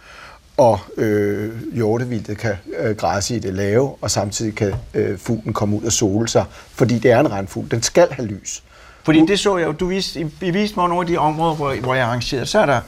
og 0.56 0.78
øh, 0.96 1.74
hjortevildet 1.74 2.38
kan 2.38 2.56
øh, 2.78 2.96
græsse 2.96 3.36
i 3.36 3.38
det 3.38 3.54
lave, 3.54 3.94
og 4.00 4.10
samtidig 4.10 4.54
kan 4.54 4.74
øh, 4.94 5.18
fuglen 5.18 5.54
komme 5.54 5.76
ud 5.76 5.82
og 5.82 5.92
sole 5.92 6.28
sig, 6.28 6.44
fordi 6.72 6.98
det 6.98 7.10
er 7.10 7.20
en 7.20 7.30
regnfugl. 7.30 7.70
Den 7.70 7.82
skal 7.82 8.08
have 8.10 8.28
lys. 8.28 8.62
Fordi 9.02 9.26
det 9.26 9.38
så 9.38 9.56
jeg 9.56 9.66
jo, 9.66 9.72
du 9.72 9.86
viste, 9.86 10.30
I 10.40 10.50
viste 10.50 10.76
mig 10.76 10.88
nogle 10.88 11.02
af 11.02 11.06
de 11.06 11.16
områder, 11.16 11.54
hvor, 11.54 11.74
hvor 11.74 11.94
jeg 11.94 12.04
arrangerede. 12.04 12.46
Så 12.46 12.58
er 12.58 12.66
der, 12.66 12.80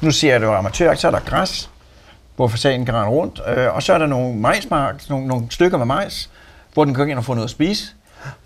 nu 0.00 0.10
ser 0.10 0.32
jeg 0.32 0.40
det 0.40 0.46
jo 0.46 0.54
amatør, 0.54 0.94
så 0.94 1.06
er 1.06 1.10
der 1.10 1.20
græs, 1.20 1.70
hvor 2.36 2.48
fasanen 2.48 2.86
kan 2.86 2.94
rende 2.94 3.10
rundt, 3.10 3.40
øh, 3.56 3.74
og 3.74 3.82
så 3.82 3.92
er 3.92 3.98
der 3.98 4.06
nogle 4.06 4.36
majsmark, 4.36 5.08
nogle, 5.08 5.26
nogle 5.26 5.46
stykker 5.50 5.78
med 5.78 5.86
majs, 5.86 6.30
hvor 6.74 6.84
den 6.84 6.94
kan 6.94 7.04
gå 7.04 7.10
ind 7.10 7.18
og 7.18 7.24
få 7.24 7.34
noget 7.34 7.44
at 7.44 7.50
spise. 7.50 7.84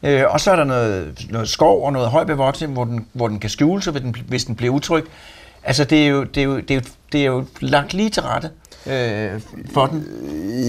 Øh, 0.02 0.22
og 0.28 0.40
så 0.40 0.50
er 0.50 0.56
der 0.56 0.64
noget, 0.64 1.26
noget 1.30 1.48
skov 1.48 1.84
og 1.84 1.92
noget 1.92 2.08
højbevoksning, 2.08 2.72
hvor 2.72 2.84
den, 2.84 3.06
hvor 3.12 3.28
den 3.28 3.38
kan 3.38 3.50
skjule 3.50 3.82
sig, 3.82 3.92
hvis 3.92 4.02
den, 4.02 4.16
hvis 4.28 4.44
den 4.44 4.54
bliver 4.54 4.74
utryg. 4.74 5.04
Altså, 5.64 5.84
det 5.84 6.04
er 6.04 6.08
jo, 6.08 6.24
det 6.24 6.40
er 6.40 6.44
jo, 6.44 6.56
det 6.60 6.70
er 6.70 6.74
jo, 6.74 6.80
det 7.12 7.20
er 7.20 7.24
jo 7.24 7.44
lagt 7.60 7.94
lige 7.94 8.10
til 8.10 8.22
rette 8.22 8.50
øh, 8.86 9.40
for 9.74 9.86
den. 9.86 10.06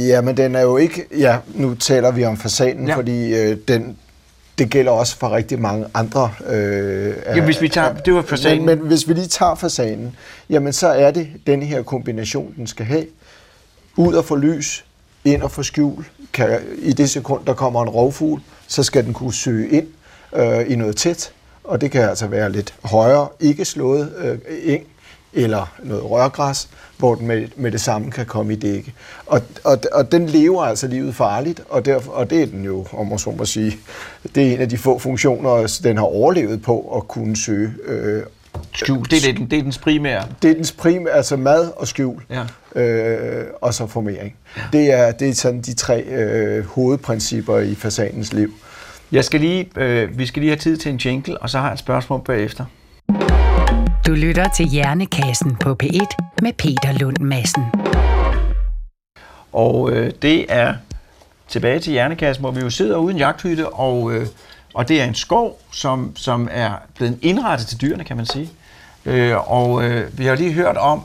Ja, 0.07 0.21
men 0.21 0.37
den 0.37 0.55
er 0.55 0.61
jo 0.61 0.77
ikke... 0.77 1.05
Ja, 1.17 1.37
nu 1.55 1.75
taler 1.75 2.11
vi 2.11 2.25
om 2.25 2.37
fasanen, 2.37 2.87
ja. 2.87 2.95
fordi 2.95 3.35
øh, 3.35 3.57
den, 3.67 3.97
det 4.57 4.69
gælder 4.69 4.91
også 4.91 5.17
for 5.17 5.31
rigtig 5.31 5.59
mange 5.59 5.85
andre. 5.93 6.31
Øh, 6.47 7.13
ja, 7.25 7.41
hvis 7.41 7.61
vi 7.61 7.69
tager, 7.69 7.93
det 7.93 8.13
var 8.13 8.21
fasanen. 8.21 8.65
Men, 8.65 8.79
men 8.79 8.87
hvis 8.87 9.07
vi 9.07 9.13
lige 9.13 9.27
tager 9.27 9.55
fasanen, 9.55 10.15
jamen 10.49 10.73
så 10.73 10.87
er 10.87 11.11
det 11.11 11.27
den 11.47 11.63
her 11.63 11.83
kombination, 11.83 12.53
den 12.57 12.67
skal 12.67 12.85
have. 12.85 13.05
Ud 13.95 14.13
og 14.13 14.25
få 14.25 14.35
lys, 14.35 14.85
ind 15.25 15.41
og 15.41 15.51
få 15.51 15.63
skjul. 15.63 16.05
Kan, 16.33 16.59
I 16.77 16.93
det 16.93 17.09
sekund, 17.09 17.45
der 17.45 17.53
kommer 17.53 17.83
en 17.83 17.89
rovfugl, 17.89 18.41
så 18.67 18.83
skal 18.83 19.05
den 19.05 19.13
kunne 19.13 19.33
søge 19.33 19.69
ind 19.69 19.87
øh, 20.35 20.71
i 20.71 20.75
noget 20.75 20.95
tæt 20.95 21.31
og 21.69 21.81
det 21.81 21.91
kan 21.91 22.01
altså 22.01 22.27
være 22.27 22.51
lidt 22.51 22.73
højere, 22.83 23.27
ikke 23.39 23.65
slået 23.65 24.13
øh, 24.17 24.37
eng 24.63 24.83
eller 25.33 25.73
noget 25.83 26.03
rørgræs, 26.03 26.69
hvor 26.97 27.15
den 27.15 27.27
med, 27.27 27.47
med 27.55 27.71
det 27.71 27.81
samme 27.81 28.11
kan 28.11 28.25
komme 28.25 28.53
i 28.53 28.55
dække. 28.55 28.93
Og, 29.25 29.41
og, 29.63 29.77
og 29.91 30.11
den 30.11 30.25
lever 30.25 30.63
altså 30.63 30.87
livet 30.87 31.15
farligt, 31.15 31.61
og, 31.69 31.85
derfor, 31.85 32.11
og 32.11 32.29
det 32.29 32.41
er 32.41 32.45
den 32.45 32.65
jo, 32.65 32.85
om 32.93 33.07
man 33.07 33.19
så 33.19 33.31
må 33.31 33.45
sige, 33.45 33.77
det 34.35 34.47
er 34.47 34.53
en 34.53 34.61
af 34.61 34.69
de 34.69 34.77
få 34.77 34.99
funktioner, 34.99 35.79
den 35.83 35.97
har 35.97 36.05
overlevet 36.05 36.61
på 36.61 36.97
at 36.97 37.07
kunne 37.07 37.37
søge 37.37 37.73
øh, 37.85 38.23
Skjul, 38.73 39.05
det 39.05 39.29
er, 39.29 39.33
det, 39.33 39.51
det 39.51 39.59
er 39.59 39.63
dens 39.63 39.77
primære. 39.77 40.25
Det 40.41 40.51
er 40.51 40.55
dens 40.55 40.71
primære, 40.71 41.13
altså 41.13 41.37
mad 41.37 41.71
og 41.75 41.87
skjul, 41.87 42.21
ja. 42.75 42.81
øh, 42.81 43.45
og 43.61 43.73
så 43.73 43.87
formering. 43.87 44.35
Ja. 44.57 44.61
Det, 44.73 44.93
er, 44.93 45.11
det 45.11 45.29
er 45.29 45.33
sådan 45.33 45.61
de 45.61 45.73
tre 45.73 46.01
øh, 46.01 46.65
hovedprincipper 46.65 47.59
i 47.59 47.75
fasanens 47.75 48.33
liv. 48.33 48.53
Jeg 49.11 49.25
skal 49.25 49.39
lige, 49.39 49.69
øh, 49.75 50.17
vi 50.17 50.25
skal 50.25 50.41
lige 50.41 50.49
have 50.49 50.59
tid 50.59 50.77
til 50.77 50.91
en 50.91 50.97
jingle, 50.97 51.37
og 51.37 51.49
så 51.49 51.59
har 51.59 51.65
jeg 51.65 51.73
et 51.73 51.79
spørgsmål 51.79 52.21
bagefter. 52.21 52.65
Du 54.07 54.13
lytter 54.13 54.49
til 54.55 54.65
Hjernekassen 54.67 55.55
på 55.55 55.77
P1 55.83 56.17
med 56.41 56.53
Peter 56.53 56.99
Lund 56.99 57.17
Madsen. 57.17 57.63
Og 59.53 59.91
øh, 59.91 60.11
det 60.21 60.45
er 60.49 60.73
tilbage 61.47 61.79
til 61.79 61.91
Hjernekassen, 61.91 62.43
hvor 62.43 62.51
vi 62.51 62.59
jo 62.59 62.69
sidder 62.69 62.97
uden 62.97 63.17
jagthytte, 63.17 63.69
og, 63.69 64.13
øh, 64.13 64.27
og 64.73 64.87
det 64.87 65.01
er 65.01 65.05
en 65.05 65.15
skov, 65.15 65.61
som, 65.71 66.15
som 66.15 66.49
er 66.51 66.71
blevet 66.95 67.19
indrettet 67.21 67.67
til 67.67 67.81
dyrene, 67.81 68.03
kan 68.03 68.17
man 68.17 68.25
sige. 68.25 68.49
Øh, 69.05 69.51
og 69.51 69.83
øh, 69.83 70.19
vi 70.19 70.25
har 70.25 70.35
lige 70.35 70.53
hørt 70.53 70.77
om, 70.77 71.01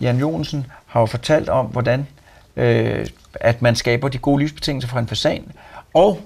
Jan 0.00 0.18
Jonsen 0.18 0.66
har 0.86 1.00
jo 1.00 1.06
fortalt 1.06 1.48
om, 1.48 1.66
hvordan 1.66 2.06
øh, 2.56 3.06
at 3.34 3.62
man 3.62 3.76
skaber 3.76 4.08
de 4.08 4.18
gode 4.18 4.38
livsbetingelser 4.38 4.88
for 4.88 4.98
en 4.98 5.08
fasan. 5.08 5.52
Og 5.94 6.20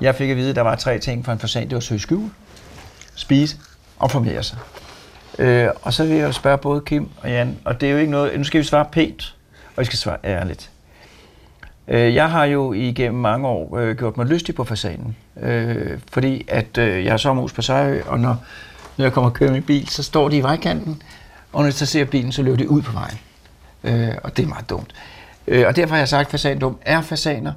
jeg 0.00 0.14
fik 0.14 0.30
at 0.30 0.36
vide, 0.36 0.50
at 0.50 0.56
der 0.56 0.62
var 0.62 0.76
tre 0.76 0.98
ting 0.98 1.24
for 1.24 1.32
en 1.32 1.38
fasan. 1.38 1.64
Det 1.64 1.74
var 1.74 1.80
søge 1.80 2.00
skjul, 2.00 2.30
spise 3.14 3.56
og 3.98 4.10
formere 4.10 4.42
sig. 4.42 4.58
Øh, 5.38 5.68
og 5.82 5.92
så 5.92 6.04
vil 6.04 6.16
jeg 6.16 6.26
jo 6.26 6.32
spørge 6.32 6.58
både 6.58 6.80
Kim 6.80 7.08
og 7.22 7.30
Jan, 7.30 7.58
og 7.64 7.80
det 7.80 7.86
er 7.86 7.92
jo 7.92 7.98
ikke 7.98 8.10
noget, 8.10 8.38
nu 8.38 8.44
skal 8.44 8.60
vi 8.60 8.64
svare 8.64 8.84
pænt, 8.92 9.34
og 9.76 9.80
vi 9.80 9.84
skal 9.84 9.98
svare 9.98 10.16
ærligt. 10.24 10.70
Øh, 11.88 12.14
jeg 12.14 12.30
har 12.30 12.44
jo 12.44 12.72
igennem 12.72 13.20
mange 13.20 13.48
år 13.48 13.76
øh, 13.76 13.96
gjort 13.96 14.16
mig 14.16 14.26
lystig 14.26 14.54
på 14.54 14.64
fasanen, 14.64 15.16
øh, 15.40 15.98
fordi 16.12 16.44
at 16.48 16.78
øh, 16.78 17.04
jeg 17.04 17.12
er 17.12 17.16
sommerhus 17.16 17.52
på 17.52 17.62
Sejø, 17.62 18.02
og 18.06 18.20
når, 18.20 18.36
når 18.96 19.04
jeg 19.04 19.12
kommer 19.12 19.30
og 19.30 19.34
kører 19.34 19.52
min 19.52 19.62
bil, 19.62 19.88
så 19.88 20.02
står 20.02 20.28
de 20.28 20.36
i 20.36 20.42
vejkanten, 20.42 21.02
og 21.52 21.60
når 21.60 21.66
jeg 21.66 21.74
så 21.74 21.86
ser 21.86 22.04
bilen, 22.04 22.32
så 22.32 22.42
løber 22.42 22.56
de 22.56 22.70
ud 22.70 22.82
på 22.82 22.92
vejen. 22.92 23.18
Øh, 23.84 24.14
og 24.22 24.36
det 24.36 24.42
er 24.42 24.48
meget 24.48 24.70
dumt. 24.70 24.94
Øh, 25.46 25.66
og 25.66 25.76
derfor 25.76 25.94
har 25.94 26.00
jeg 26.00 26.08
sagt, 26.08 26.26
at 26.26 26.30
fasandum 26.30 26.78
Er 26.82 27.02
fasaner 27.02 27.52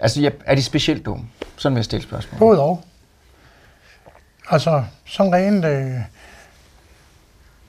Altså, 0.00 0.20
ja, 0.20 0.30
er 0.46 0.54
de 0.54 0.62
specielt 0.62 1.06
dumme? 1.06 1.24
Sådan 1.56 1.74
vil 1.74 1.78
jeg 1.78 1.84
stille 1.84 2.02
spørgsmål. 2.02 2.38
Både 2.38 2.60
og. 2.60 2.84
Altså, 4.50 4.84
som 5.06 5.28
rent, 5.28 5.64
øh, 5.64 5.94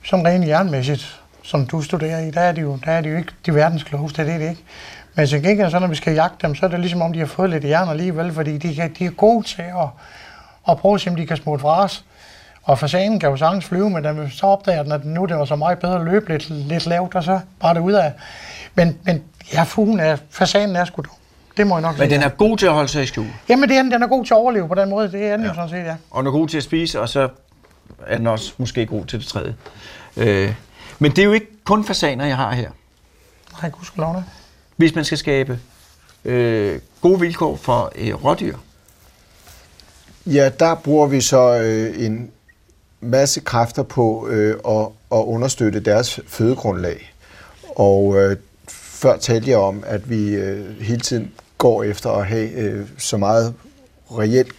som 0.05 0.21
rent 0.21 0.47
jernmæssigt, 0.47 1.21
som 1.43 1.65
du 1.65 1.81
studerer 1.81 2.19
i, 2.19 2.31
der 2.31 2.41
er 2.41 2.51
de 2.51 2.61
jo, 2.61 2.79
der 2.85 2.91
er 2.91 3.01
de 3.01 3.09
jo 3.09 3.17
ikke 3.17 3.31
de 3.45 3.55
verdens 3.55 3.83
klogeste, 3.83 4.25
det 4.25 4.33
er 4.33 4.37
det 4.37 4.49
ikke. 4.49 4.63
Men 5.15 5.27
til 5.27 5.43
gengæld, 5.43 5.71
så 5.71 5.79
når 5.79 5.87
vi 5.87 5.95
skal 5.95 6.13
jagte 6.13 6.47
dem, 6.47 6.55
så 6.55 6.65
er 6.65 6.69
det 6.69 6.79
ligesom 6.79 7.01
om, 7.01 7.13
de 7.13 7.19
har 7.19 7.25
fået 7.25 7.49
lidt 7.49 7.63
jern 7.63 7.89
alligevel, 7.89 8.33
fordi 8.33 8.57
de, 8.57 8.75
kan, 8.75 8.95
de 8.99 9.05
er 9.05 9.09
gode 9.09 9.47
til 9.47 9.61
at, 9.61 9.87
at 10.69 10.77
prøve 10.77 10.95
at 10.95 11.01
se, 11.01 11.09
om 11.09 11.15
de 11.15 11.27
kan 11.27 11.37
smutte 11.37 11.61
fra 11.61 11.83
os. 11.83 12.05
Og 12.63 12.79
fasanen 12.79 13.19
kan 13.19 13.29
jo 13.29 13.37
sagtens 13.37 13.65
flyve, 13.65 13.89
men 13.89 14.03
den, 14.03 14.29
så 14.29 14.45
opdager 14.45 14.83
den, 14.83 14.91
at 14.91 15.05
nu 15.05 15.25
det 15.25 15.37
var 15.37 15.45
så 15.45 15.55
meget 15.55 15.79
bedre 15.79 15.95
at 15.95 16.05
løbe 16.05 16.29
lidt, 16.29 16.49
lidt 16.49 16.85
lavt, 16.85 17.15
og 17.15 17.23
så 17.23 17.39
bare 17.59 17.73
det 17.73 17.79
ud 17.79 17.93
af. 17.93 18.13
Men, 18.75 18.97
men 19.03 19.23
ja, 19.53 19.63
fuglen 19.63 19.99
er, 19.99 20.17
fasanen 20.29 20.75
er 20.75 20.85
sgu 20.85 21.01
dum. 21.01 21.20
Det 21.57 21.67
må 21.67 21.75
jeg 21.75 21.81
nok 21.81 21.97
Men 21.97 22.09
sige. 22.09 22.15
den 22.19 22.23
er 22.23 22.29
god 22.29 22.57
til 22.57 22.65
at 22.65 22.73
holde 22.73 22.87
sig 22.89 23.03
i 23.03 23.05
skjul. 23.05 23.25
Jamen, 23.49 23.69
det 23.69 23.77
er, 23.77 23.81
den 23.81 23.91
den 23.91 24.03
er 24.03 24.07
god 24.07 24.25
til 24.25 24.33
at 24.33 24.37
overleve 24.37 24.67
på 24.67 24.75
den 24.75 24.89
måde. 24.89 25.11
Det 25.11 25.23
er 25.23 25.31
den 25.37 25.45
ja. 25.45 25.49
jo 25.49 25.55
sådan 25.55 25.69
set, 25.69 25.77
ja. 25.77 25.95
Og 26.11 26.23
den 26.23 26.27
er 26.27 26.31
god 26.31 26.47
til 26.47 26.57
at 26.57 26.63
spise, 26.63 27.01
og 27.01 27.09
så 27.09 27.29
er 28.07 28.17
den 28.17 28.27
også 28.27 28.53
måske 28.57 28.85
god 28.85 29.05
til 29.05 29.19
det 29.19 29.27
tredje. 29.27 29.55
Øh, 30.17 30.53
men 30.99 31.11
det 31.11 31.19
er 31.19 31.25
jo 31.25 31.31
ikke 31.31 31.47
kun 31.63 31.85
fasaner, 31.85 32.25
jeg 32.25 32.35
har 32.35 32.51
her. 32.53 32.69
Nej, 33.61 33.69
gudskelov 33.71 34.15
da. 34.15 34.23
Hvis 34.77 34.95
man 34.95 35.05
skal 35.05 35.17
skabe 35.17 35.59
øh, 36.25 36.79
gode 37.01 37.19
vilkår 37.19 37.55
for 37.55 37.91
øh, 37.95 38.25
rådyr, 38.25 38.55
Ja, 40.25 40.49
der 40.59 40.75
bruger 40.75 41.07
vi 41.07 41.21
så 41.21 41.57
øh, 41.57 42.05
en 42.05 42.31
masse 43.01 43.39
kræfter 43.39 43.83
på 43.83 44.27
øh, 44.29 44.57
at, 44.67 44.87
at 45.11 45.17
understøtte 45.25 45.79
deres 45.79 46.19
fødegrundlag. 46.27 47.13
Og 47.75 48.17
øh, 48.17 48.37
før 48.69 49.17
talte 49.17 49.49
jeg 49.49 49.57
om, 49.57 49.83
at 49.87 50.09
vi 50.09 50.29
øh, 50.29 50.81
hele 50.81 50.99
tiden 50.99 51.31
går 51.61 51.83
efter 51.83 52.09
at 52.09 52.25
have 52.25 52.51
øh, 52.51 52.85
så 52.97 53.17
meget 53.17 53.53
reelt 54.11 54.51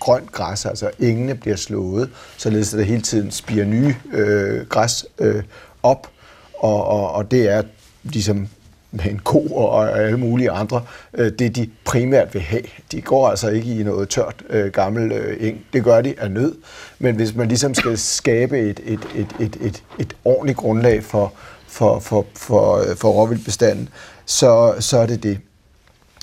grønt 0.00 0.32
græs, 0.32 0.66
altså 0.66 0.90
engene 1.00 1.34
bliver 1.34 1.56
slået, 1.56 2.10
således 2.36 2.74
at 2.74 2.78
der 2.78 2.84
hele 2.84 3.02
tiden 3.02 3.30
spiger 3.30 3.64
nye 3.64 3.94
øh, 4.12 4.66
græs 4.66 5.06
øh, 5.18 5.42
op, 5.82 6.08
og, 6.58 6.86
og, 6.86 7.12
og 7.12 7.30
det 7.30 7.48
er 7.48 7.62
ligesom 8.02 8.48
med 8.90 9.04
en 9.04 9.18
ko 9.18 9.46
og 9.46 9.98
alle 9.98 10.18
mulige 10.18 10.50
andre, 10.50 10.82
øh, 11.14 11.32
det 11.38 11.56
de 11.56 11.70
primært 11.84 12.34
vil 12.34 12.42
have. 12.42 12.62
De 12.92 13.00
går 13.00 13.28
altså 13.28 13.48
ikke 13.48 13.80
i 13.80 13.82
noget 13.82 14.08
tørt 14.08 14.42
øh, 14.50 14.72
gammel 14.72 15.12
øh, 15.12 15.48
eng. 15.48 15.60
Det 15.72 15.84
gør 15.84 16.00
de 16.00 16.14
af 16.18 16.30
nød. 16.30 16.54
Men 16.98 17.16
hvis 17.16 17.34
man 17.34 17.48
ligesom 17.48 17.74
skal 17.74 17.98
skabe 17.98 18.60
et, 18.60 18.80
et, 18.84 19.00
et, 19.14 19.28
et, 19.40 19.56
et, 19.60 19.82
et 19.98 20.16
ordentligt 20.24 20.58
grundlag 20.58 21.04
for, 21.04 21.32
for, 21.66 21.98
for, 21.98 22.26
for, 22.34 22.76
øh, 22.76 22.96
for 22.96 23.08
råvildbestanden, 23.08 23.88
så, 24.26 24.74
så 24.80 24.98
er 24.98 25.06
det 25.06 25.22
det. 25.22 25.38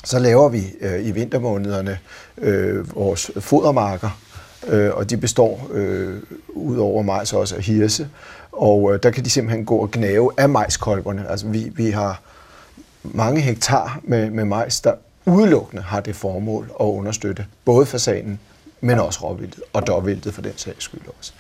Så 0.04 0.20
laver 0.20 0.50
vi 0.50 0.64
øh, 0.82 1.08
i 1.08 1.12
vintermånederne 1.12 2.00
øh, 2.38 2.96
vores 2.96 3.32
fodermarker, 3.40 4.20
øh, 4.68 4.94
og 4.94 5.10
de 5.10 5.18
består 5.18 5.68
øh, 5.72 6.22
ud 6.50 6.78
over 6.78 7.04
majs 7.04 7.34
også 7.34 7.56
af 7.56 7.62
hirse. 7.62 8.10
Og 8.52 8.94
øh, 8.94 9.00
der 9.04 9.12
kan 9.12 9.26
de 9.26 9.30
simpelthen 9.30 9.66
gå 9.66 9.76
og 9.76 9.92
gnave 9.92 10.32
af 10.38 10.50
majskolberne. 10.50 11.30
Altså 11.30 11.48
vi, 11.48 11.72
vi 11.76 11.90
har 11.90 12.22
mange 13.04 13.42
hektar 13.42 14.00
med, 14.04 14.30
med 14.30 14.46
majs, 14.46 14.82
der 14.82 14.94
udelukkende 15.26 15.84
har 15.84 16.00
det 16.00 16.16
formål 16.16 16.72
at 16.80 16.86
understøtte 16.86 17.46
både 17.66 17.86
fasanen, 17.86 18.40
men 18.82 19.00
også 19.00 19.20
råvildet, 19.24 19.62
og 19.74 19.88
dårvildet 19.88 20.34
for 20.34 20.42
den 20.42 20.54
sags 20.56 20.84
skyld 20.84 21.02
også. 21.20 21.34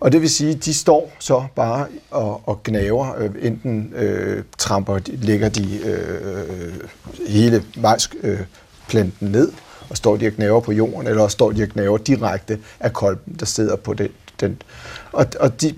Og 0.00 0.12
det 0.12 0.20
vil 0.20 0.30
sige, 0.30 0.54
de 0.54 0.74
står 0.74 1.12
så 1.18 1.44
bare 1.54 1.86
og, 2.10 2.48
og 2.48 2.62
gnaver, 2.64 3.14
øh, 3.18 3.30
enten 3.42 3.92
øh, 3.96 4.44
tramper, 4.58 4.98
de, 4.98 5.16
lægger 5.16 5.48
de 5.48 5.78
øh, 5.84 6.74
hele 7.28 7.64
majsplanten 7.76 8.30
øh, 8.30 8.46
planten 8.88 9.28
ned, 9.28 9.52
og 9.90 9.96
står 9.96 10.16
de 10.16 10.26
og 10.26 10.32
gnaver 10.32 10.60
på 10.60 10.72
jorden, 10.72 11.06
eller 11.06 11.22
også 11.22 11.34
står 11.34 11.52
de 11.52 11.62
og 11.62 11.68
gnaver 11.68 11.98
direkte 11.98 12.58
af 12.80 12.92
kolben, 12.92 13.36
der 13.40 13.46
sidder 13.46 13.76
på 13.76 13.94
den. 13.94 14.08
den. 14.40 14.62
Og, 15.12 15.26
og 15.40 15.60
de, 15.60 15.74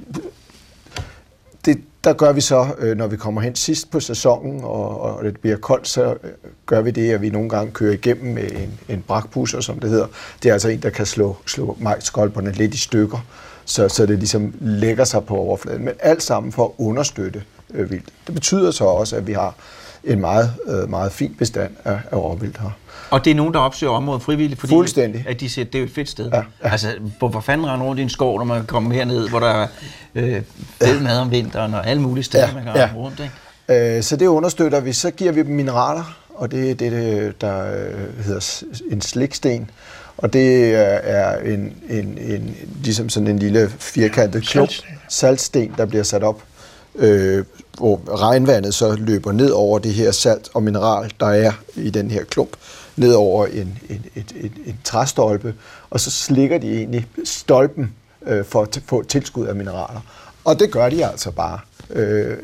det, 1.64 1.81
der 2.04 2.12
gør 2.12 2.33
vi 2.33 2.40
så, 2.40 2.66
øh, 2.78 2.96
når 2.96 3.07
vi 3.07 3.16
kommer 3.16 3.40
hen 3.40 3.54
sidst 3.54 3.90
på 3.90 4.00
sæsonen, 4.00 4.64
og, 4.64 5.00
og 5.00 5.24
det 5.24 5.40
bliver 5.40 5.57
koldt, 5.57 5.88
så 5.88 6.02
øh, 6.02 6.31
gør 6.66 6.81
vi 6.81 6.90
det, 6.90 7.11
at 7.11 7.22
vi 7.22 7.31
nogle 7.31 7.48
gange 7.48 7.72
kører 7.72 7.92
igennem 7.92 8.35
med 8.35 8.50
en, 8.50 8.81
en 8.88 9.04
brakpusser, 9.07 9.61
som 9.61 9.78
det 9.81 9.90
hedder. 9.90 10.07
Det 10.42 10.48
er 10.48 10.52
altså 10.52 10.68
en, 10.68 10.83
der 10.83 10.90
kan 10.90 11.07
slå, 11.07 11.37
slå 11.46 11.76
majskolberne 11.81 12.52
lidt 12.52 12.74
i 12.74 12.78
stykker, 12.78 13.18
så, 13.68 13.88
så 13.88 14.07
det 14.07 14.18
ligesom 14.18 14.54
lægger 14.61 15.04
sig 15.04 15.24
på 15.24 15.37
overfladen. 15.37 15.85
Men 15.85 15.94
alt 16.00 16.22
sammen 16.22 16.52
for 16.52 16.64
at 16.64 16.70
understøtte 16.78 17.42
øh, 17.74 17.90
vildt. 17.90 18.09
Det 18.26 18.35
betyder 18.35 18.70
så 18.70 18.85
også, 18.85 19.16
at 19.16 19.26
vi 19.26 19.33
har 19.33 19.54
en 20.04 20.20
meget, 20.20 20.52
øh, 20.68 20.90
meget 20.90 21.12
fin 21.12 21.35
bestand 21.38 21.70
af, 21.85 21.98
af 22.11 22.16
råvildt 22.16 22.59
her. 22.61 22.70
og 23.11 23.24
det 23.24 23.31
er 23.31 23.35
nogen, 23.35 23.54
der 23.54 23.61
opsøger 23.61 23.92
området 23.92 24.22
frivilligt, 24.22 24.61
fordi 24.61 24.72
Fuldstændig. 24.72 25.24
at 25.28 25.40
de 25.40 25.48
siger, 25.48 25.64
at 25.64 25.72
det 25.72 25.78
er 25.81 25.85
et 25.85 25.90
fedt 25.90 26.09
sted. 26.09 26.31
Ja, 26.31 26.37
ja. 26.37 26.42
Altså, 26.62 26.88
hvorfor 27.18 27.40
fanden 27.40 27.66
rende 27.66 27.85
rundt 27.87 27.98
i 27.98 28.02
en 28.02 28.09
skov, 28.11 28.38
når 28.38 28.44
man 28.44 28.57
kan 28.57 28.66
komme 28.66 28.94
herned, 28.94 29.28
hvor 29.28 29.40
der 29.40 29.46
er 29.48 29.66
øh, 30.14 30.42
fed 30.83 31.00
mad 31.00 31.18
om 31.18 31.31
vinteren, 31.31 31.74
og 31.74 31.87
alle 31.87 32.02
mulige 32.02 32.24
steder, 32.24 32.46
Ja, 32.48 32.54
man 32.54 32.64
kan 32.64 32.72
ja. 32.76 32.85
rende 32.87 32.96
rundt, 33.00 33.20
ikke? 33.68 33.96
Øh, 33.96 34.02
Så 34.02 34.16
det 34.16 34.26
understøtter 34.26 34.81
vi. 34.81 34.92
Så 34.92 35.11
giver 35.11 35.33
vi 35.33 35.42
dem 35.42 35.54
mineraler, 35.54 36.16
og 36.35 36.50
det 36.50 36.70
er 36.70 36.74
det, 36.74 37.40
der 37.40 37.72
øh, 37.74 38.24
hedder 38.24 38.62
en 38.90 39.00
sliksten. 39.00 39.70
Og 40.18 40.33
det 40.33 40.74
er- 40.74 40.78
er 41.02 41.38
en, 41.52 41.72
en, 41.90 42.18
en, 42.18 42.57
ligesom 42.85 43.09
sådan 43.09 43.26
en 43.26 43.38
lille 43.38 43.68
firkantet 43.78 44.46
klump, 44.48 44.70
Saltsten. 45.09 45.74
der 45.78 45.87
bliver 45.87 46.04
sat 46.04 46.22
op, 46.22 46.42
øh, 46.96 47.44
hvor 47.78 48.00
regnvandet 48.22 48.74
så 48.74 48.92
løber 48.98 49.33
ned 49.33 49.50
over 49.50 49.78
det 49.78 49.94
her 49.94 50.11
salt 50.11 50.48
og 50.54 50.62
mineral, 50.62 51.12
der 51.20 51.26
er 51.26 51.52
i 51.76 51.90
den 51.90 52.11
her 52.11 52.24
klump, 52.24 52.57
ned 52.96 53.12
over 53.14 53.46
en, 53.46 53.78
en, 53.90 54.04
et, 54.14 54.33
et, 54.40 54.52
en 54.66 54.78
træstolpe, 54.85 55.54
og 55.90 56.00
så 56.00 56.11
slikker 56.11 56.59
de 56.59 56.76
egentlig 56.76 57.07
stolpen 57.24 57.92
øh, 58.26 58.44
for 58.44 58.62
at 58.62 58.81
få 58.87 59.02
tilskud 59.02 59.46
af 59.46 59.54
mineraler. 59.54 60.00
Og 60.44 60.61
det 60.61 60.70
gør 60.72 60.88
de 60.88 61.07
altså 61.07 61.31
bare, 61.31 61.59
øh, 61.90 62.37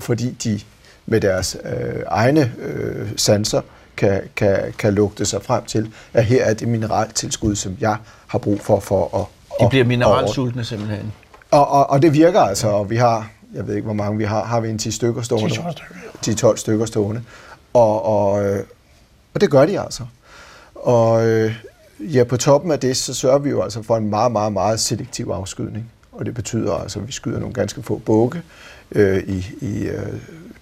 fordi 0.00 0.30
de 0.44 0.60
med 1.06 1.20
deres 1.20 1.56
øh, 1.64 2.02
egne 2.08 2.52
øh, 2.62 3.08
sanser 3.16 3.60
kan, 3.96 4.20
kan, 4.36 4.58
kan 4.78 4.94
lugte 4.94 5.24
sig 5.24 5.42
frem 5.42 5.64
til, 5.64 5.92
at 6.12 6.24
her 6.24 6.44
er 6.44 6.54
det 6.54 6.68
mineraltilskud, 6.68 7.56
som 7.56 7.76
jeg 7.80 7.96
har 8.26 8.38
brug 8.38 8.60
for 8.60 8.80
for 8.80 9.18
at... 9.18 9.26
De 9.60 9.70
bliver 9.70 9.84
mineralsultne 9.84 10.64
simpelthen. 10.64 11.12
og, 11.50 11.68
og, 11.68 11.90
og 11.90 12.02
det 12.02 12.12
virker 12.14 12.40
altså, 12.40 12.68
og 12.68 12.90
vi 12.90 12.96
har, 12.96 13.30
jeg 13.54 13.66
ved 13.66 13.74
ikke 13.74 13.84
hvor 13.84 13.94
mange 13.94 14.18
vi 14.18 14.24
har, 14.24 14.44
har 14.44 14.60
vi 14.60 14.70
en 14.70 14.78
10 14.78 14.90
stykker 14.90 15.22
stående? 15.22 15.46
10-12 15.46 15.70
stykker. 16.24 16.52
10-12 16.52 16.56
stykker 16.56 16.86
stående. 16.86 17.22
Og, 17.74 18.04
og, 18.04 18.44
øh, 18.44 18.64
og 19.34 19.40
det 19.40 19.50
gør 19.50 19.66
de 19.66 19.80
altså. 19.80 20.02
Og 20.74 21.26
øh, 21.26 21.54
ja, 22.00 22.24
på 22.24 22.36
toppen 22.36 22.70
af 22.70 22.80
det, 22.80 22.96
så 22.96 23.14
sørger 23.14 23.38
vi 23.38 23.50
jo 23.50 23.62
altså 23.62 23.82
for 23.82 23.96
en 23.96 24.10
meget, 24.10 24.32
meget, 24.32 24.52
meget 24.52 24.80
selektiv 24.80 25.26
afskydning. 25.26 25.90
Og 26.12 26.26
det 26.26 26.34
betyder 26.34 26.74
altså, 26.74 26.98
at 26.98 27.06
vi 27.06 27.12
skyder 27.12 27.38
nogle 27.38 27.54
ganske 27.54 27.82
få 27.82 27.98
bukke 27.98 28.42
øh, 28.92 29.22
i, 29.26 29.46
i 29.60 29.82
øh, 29.84 30.12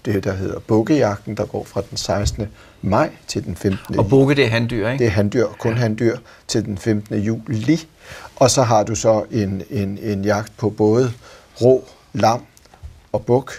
det, 0.04 0.24
der 0.24 0.32
hedder 0.32 0.60
bukkejagten, 0.60 1.36
der 1.36 1.46
går 1.46 1.64
fra 1.64 1.82
den 1.90 1.96
16. 1.96 2.48
maj 2.82 3.10
til 3.26 3.44
den 3.44 3.56
15. 3.56 3.98
Og 3.98 4.08
bukke, 4.08 4.34
det 4.34 4.44
er 4.44 4.48
handdyr, 4.48 4.88
ikke? 4.88 4.98
Det 4.98 5.06
er 5.06 5.14
handdyr, 5.14 5.46
kun 5.46 5.76
handdyr, 5.76 6.16
til 6.48 6.64
den 6.64 6.78
15. 6.78 7.16
juli. 7.16 7.88
Og 8.36 8.50
så 8.50 8.62
har 8.62 8.82
du 8.82 8.94
så 8.94 9.24
en, 9.30 9.62
en, 9.70 9.98
en 9.98 10.24
jagt 10.24 10.52
på 10.56 10.70
både 10.70 11.12
rå, 11.62 11.84
lam 12.12 12.44
og 13.12 13.26
buk 13.26 13.52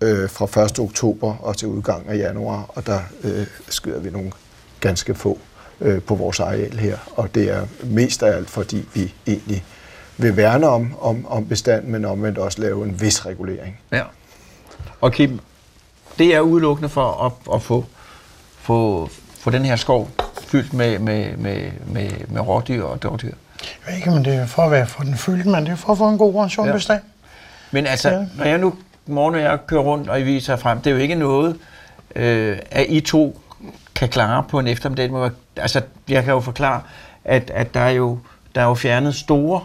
øh, 0.00 0.30
fra 0.30 0.64
1. 0.64 0.78
oktober 0.78 1.36
og 1.36 1.56
til 1.56 1.68
udgang 1.68 2.08
af 2.08 2.16
januar. 2.16 2.64
Og 2.68 2.86
der 2.86 3.00
øh, 3.24 3.46
skyder 3.68 4.00
vi 4.00 4.10
nogle 4.10 4.32
ganske 4.80 5.14
få 5.14 5.38
øh, 5.80 6.02
på 6.02 6.14
vores 6.14 6.40
areal 6.40 6.78
her. 6.78 6.98
Og 7.16 7.34
det 7.34 7.50
er 7.50 7.66
mest 7.84 8.22
af 8.22 8.36
alt, 8.36 8.50
fordi 8.50 8.88
vi 8.94 9.14
egentlig 9.26 9.64
vil 10.16 10.36
værne 10.36 10.68
om, 10.68 10.94
om, 11.00 11.26
om 11.26 11.46
bestanden, 11.46 11.92
men 11.92 12.04
omvendt 12.04 12.38
også 12.38 12.60
lave 12.60 12.84
en 12.84 13.00
vis 13.00 13.26
regulering. 13.26 13.80
Ja. 13.92 14.02
Og 15.00 15.12
Kim, 15.12 15.40
det 16.18 16.34
er 16.34 16.40
udelukkende 16.40 16.88
for 16.88 17.24
at, 17.26 17.54
at 17.54 17.62
få, 17.62 17.84
få, 18.58 19.08
få 19.38 19.50
den 19.50 19.64
her 19.64 19.76
skov 19.76 20.08
fyldt 20.42 20.72
med, 20.72 20.98
med, 20.98 21.36
med, 21.36 21.70
med, 21.86 22.10
med 22.28 22.40
rådyr 22.40 22.82
og 22.84 23.02
dårdyr. 23.02 23.32
Jeg 23.62 23.68
ved 23.86 23.96
ikke, 23.96 24.10
men 24.10 24.24
det 24.24 24.34
er 24.34 24.46
for 24.46 24.62
at 24.62 24.70
være 24.70 24.86
for 24.86 25.02
den 25.02 25.16
fyldt, 25.16 25.46
men 25.46 25.64
det 25.66 25.72
er 25.72 25.76
for 25.76 25.92
at 25.92 25.98
få 25.98 26.08
en 26.08 26.18
god 26.18 26.34
og 26.34 26.66
Ja. 26.66 26.72
bestand. 26.72 27.00
Men 27.70 27.86
altså, 27.86 28.10
ja. 28.10 28.24
Når 28.36 28.44
jeg 28.44 28.58
nu 28.58 28.74
morgen 29.06 29.34
og 29.34 29.40
jeg 29.40 29.58
kører 29.66 29.80
rundt, 29.82 30.08
og 30.08 30.20
I 30.20 30.22
viser 30.22 30.52
jer 30.52 30.58
frem, 30.60 30.80
det 30.80 30.90
er 30.90 30.94
jo 30.94 31.00
ikke 31.00 31.14
noget, 31.14 31.56
øh, 32.16 32.58
at 32.70 32.86
I 32.88 33.00
to 33.00 33.40
kan 33.94 34.08
klare 34.08 34.44
på 34.48 34.58
en 34.58 34.66
eftermiddag. 34.66 35.30
Altså, 35.56 35.82
jeg 36.08 36.24
kan 36.24 36.32
jo 36.32 36.40
forklare, 36.40 36.82
at, 37.24 37.50
at 37.54 37.74
der, 37.74 37.80
er 37.80 37.90
jo, 37.90 38.18
der 38.54 38.60
er 38.60 38.64
jo 38.66 38.74
fjernet 38.74 39.14
store 39.14 39.60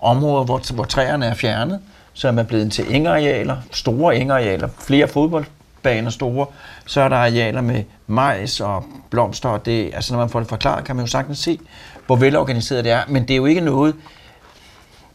områder, 0.00 0.44
hvor, 0.44 0.72
hvor 0.74 0.84
træerne 0.84 1.26
er 1.26 1.34
fjernet, 1.34 1.80
så 2.14 2.28
er 2.28 2.32
man 2.32 2.46
blevet 2.46 2.72
til 2.72 2.94
engarealer, 2.94 3.56
store 3.70 4.16
engarealer, 4.16 4.68
flere 4.78 5.08
fodboldbaner 5.08 6.10
store, 6.10 6.46
så 6.86 7.00
er 7.00 7.08
der 7.08 7.16
arealer 7.16 7.60
med 7.60 7.84
majs 8.06 8.60
og 8.60 8.84
blomster, 9.10 9.48
og 9.48 9.66
det, 9.66 9.90
altså 9.94 10.12
når 10.14 10.20
man 10.20 10.28
får 10.28 10.38
det 10.38 10.48
forklaret, 10.48 10.84
kan 10.84 10.96
man 10.96 11.04
jo 11.04 11.10
sagtens 11.10 11.38
se, 11.38 11.58
hvor 12.06 12.16
velorganiseret 12.16 12.84
det 12.84 12.92
er, 12.92 13.02
men 13.08 13.22
det 13.22 13.30
er 13.30 13.36
jo 13.36 13.46
ikke 13.46 13.60
noget, 13.60 13.94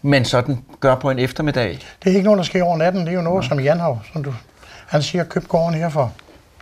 man 0.02 0.26
sådan 0.26 0.64
gør 0.80 0.96
på 0.96 1.10
en 1.10 1.20
eftermiddag. 1.20 1.80
Det 2.04 2.12
er 2.12 2.16
ikke 2.16 2.24
noget, 2.24 2.38
der 2.38 2.44
sker 2.44 2.64
over 2.64 2.78
natten. 2.78 3.02
Det 3.02 3.10
er 3.10 3.14
jo 3.14 3.22
noget, 3.22 3.46
som 3.46 3.60
Jan 3.60 3.80
har, 3.80 4.00
som 4.14 4.24
du, 4.24 4.34
han 4.88 5.02
siger, 5.02 5.24
købt 5.24 5.48
gården 5.48 5.74
her 5.76 5.90
for 5.90 6.14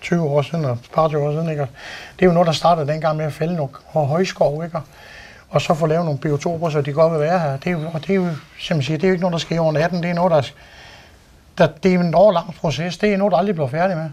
20 0.01 0.21
år 0.21 0.41
siden, 0.41 0.65
og 0.65 0.77
par 0.93 1.07
20 1.07 1.21
år 1.21 1.31
siden. 1.31 1.49
Ikke? 1.49 1.61
Det 1.61 2.21
er 2.21 2.25
jo 2.25 2.31
noget, 2.31 2.47
der 2.47 2.53
startede 2.53 2.87
dengang 2.87 3.17
med 3.17 3.25
at 3.25 3.33
fælde 3.33 3.55
nogle 3.55 3.71
højskov, 3.93 4.63
ikke? 4.63 4.77
Og- 5.49 5.61
så 5.61 5.73
få 5.73 5.85
lavet 5.85 6.05
nogle 6.05 6.19
biotoper, 6.19 6.69
så 6.69 6.81
de 6.81 6.91
godt 6.91 7.11
vil 7.13 7.19
være 7.19 7.39
her. 7.39 7.57
Det 7.57 7.67
er 7.67 7.71
jo, 7.71 7.79
og 7.93 8.01
det 8.01 8.09
er 8.09 8.15
jo, 8.15 8.27
som 8.59 8.81
siger, 8.81 8.97
det 8.97 9.03
er 9.03 9.07
jo 9.07 9.13
ikke 9.13 9.21
noget, 9.21 9.33
der 9.33 9.39
sker 9.39 9.59
over 9.59 9.71
natten. 9.71 10.03
Det 10.03 10.09
er 10.09 10.13
noget, 10.13 10.31
der 10.31 10.41
der, 11.57 11.67
det 11.83 11.93
er 11.93 11.99
en 11.99 12.15
årlang 12.15 12.55
proces. 12.55 12.97
Det 12.97 13.13
er 13.13 13.17
noget, 13.17 13.31
der 13.31 13.37
aldrig 13.37 13.55
bliver 13.55 13.67
færdig 13.69 13.97
med. 13.97 14.03
Det 14.05 14.11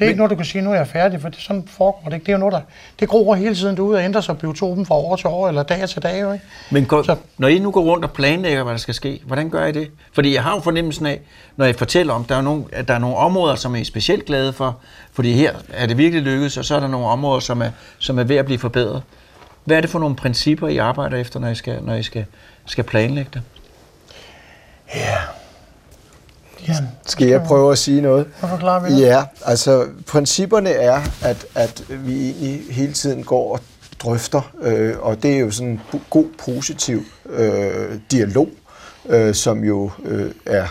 er 0.00 0.04
Men, 0.04 0.08
ikke 0.08 0.18
noget, 0.18 0.30
du 0.30 0.36
kan 0.36 0.44
sige, 0.44 0.62
nu 0.62 0.70
er 0.70 0.74
jeg 0.74 0.86
færdig, 0.88 1.20
for 1.20 1.28
det, 1.28 1.38
sådan 1.38 1.64
foregår 1.66 2.02
det 2.04 2.14
ikke. 2.14 2.24
Det 2.26 2.32
er 2.32 2.36
jo 2.36 2.38
noget, 2.38 2.52
der 2.52 2.60
det 3.00 3.08
gror 3.08 3.34
hele 3.34 3.54
tiden 3.54 3.76
derude 3.76 3.96
og 3.98 4.04
ændrer 4.04 4.20
sig 4.20 4.38
biotopen 4.38 4.86
fra 4.86 4.94
år 4.94 5.16
til 5.16 5.26
år, 5.26 5.48
eller 5.48 5.62
dag 5.62 5.88
til 5.88 6.02
dag. 6.02 6.16
Ikke? 6.18 6.40
Men 6.70 6.84
går, 6.86 7.02
så, 7.02 7.16
når 7.38 7.48
I 7.48 7.58
nu 7.58 7.70
går 7.70 7.80
rundt 7.82 8.04
og 8.04 8.10
planlægger, 8.10 8.62
hvad 8.62 8.72
der 8.72 8.78
skal 8.78 8.94
ske, 8.94 9.20
hvordan 9.26 9.50
gør 9.50 9.66
I 9.66 9.72
det? 9.72 9.90
Fordi 10.12 10.34
jeg 10.34 10.42
har 10.42 10.54
jo 10.54 10.60
fornemmelsen 10.60 11.06
af, 11.06 11.20
når 11.56 11.64
jeg 11.64 11.76
fortæller 11.76 12.14
om, 12.14 12.24
der 12.24 12.36
er 12.36 12.40
nogle, 12.42 12.64
at 12.72 12.88
der 12.88 12.94
er 12.94 12.98
nogle 12.98 13.16
områder, 13.16 13.54
som 13.54 13.74
I 13.74 13.80
er 13.80 13.84
specielt 13.84 14.24
glade 14.24 14.52
for, 14.52 14.76
fordi 15.12 15.32
her 15.32 15.52
er 15.72 15.86
det 15.86 15.98
virkelig 15.98 16.22
lykkedes, 16.22 16.56
og 16.56 16.64
så 16.64 16.76
er 16.76 16.80
der 16.80 16.88
nogle 16.88 17.06
områder, 17.06 17.40
som 17.40 17.62
er, 17.62 17.70
som 17.98 18.18
er 18.18 18.24
ved 18.24 18.36
at 18.36 18.44
blive 18.44 18.58
forbedret. 18.58 19.02
Hvad 19.64 19.76
er 19.76 19.80
det 19.80 19.90
for 19.90 19.98
nogle 19.98 20.16
principper, 20.16 20.68
I 20.68 20.76
arbejder 20.76 21.16
efter, 21.16 21.40
når 21.40 21.48
I 21.48 21.54
skal, 21.54 21.82
når 21.82 21.94
I 21.94 22.02
skal, 22.02 22.24
skal 22.66 22.84
planlægge 22.84 23.30
det? 23.34 23.42
Ja, 24.94 25.16
Ja, 26.68 26.74
skal 27.06 27.28
jeg 27.28 27.42
prøve 27.42 27.72
at 27.72 27.78
sige 27.78 28.00
noget? 28.00 28.26
Forklar 28.36 28.80
vi 28.80 28.94
Ja, 28.94 29.24
altså 29.44 29.86
principperne 30.06 30.70
er, 30.70 31.00
at, 31.22 31.46
at 31.54 31.84
vi 31.88 32.30
egentlig 32.30 32.74
hele 32.74 32.92
tiden 32.92 33.24
går 33.24 33.52
og 33.52 33.60
drøfter, 34.00 34.52
øh, 34.62 34.98
og 34.98 35.22
det 35.22 35.34
er 35.34 35.38
jo 35.38 35.50
sådan 35.50 35.70
en 35.70 35.80
god, 36.10 36.26
positiv 36.38 37.02
øh, 37.30 37.98
dialog, 38.10 38.48
øh, 39.08 39.34
som 39.34 39.64
jo 39.64 39.90
øh, 40.04 40.30
er, 40.46 40.66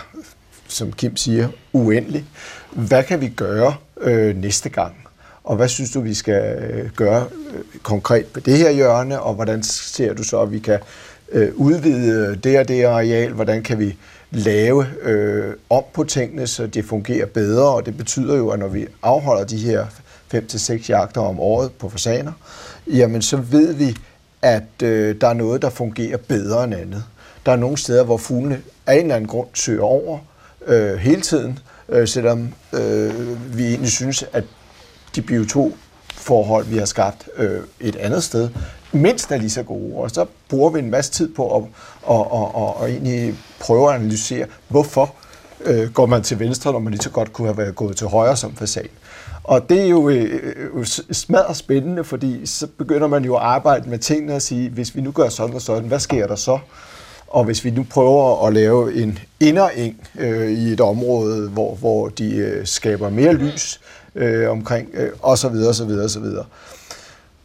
som 0.68 0.92
Kim 0.92 1.16
siger, 1.16 1.48
uendelig. 1.72 2.24
Hvad 2.70 3.04
kan 3.04 3.20
vi 3.20 3.28
gøre 3.28 3.74
øh, 4.00 4.36
næste 4.36 4.68
gang? 4.68 5.03
Og 5.44 5.56
hvad 5.56 5.68
synes 5.68 5.90
du, 5.90 6.00
vi 6.00 6.14
skal 6.14 6.56
øh, 6.70 6.90
gøre 6.96 7.26
øh, 7.54 7.80
konkret 7.82 8.26
på 8.26 8.40
det 8.40 8.58
her 8.58 8.70
hjørne, 8.70 9.20
og 9.20 9.34
hvordan 9.34 9.62
ser 9.62 10.14
du 10.14 10.22
så, 10.22 10.40
at 10.40 10.52
vi 10.52 10.58
kan 10.58 10.78
øh, 11.32 11.54
udvide 11.54 12.36
det 12.36 12.58
og 12.58 12.68
det 12.68 12.84
areal? 12.84 13.32
Hvordan 13.32 13.62
kan 13.62 13.78
vi 13.78 13.96
lave 14.30 14.86
øh, 15.02 15.54
om 15.70 15.84
på 15.92 16.04
tingene, 16.04 16.46
så 16.46 16.66
det 16.66 16.84
fungerer 16.84 17.26
bedre, 17.26 17.74
og 17.74 17.86
det 17.86 17.96
betyder 17.96 18.36
jo, 18.36 18.48
at 18.48 18.58
når 18.58 18.68
vi 18.68 18.86
afholder 19.02 19.44
de 19.44 19.56
her 19.56 19.86
5-6 20.34 20.88
jagter 20.88 21.20
om 21.20 21.40
året 21.40 21.72
på 21.72 21.88
fasaner, 21.88 22.32
jamen 22.86 23.22
så 23.22 23.36
ved 23.36 23.72
vi, 23.72 23.96
at 24.42 24.82
øh, 24.82 25.20
der 25.20 25.28
er 25.28 25.34
noget, 25.34 25.62
der 25.62 25.70
fungerer 25.70 26.16
bedre 26.16 26.64
end 26.64 26.74
andet. 26.74 27.04
Der 27.46 27.52
er 27.52 27.56
nogle 27.56 27.78
steder, 27.78 28.04
hvor 28.04 28.16
fuglene 28.16 28.60
af 28.86 28.94
en 28.94 29.00
eller 29.00 29.14
anden 29.14 29.28
grund 29.28 29.48
søger 29.54 29.82
over 29.82 30.18
øh, 30.66 30.94
hele 30.96 31.20
tiden, 31.20 31.58
øh, 31.88 32.08
selvom 32.08 32.54
øh, 32.72 33.56
vi 33.58 33.66
egentlig 33.66 33.92
synes, 33.92 34.24
at 34.32 34.44
de 35.14 35.22
biotopforhold, 35.22 36.66
vi 36.66 36.76
har 36.76 36.84
skabt 36.84 37.28
øh, 37.36 37.60
et 37.80 37.96
andet 37.96 38.22
sted, 38.22 38.48
mindst 38.92 39.30
er 39.30 39.36
lige 39.36 39.50
så 39.50 39.62
gode. 39.62 39.94
Og 39.94 40.10
så 40.10 40.26
bruger 40.48 40.70
vi 40.70 40.78
en 40.78 40.90
masse 40.90 41.12
tid 41.12 41.34
på 41.34 41.56
at 41.56 41.62
og, 42.02 42.32
og, 42.32 42.54
og, 42.54 42.76
og 42.76 42.90
egentlig 42.90 43.34
prøve 43.60 43.88
at 43.88 43.94
analysere, 43.94 44.46
hvorfor 44.68 45.14
øh, 45.64 45.92
går 45.92 46.06
man 46.06 46.22
til 46.22 46.38
venstre, 46.38 46.72
når 46.72 46.78
man 46.78 46.92
lige 46.92 47.02
så 47.02 47.10
godt 47.10 47.32
kunne 47.32 47.48
have 47.48 47.56
været 47.56 47.74
gået 47.74 47.96
til 47.96 48.06
højre 48.06 48.36
som 48.36 48.56
fasan. 48.56 48.88
Og 49.44 49.68
det 49.68 49.80
er 49.80 49.86
jo 49.86 50.08
øh, 50.08 50.54
øh 50.74 50.86
smadret 51.12 51.56
spændende, 51.56 52.04
fordi 52.04 52.46
så 52.46 52.66
begynder 52.78 53.06
man 53.06 53.24
jo 53.24 53.34
at 53.36 53.42
arbejde 53.42 53.90
med 53.90 53.98
tingene 53.98 54.34
og 54.34 54.42
sige, 54.42 54.70
hvis 54.70 54.96
vi 54.96 55.00
nu 55.00 55.10
gør 55.10 55.28
sådan 55.28 55.54
og 55.54 55.62
sådan, 55.62 55.88
hvad 55.88 56.00
sker 56.00 56.26
der 56.26 56.36
så? 56.36 56.58
Og 57.26 57.44
hvis 57.44 57.64
vi 57.64 57.70
nu 57.70 57.86
prøver 57.90 58.46
at 58.46 58.54
lave 58.54 58.94
en 58.94 59.18
indereng 59.40 60.08
øh, 60.18 60.50
i 60.50 60.72
et 60.72 60.80
område, 60.80 61.48
hvor, 61.48 61.74
hvor 61.74 62.08
de 62.08 62.34
øh, 62.34 62.66
skaber 62.66 63.10
mere 63.10 63.32
lys 63.32 63.80
øh, 64.14 64.50
omkring, 64.50 64.88
øh, 64.92 65.10
og 65.22 65.38
så 65.38 65.48
videre, 65.48 65.68
og 65.68 65.74
så 65.74 65.84
videre, 65.84 66.04
og 66.04 66.10
så 66.10 66.20
videre. 66.20 66.44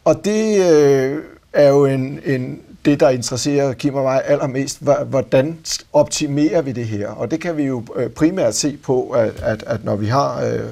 Og 0.04 0.24
det 0.24 0.72
øh, 0.72 1.18
er 1.52 1.68
jo 1.68 1.84
en, 1.86 2.20
en, 2.24 2.60
det, 2.84 3.00
der 3.00 3.08
interesserer 3.08 3.72
Kim 3.72 3.94
og 3.94 4.02
mig 4.02 4.22
allermest, 4.24 4.78
hvordan 5.06 5.58
optimerer 5.92 6.62
vi 6.62 6.72
det 6.72 6.86
her? 6.86 7.08
Og 7.08 7.30
det 7.30 7.40
kan 7.40 7.56
vi 7.56 7.64
jo 7.64 7.84
øh, 7.96 8.10
primært 8.10 8.54
se 8.54 8.76
på, 8.76 9.10
at, 9.10 9.42
at, 9.42 9.64
at 9.66 9.84
når 9.84 9.96
vi 9.96 10.06
har 10.06 10.44
øh, 10.44 10.54
øh, 10.54 10.62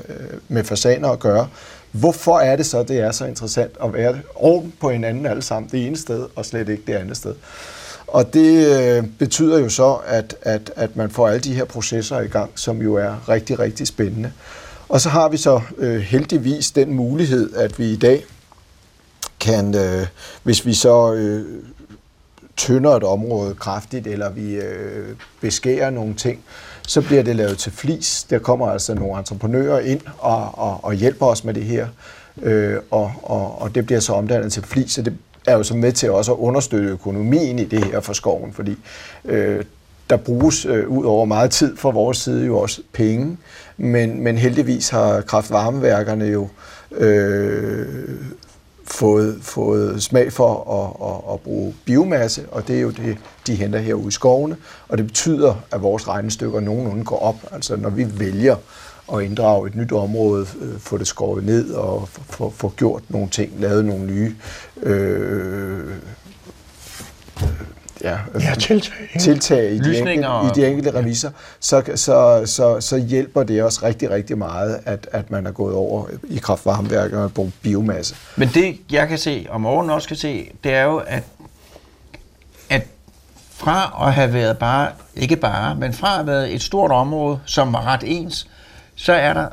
med 0.49 0.65
fasaner 0.65 1.09
at 1.09 1.19
gøre, 1.19 1.49
hvorfor 1.93 2.39
er 2.39 2.57
det 2.57 2.67
så, 2.67 2.83
det 2.83 2.99
er 2.99 3.11
så 3.11 3.25
interessant 3.25 3.73
at 3.85 3.93
være 3.93 4.19
oven 4.35 4.73
på 4.81 4.91
hinanden 4.91 5.27
alle 5.27 5.43
sammen 5.43 5.71
det 5.73 5.87
ene 5.87 5.97
sted, 5.97 6.27
og 6.37 6.45
slet 6.47 6.69
ikke 6.69 6.83
det 6.87 6.95
andet 6.95 7.17
sted? 7.17 7.35
Og 8.07 8.35
det 8.35 8.81
øh, 8.81 9.05
betyder 9.19 9.59
jo 9.59 9.69
så, 9.69 9.99
at, 10.07 10.37
at, 10.43 10.73
at 10.77 10.97
man 10.97 11.11
får 11.11 11.29
alle 11.29 11.41
de 11.41 11.55
her 11.55 11.65
processer 11.65 12.21
i 12.21 12.27
gang, 12.27 12.51
som 12.55 12.83
jo 12.83 12.95
er 12.95 13.29
rigtig, 13.29 13.59
rigtig 13.59 13.87
spændende. 13.87 14.33
Og 14.89 15.01
så 15.01 15.09
har 15.09 15.29
vi 15.29 15.37
så 15.37 15.61
øh, 15.79 16.01
heldigvis 16.01 16.71
den 16.71 16.95
mulighed, 16.95 17.55
at 17.55 17.79
vi 17.79 17.93
i 17.93 17.97
dag 17.97 18.25
kan, 19.41 19.75
øh, 19.75 20.07
hvis 20.43 20.67
vi 20.67 20.75
så 20.75 21.13
øh, 21.13 21.63
tynder 22.57 22.91
et 22.91 23.05
område 23.05 23.55
kraftigt, 23.55 24.07
eller 24.07 24.31
vi 24.31 24.55
øh, 24.55 25.17
beskærer 25.41 25.91
nogle 25.91 26.15
ting, 26.15 26.41
så 26.87 27.01
bliver 27.03 27.23
det 27.23 27.37
lavet 27.37 27.59
til 27.59 27.73
flis. 27.73 28.27
Der 28.31 28.39
kommer 28.39 28.67
altså 28.67 28.95
nogle 28.95 29.19
entreprenører 29.19 29.81
ind 29.81 30.01
og, 30.19 30.59
og, 30.59 30.85
og 30.85 30.95
hjælper 30.95 31.27
os 31.27 31.45
med 31.45 31.55
det 31.55 31.65
her, 31.65 31.89
øh, 32.43 32.77
og, 32.91 33.13
og, 33.23 33.63
og 33.63 33.75
det 33.75 33.87
bliver 33.87 34.01
så 34.01 34.13
omdannet 34.13 34.53
til 34.53 34.63
flis, 34.63 34.99
og 34.99 35.05
det 35.05 35.17
er 35.47 35.57
jo 35.57 35.63
så 35.63 35.77
med 35.77 35.93
til 35.93 36.11
også 36.11 36.33
at 36.33 36.39
understøtte 36.39 36.89
økonomien 36.89 37.59
i 37.59 37.65
det 37.65 37.85
her 37.85 38.01
for 38.01 38.13
skoven, 38.13 38.53
fordi 38.53 38.77
øh, 39.25 39.65
der 40.11 40.17
bruges 40.17 40.67
øh, 40.67 40.89
ud 40.89 41.05
over 41.05 41.25
meget 41.25 41.51
tid 41.51 41.77
fra 41.77 41.91
vores 41.91 42.19
side 42.19 42.47
jo 42.47 42.59
også 42.59 42.83
penge, 42.93 43.37
men, 43.79 44.23
men 44.23 44.39
heldigvis 44.39 44.89
har 44.89 45.21
kraftvarmeværkerne 45.21 46.25
jo 46.25 46.49
øh, 46.91 47.87
fået, 48.85 49.39
fået 49.43 50.03
smag 50.03 50.33
for 50.33 50.73
at, 50.73 51.09
at, 51.09 51.35
at 51.35 51.41
bruge 51.41 51.75
biomasse, 51.85 52.47
og 52.51 52.69
det 52.69 52.77
er 52.77 52.81
jo 52.81 52.91
det, 52.91 53.17
de 53.47 53.55
henter 53.55 53.79
herude 53.79 54.09
i 54.09 54.11
skovene, 54.11 54.57
og 54.89 54.99
det 54.99 55.07
betyder, 55.07 55.55
at 55.73 55.83
vores 55.83 56.09
regnestykker 56.09 56.61
nogenlunde 56.61 57.05
går 57.05 57.19
op. 57.19 57.37
Altså 57.53 57.77
når 57.77 57.91
vi 57.91 58.07
vælger 58.19 58.57
at 59.15 59.23
inddrage 59.23 59.69
et 59.69 59.75
nyt 59.75 59.93
område, 59.93 60.47
øh, 60.61 60.79
få 60.79 60.99
det 60.99 61.07
skåret 61.07 61.45
ned 61.45 61.71
og 61.71 62.09
få, 62.09 62.51
få 62.51 62.73
gjort 62.77 63.03
nogle 63.09 63.29
ting, 63.29 63.53
lavet 63.59 63.85
nogle 63.85 64.07
nye 64.07 64.35
øh, 64.83 65.95
ja, 68.05 68.19
ja, 68.41 68.55
tiltag, 68.55 68.93
tiltag 69.21 69.73
i, 69.73 69.79
de 69.79 69.99
enkelte, 69.99 70.29
og, 70.29 70.47
i 70.47 70.61
de 70.61 70.67
enkelte 70.67 70.95
reviser, 70.95 71.31
så, 71.61 71.83
så, 71.95 72.43
så, 72.47 72.81
så 72.81 72.97
hjælper 72.97 73.43
det 73.43 73.63
også 73.63 73.81
rigtig, 73.83 74.11
rigtig 74.11 74.39
meget, 74.39 74.81
at, 74.85 75.09
at 75.13 75.31
man 75.31 75.47
er 75.47 75.51
gået 75.51 75.75
over 75.75 76.07
i 76.25 76.37
kraftvarmeværker 76.37 77.19
og 77.19 77.33
brugt 77.33 77.53
biomasse. 77.63 78.15
Men 78.37 78.49
det, 78.49 78.79
jeg 78.91 79.09
kan 79.09 79.19
se, 79.19 79.47
og 79.51 79.61
morgen 79.61 79.91
også 79.91 80.09
kan 80.09 80.17
se, 80.17 80.51
det 80.65 80.75
er 80.75 80.83
jo, 80.83 80.97
at, 80.97 81.23
at 82.71 82.87
fra 83.51 84.07
at 84.07 84.15
have 84.15 84.33
været 84.33 84.59
bare, 84.59 84.89
ikke 85.15 85.37
bare, 85.37 85.75
men 85.75 85.93
fra 85.93 86.09
at 86.09 86.15
have 86.15 86.27
været 86.27 86.55
et 86.55 86.63
stort 86.63 86.91
område, 86.91 87.41
som 87.45 87.73
var 87.73 87.87
ret 87.87 88.03
ens, 88.07 88.49
så 88.97 89.13
er 89.13 89.33
der 89.33 89.49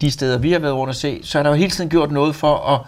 de 0.00 0.10
steder, 0.10 0.38
vi 0.38 0.52
har 0.52 0.58
været 0.58 0.74
rundt 0.74 0.90
at 0.90 0.96
se, 0.96 1.20
så 1.22 1.38
er 1.38 1.42
der 1.42 1.50
jo 1.50 1.56
hele 1.56 1.70
tiden 1.70 1.90
gjort 1.90 2.10
noget 2.10 2.34
for 2.34 2.56
at 2.56 2.80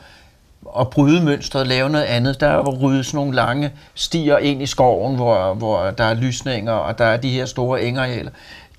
at 0.79 0.91
bryde 0.91 1.25
mønstret, 1.25 1.67
lave 1.67 1.91
noget 1.91 2.05
andet. 2.05 2.41
Der 2.41 2.47
er 2.47 2.61
ryddet 2.61 3.07
sådan 3.07 3.19
nogle 3.19 3.35
lange 3.35 3.73
stier 3.95 4.39
ind 4.39 4.63
i 4.63 4.67
skoven, 4.67 5.17
hvor, 5.17 5.55
hvor 5.55 5.91
der 5.91 6.05
er 6.05 6.15
lysninger, 6.15 6.73
og 6.73 6.99
der 6.99 7.05
er 7.05 7.17
de 7.17 7.31
her 7.31 7.47
store 7.47 7.83
engarealer. 7.83 8.31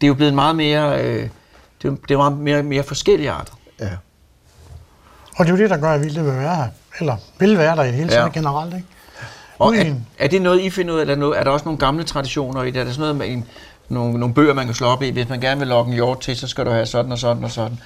Det 0.02 0.04
er 0.04 0.08
jo 0.08 0.14
blevet 0.14 0.34
meget 0.34 0.56
mere, 0.56 1.04
øh, 1.04 1.30
det 1.82 1.92
er, 1.92 1.96
det 2.08 2.12
er 2.12 2.18
meget 2.18 2.38
mere, 2.38 2.64
mere 2.64 2.84
forskellige 2.84 3.32
arter. 3.32 3.54
Ja. 3.80 3.90
Og 5.38 5.46
det 5.46 5.52
er 5.52 5.58
jo 5.58 5.62
det, 5.62 5.70
der 5.70 5.78
gør, 5.78 5.92
at 5.92 6.02
vildt 6.02 6.26
vil 6.26 6.26
være 6.26 6.56
her. 6.56 6.68
Eller 7.00 7.18
vil 7.40 7.58
være 7.58 7.76
der 7.76 7.84
i 7.84 7.88
det 7.88 7.96
hele 7.96 8.10
taget 8.10 8.26
ja. 8.36 8.40
generelt, 8.40 8.76
ikke? 8.76 8.88
Og 9.60 9.76
er, 9.76 9.94
er, 10.20 10.28
det 10.28 10.42
noget, 10.42 10.62
I 10.62 10.70
finder 10.70 10.94
ud 10.94 11.00
af? 11.00 11.02
Er 11.02 11.06
der, 11.06 11.16
noget, 11.16 11.40
er 11.40 11.44
der 11.44 11.52
også 11.52 11.66
nogle 11.66 11.80
gamle 11.80 12.04
traditioner 12.04 12.64
i 12.64 12.72
det? 12.72 12.80
Er 12.80 12.84
der 12.84 12.92
sådan 12.92 13.02
noget 13.02 13.16
med 13.16 13.28
en, 13.28 13.46
nogle, 13.92 14.20
nogle 14.20 14.36
bøger, 14.36 14.54
man 14.54 14.66
kan 14.66 14.76
slå 14.76 14.88
op 14.88 15.02
i? 15.02 15.10
Hvis 15.10 15.30
man 15.30 15.40
gerne 15.40 15.60
vil 15.60 15.68
lokke 15.68 15.90
en 15.90 15.96
hjort 15.96 16.20
til, 16.20 16.38
så 16.38 16.48
skal 16.48 16.66
du 16.66 16.72
have 16.72 16.86
sådan 16.86 17.12
og 17.12 17.18
sådan 17.18 17.44
og 17.44 17.52
sådan. 17.52 17.78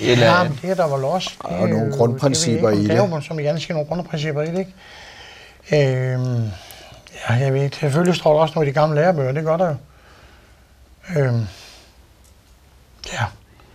Eller, 0.00 0.26
ja, 0.26 0.42
men 0.42 0.58
det 0.62 0.70
er 0.70 0.74
der 0.74 0.96
vel 0.96 1.04
også. 1.04 1.30
Det 1.42 1.58
og 1.58 1.68
nogle 1.68 1.92
grundprincipper 1.92 2.70
det, 2.70 2.78
i 2.78 2.82
det. 2.82 2.90
Der 2.90 3.16
er 3.16 3.20
som 3.20 3.40
jeg 3.40 3.60
siger, 3.60 3.74
nogle 3.74 3.88
grundprincipper 3.88 4.42
i 4.42 4.46
det, 4.46 4.58
ikke? 4.58 6.12
Øhm, 6.12 6.50
ja, 7.28 7.34
jeg 7.34 7.54
ved 7.54 7.70
Selvfølgelig 7.80 8.14
står 8.14 8.32
der 8.32 8.40
også 8.40 8.54
noget 8.54 8.66
i 8.66 8.70
de 8.70 8.74
gamle 8.74 8.94
lærebøger, 8.94 9.32
det 9.32 9.44
gør 9.44 9.56
der 9.56 9.68
jo. 9.68 9.76
Øhm, 11.20 11.46
ja. 13.12 13.24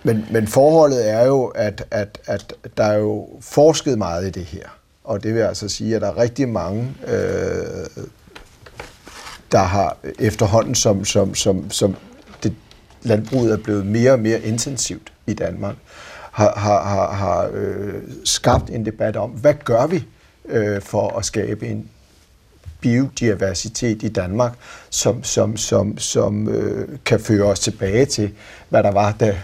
Men, 0.04 0.26
men 0.32 0.48
forholdet 0.48 1.10
er 1.10 1.26
jo, 1.26 1.46
at, 1.46 1.86
at, 1.92 2.18
at 2.26 2.54
der 2.78 2.84
er 2.84 2.98
jo 2.98 3.28
forsket 3.42 3.98
meget 3.98 4.28
i 4.28 4.30
det 4.30 4.46
her. 4.46 4.68
Og 5.04 5.24
det 5.24 5.36
vil 5.36 5.42
altså 5.42 5.70
sige, 5.70 5.96
at 5.96 6.02
der 6.02 6.08
er 6.08 6.18
rigtig 6.18 6.50
mange, 6.50 6.96
øh, 7.08 8.04
der 9.56 9.64
har 9.64 9.98
øh, 10.04 10.14
efterhånden, 10.20 10.76
som, 10.76 11.06
som, 11.06 11.36
som, 11.36 11.72
som 11.72 11.96
det, 12.44 12.54
landbruget 13.04 13.54
er 13.54 13.58
blevet 13.58 13.86
mere 13.86 14.12
og 14.12 14.20
mere 14.20 14.42
intensivt 14.42 15.14
i 15.28 15.34
Danmark, 15.34 15.76
har, 16.32 16.54
har, 16.58 16.84
har, 16.84 17.12
har 17.14 17.50
øh, 17.54 17.94
skabt 18.24 18.70
en 18.70 18.86
debat 18.86 19.16
om, 19.16 19.30
hvad 19.30 19.54
gør 19.64 19.88
vi 19.88 20.04
øh, 20.46 20.82
for 20.82 21.18
at 21.18 21.26
skabe 21.26 21.68
en 21.68 21.90
biodiversitet 22.82 24.04
i 24.04 24.08
Danmark, 24.08 24.54
som, 24.90 25.24
som, 25.24 25.58
som, 25.58 25.98
som 25.98 26.50
øh, 26.50 26.88
kan 27.06 27.20
føre 27.20 27.44
os 27.44 27.60
tilbage 27.60 28.06
til, 28.06 28.32
hvad 28.70 28.84
der 28.84 28.92
var, 28.92 29.12
da 29.12 29.38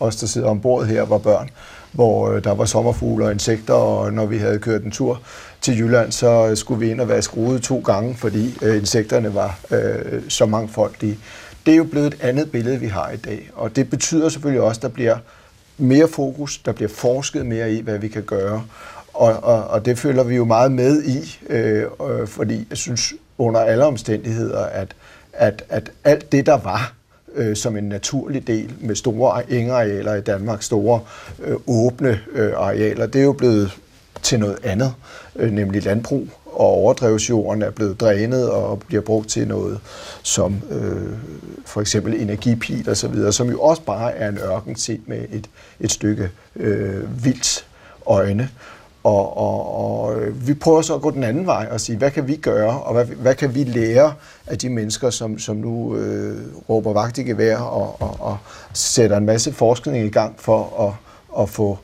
os, 0.00 0.16
der 0.16 0.26
sidder 0.26 0.48
ombord 0.48 0.86
her, 0.86 1.02
var 1.02 1.18
børn, 1.18 1.50
hvor 1.92 2.30
øh, 2.30 2.44
der 2.44 2.54
var 2.54 2.64
sommerfugle 2.64 3.24
og 3.24 3.32
insekter, 3.32 3.74
og 3.74 4.12
når 4.12 4.26
vi 4.26 4.38
havde 4.38 4.58
kørt 4.58 4.82
en 4.82 4.90
tur 4.90 5.20
til 5.64 5.78
Jylland, 5.78 6.12
så 6.12 6.48
øh, 6.50 6.56
skulle 6.56 6.80
vi 6.80 6.90
ind 6.90 7.00
og 7.00 7.08
være 7.08 7.22
skruet 7.22 7.62
to 7.62 7.82
gange, 7.84 8.14
fordi 8.14 8.58
øh, 8.62 8.76
insekterne 8.76 9.34
var 9.34 9.58
øh, 9.70 10.22
så 10.28 10.46
mangfoldige. 10.46 11.18
det 11.66 11.72
er 11.72 11.76
jo 11.76 11.84
blevet 11.84 12.06
et 12.06 12.16
andet 12.20 12.50
billede, 12.50 12.80
vi 12.80 12.86
har 12.86 13.10
i 13.10 13.16
dag. 13.16 13.50
Og 13.54 13.76
det 13.76 13.90
betyder 13.90 14.28
selvfølgelig 14.28 14.62
også, 14.62 14.78
at 14.78 14.82
der 14.82 14.88
bliver 14.88 15.16
mere 15.78 16.08
fokus, 16.08 16.58
der 16.58 16.72
bliver 16.72 16.88
forsket 16.88 17.46
mere 17.46 17.72
i, 17.72 17.80
hvad 17.80 17.98
vi 17.98 18.08
kan 18.08 18.22
gøre. 18.22 18.64
Og, 19.14 19.36
og, 19.42 19.64
og 19.64 19.84
det 19.84 19.98
følger 19.98 20.22
vi 20.22 20.36
jo 20.36 20.44
meget 20.44 20.72
med 20.72 21.02
i, 21.02 21.38
øh, 21.50 21.84
øh, 22.10 22.26
fordi 22.26 22.66
jeg 22.70 22.78
synes 22.78 23.14
under 23.38 23.60
alle 23.60 23.84
omstændigheder, 23.84 24.64
at, 24.64 24.94
at, 25.32 25.64
at 25.68 25.90
alt 26.04 26.32
det, 26.32 26.46
der 26.46 26.58
var 26.58 26.94
øh, 27.34 27.56
som 27.56 27.76
en 27.76 27.84
naturlig 27.84 28.46
del 28.46 28.72
med 28.80 28.94
store 28.94 29.52
engarealer 29.52 30.14
i 30.14 30.20
Danmark, 30.20 30.62
store 30.62 31.00
øh, 31.44 31.56
åbne 31.66 32.20
øh, 32.32 32.52
arealer, 32.56 33.06
det 33.06 33.20
er 33.20 33.24
jo 33.24 33.32
blevet 33.32 33.78
til 34.24 34.40
noget 34.40 34.58
andet, 34.62 34.94
øh, 35.36 35.52
nemlig 35.52 35.84
landbrug 35.84 36.28
og 36.46 36.66
overdrevsjorden 36.66 37.62
er 37.62 37.70
blevet 37.70 38.00
drænet 38.00 38.50
og 38.50 38.78
bliver 38.78 39.02
brugt 39.02 39.28
til 39.28 39.48
noget 39.48 39.80
som 40.22 40.62
øh, 40.70 41.12
for 41.66 41.80
eksempel 41.80 42.20
energipil 42.20 42.90
og 42.90 42.96
så 42.96 43.08
videre, 43.08 43.32
som 43.32 43.50
jo 43.50 43.60
også 43.60 43.82
bare 43.82 44.12
er 44.12 44.28
en 44.28 44.38
ørken 44.38 44.76
set 44.76 45.00
med 45.06 45.24
et, 45.32 45.50
et 45.80 45.90
stykke 45.90 46.30
øh, 46.56 47.24
vildt 47.24 47.66
øjne. 48.06 48.48
Og, 49.04 49.36
og, 49.36 49.74
og 49.80 50.20
øh, 50.20 50.48
vi 50.48 50.54
prøver 50.54 50.82
så 50.82 50.94
at 50.94 51.02
gå 51.02 51.10
den 51.10 51.24
anden 51.24 51.46
vej 51.46 51.68
og 51.70 51.80
sige, 51.80 51.98
hvad 51.98 52.10
kan 52.10 52.28
vi 52.28 52.36
gøre, 52.36 52.82
og 52.82 52.92
hvad, 52.92 53.04
hvad 53.04 53.34
kan 53.34 53.54
vi 53.54 53.64
lære 53.64 54.14
af 54.46 54.58
de 54.58 54.68
mennesker, 54.68 55.10
som, 55.10 55.38
som 55.38 55.56
nu 55.56 55.96
øh, 55.96 56.36
råber 56.68 56.92
vagt 56.92 57.18
i 57.18 57.22
gevær 57.22 57.56
og, 57.56 58.02
og, 58.02 58.16
og 58.20 58.38
sætter 58.72 59.16
en 59.16 59.26
masse 59.26 59.52
forskning 59.52 60.06
i 60.06 60.08
gang 60.08 60.34
for 60.38 60.86
at, 60.88 61.42
at 61.42 61.48
få 61.48 61.78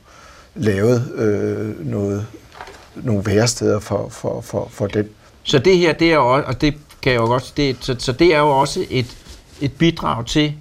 lavet 0.54 1.12
øh, 1.14 1.90
noget, 1.90 2.26
nogle 2.94 3.26
væresteder 3.26 3.80
for, 3.80 4.08
for, 4.08 4.40
for, 4.40 4.68
for 4.70 4.86
den. 4.86 5.08
Så 5.42 5.58
det 5.58 5.78
her, 5.78 5.92
det 5.92 6.10
er 6.10 6.14
jo 6.14 6.42
og 6.46 6.60
det 6.60 6.74
kan 7.02 7.12
jeg 7.12 7.20
jo 7.20 7.26
godt, 7.26 7.52
det, 7.56 7.76
så, 7.80 7.96
så 7.98 8.12
det 8.12 8.34
er 8.34 8.38
jo 8.38 8.48
også 8.48 8.84
et, 8.90 9.16
et 9.60 9.72
bidrag 9.72 10.26
til 10.26 10.54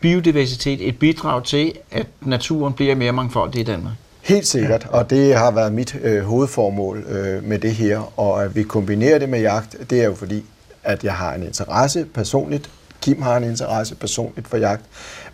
biodiversitet, 0.00 0.88
et 0.88 0.98
bidrag 0.98 1.44
til, 1.44 1.72
at 1.90 2.06
naturen 2.20 2.72
bliver 2.72 2.94
mere 2.94 3.12
mangfoldig 3.12 3.60
i 3.60 3.64
Danmark. 3.64 3.94
Helt 4.22 4.46
sikkert, 4.46 4.86
og 4.90 5.10
det 5.10 5.34
har 5.34 5.50
været 5.50 5.72
mit 5.72 5.96
øh, 6.02 6.22
hovedformål 6.24 7.04
øh, 7.08 7.44
med 7.44 7.58
det 7.58 7.74
her, 7.74 8.20
og 8.20 8.44
at 8.44 8.56
vi 8.56 8.62
kombinerer 8.62 9.18
det 9.18 9.28
med 9.28 9.40
jagt, 9.40 9.76
det 9.90 10.00
er 10.00 10.04
jo 10.04 10.14
fordi, 10.14 10.44
at 10.84 11.04
jeg 11.04 11.14
har 11.14 11.34
en 11.34 11.42
interesse 11.42 12.04
personligt, 12.14 12.70
Kim 13.00 13.22
har 13.22 13.36
en 13.36 13.44
interesse 13.44 13.94
personligt 13.94 14.48
for 14.48 14.56
jagt, 14.56 14.84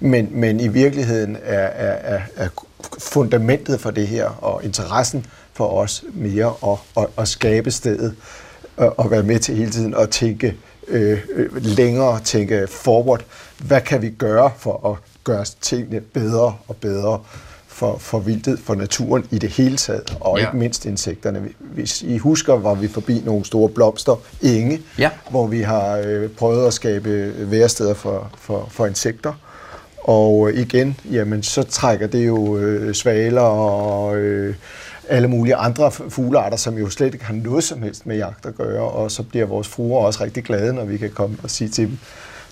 men, 0.01 0.29
men 0.31 0.61
i 0.61 0.69
virkeligheden 0.69 1.37
er, 1.43 1.59
er, 1.59 2.17
er, 2.17 2.21
er 2.37 2.49
fundamentet 2.99 3.81
for 3.81 3.91
det 3.91 4.07
her, 4.07 4.27
og 4.27 4.65
interessen 4.65 5.27
for 5.53 5.69
os 5.69 6.05
mere 6.13 6.55
at, 6.67 7.03
at, 7.03 7.09
at 7.19 7.29
skabe 7.29 7.71
stedet, 7.71 8.17
og, 8.77 8.99
og 8.99 9.11
være 9.11 9.23
med 9.23 9.39
til 9.39 9.57
hele 9.57 9.71
tiden 9.71 9.95
at 9.95 10.11
tænke 10.11 10.57
øh, 10.89 11.19
øh, 11.35 11.65
længere, 11.65 12.21
tænke 12.21 12.67
forward. 12.67 13.25
Hvad 13.59 13.81
kan 13.81 14.03
vi 14.03 14.11
gøre 14.11 14.51
for 14.59 14.91
at 14.93 14.99
gøre 15.25 15.45
tingene 15.61 16.01
bedre 16.01 16.57
og 16.69 16.77
bedre? 16.77 17.21
for, 17.73 17.99
for 17.99 18.19
vildtet, 18.19 18.59
for 18.59 18.75
naturen 18.75 19.27
i 19.31 19.39
det 19.39 19.51
hele 19.51 19.77
taget, 19.77 20.17
og 20.21 20.39
ja. 20.39 20.47
ikke 20.47 20.57
mindst 20.57 20.87
insekterne. 20.87 21.49
Hvis 21.59 22.03
I 22.03 22.19
husker, 22.19 22.55
var 22.55 22.75
vi 22.75 22.89
forbi 22.89 23.23
nogle 23.25 23.45
store 23.45 23.69
blomster, 23.69 24.17
enge, 24.43 24.83
ja. 24.99 25.11
hvor 25.31 25.47
vi 25.47 25.61
har 25.61 26.03
øh, 26.07 26.31
prøvet 26.31 26.67
at 26.67 26.75
skabe 26.75 27.33
væresteder 27.51 27.95
for, 27.95 28.31
for, 28.39 28.69
for 28.71 28.87
insekter. 28.87 29.33
Og 30.05 30.53
igen, 30.55 30.97
jamen, 31.11 31.43
så 31.43 31.63
trækker 31.63 32.07
det 32.07 32.27
jo 32.27 32.59
øh, 32.59 32.95
svaler 32.95 33.41
og 33.41 34.17
øh, 34.17 34.55
alle 35.09 35.29
mulige 35.29 35.55
andre 35.55 35.91
fuglearter, 35.91 36.57
som 36.57 36.79
jo 36.79 36.91
slet 36.91 37.15
ikke 37.15 37.25
har 37.25 37.35
noget 37.35 37.65
som 37.65 37.83
helst 37.83 38.07
med 38.07 38.17
jagt 38.17 38.47
at 38.47 38.55
gøre, 38.55 38.83
og 38.83 39.11
så 39.11 39.23
bliver 39.23 39.47
vores 39.47 39.69
fruer 39.69 40.07
også 40.07 40.25
rigtig 40.25 40.45
glade, 40.45 40.73
når 40.73 40.85
vi 40.85 40.97
kan 40.97 41.11
komme 41.11 41.37
og 41.43 41.51
sige 41.51 41.69
til 41.69 41.89
dem, 41.89 41.99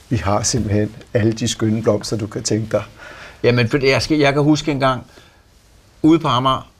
vi 0.08 0.16
har 0.16 0.42
simpelthen 0.42 0.94
alle 1.14 1.32
de 1.32 1.48
skønne 1.48 1.82
blomster, 1.82 2.16
du 2.16 2.26
kan 2.26 2.42
tænke 2.42 2.68
dig. 2.72 2.82
Jamen, 3.42 3.68
for 3.68 3.86
jeg, 3.86 4.02
skal, 4.02 4.18
jeg 4.18 4.32
kan 4.32 4.42
huske 4.42 4.70
en 4.70 4.80
gang, 4.80 5.02
ude 6.02 6.18
på 6.18 6.28
Amager, 6.28 6.70